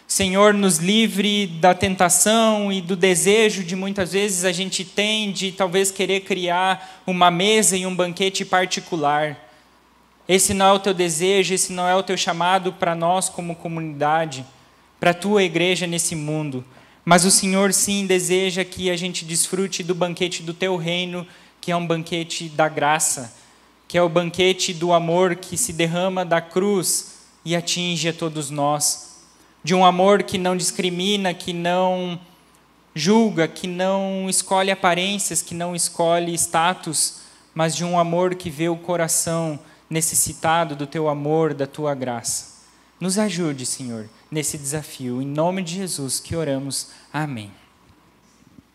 Senhor, 0.09 0.53
nos 0.53 0.79
livre 0.79 1.47
da 1.47 1.73
tentação 1.73 2.73
e 2.73 2.81
do 2.81 2.97
desejo 2.97 3.63
de 3.63 3.77
muitas 3.77 4.13
vezes 4.13 4.45
a 4.45 4.51
gente 4.51 4.85
tem 4.85 5.31
de 5.31 5.53
talvez 5.53 5.93
querer 5.93 6.23
criar 6.23 7.01
uma 7.07 7.31
mesa 7.31 7.77
e 7.77 7.87
um 7.87 7.95
banquete 7.95 8.45
particular. 8.45 9.39
Esse 10.27 10.53
não 10.53 10.67
é 10.67 10.73
o 10.73 10.81
teu 10.81 10.93
desejo, 10.93 11.55
esse 11.55 11.73
não 11.73 11.87
é 11.87 11.95
o 11.95 12.03
teu 12.03 12.17
chamado 12.17 12.73
para 12.73 12.93
nós 12.93 13.29
como 13.29 13.55
comunidade, 13.55 14.45
para 14.99 15.13
a 15.13 15.15
tua 15.15 15.45
igreja 15.45 15.87
nesse 15.87 16.17
mundo. 16.17 16.65
Mas 17.05 17.25
o 17.25 17.31
Senhor 17.31 17.73
sim 17.73 18.07
deseja 18.07 18.65
que 18.65 18.91
a 18.91 18.97
gente 18.97 19.25
desfrute 19.25 19.83
do 19.83 19.95
banquete 19.95 20.43
do 20.43 20.55
teu 20.55 20.77
reino, 20.77 21.27
que 21.61 21.73
é 21.73 21.77
um 21.77 21.87
banquete 21.87 22.49
da 22.49 22.69
graça, 22.69 23.35
que 23.89 23.99
é 23.99 24.03
o 24.03 24.09
banquete 24.09 24.73
do 24.73 24.93
amor 24.93 25.37
que 25.37 25.57
se 25.57 25.73
derrama 25.73 26.25
da 26.25 26.41
cruz 26.41 27.15
e 27.45 27.57
atinge 27.57 28.09
a 28.09 28.13
todos 28.13 28.51
nós. 28.51 29.21
De 29.65 29.75
um 29.75 29.85
amor 29.85 30.23
que 30.23 30.39
não 30.39 30.57
discrimina, 30.57 31.35
que 31.35 31.53
não 31.53 32.19
julga, 32.95 33.49
que 33.49 33.67
não 33.67 34.29
escolhe 34.29 34.71
aparências, 34.71 35.43
que 35.43 35.55
não 35.55 35.75
escolhe 35.75 36.35
status, 36.35 37.21
mas 37.55 37.75
de 37.75 37.85
um 37.85 37.99
amor 37.99 38.35
que 38.35 38.51
vê 38.51 38.69
o 38.69 38.77
coração 38.77 39.59
necessitado 39.91 40.75
do 40.75 40.87
teu 40.87 41.09
amor, 41.09 41.53
da 41.53 41.67
tua 41.67 41.95
graça. 41.95 42.63
Nos 43.01 43.19
ajude, 43.19 43.67
Senhor, 43.67 44.09
nesse 44.33 44.57
desafio. 44.57 45.21
Em 45.21 45.27
nome 45.27 45.63
de 45.63 45.75
Jesus 45.75 46.19
que 46.19 46.35
oramos. 46.35 46.89
Amém. 47.13 47.53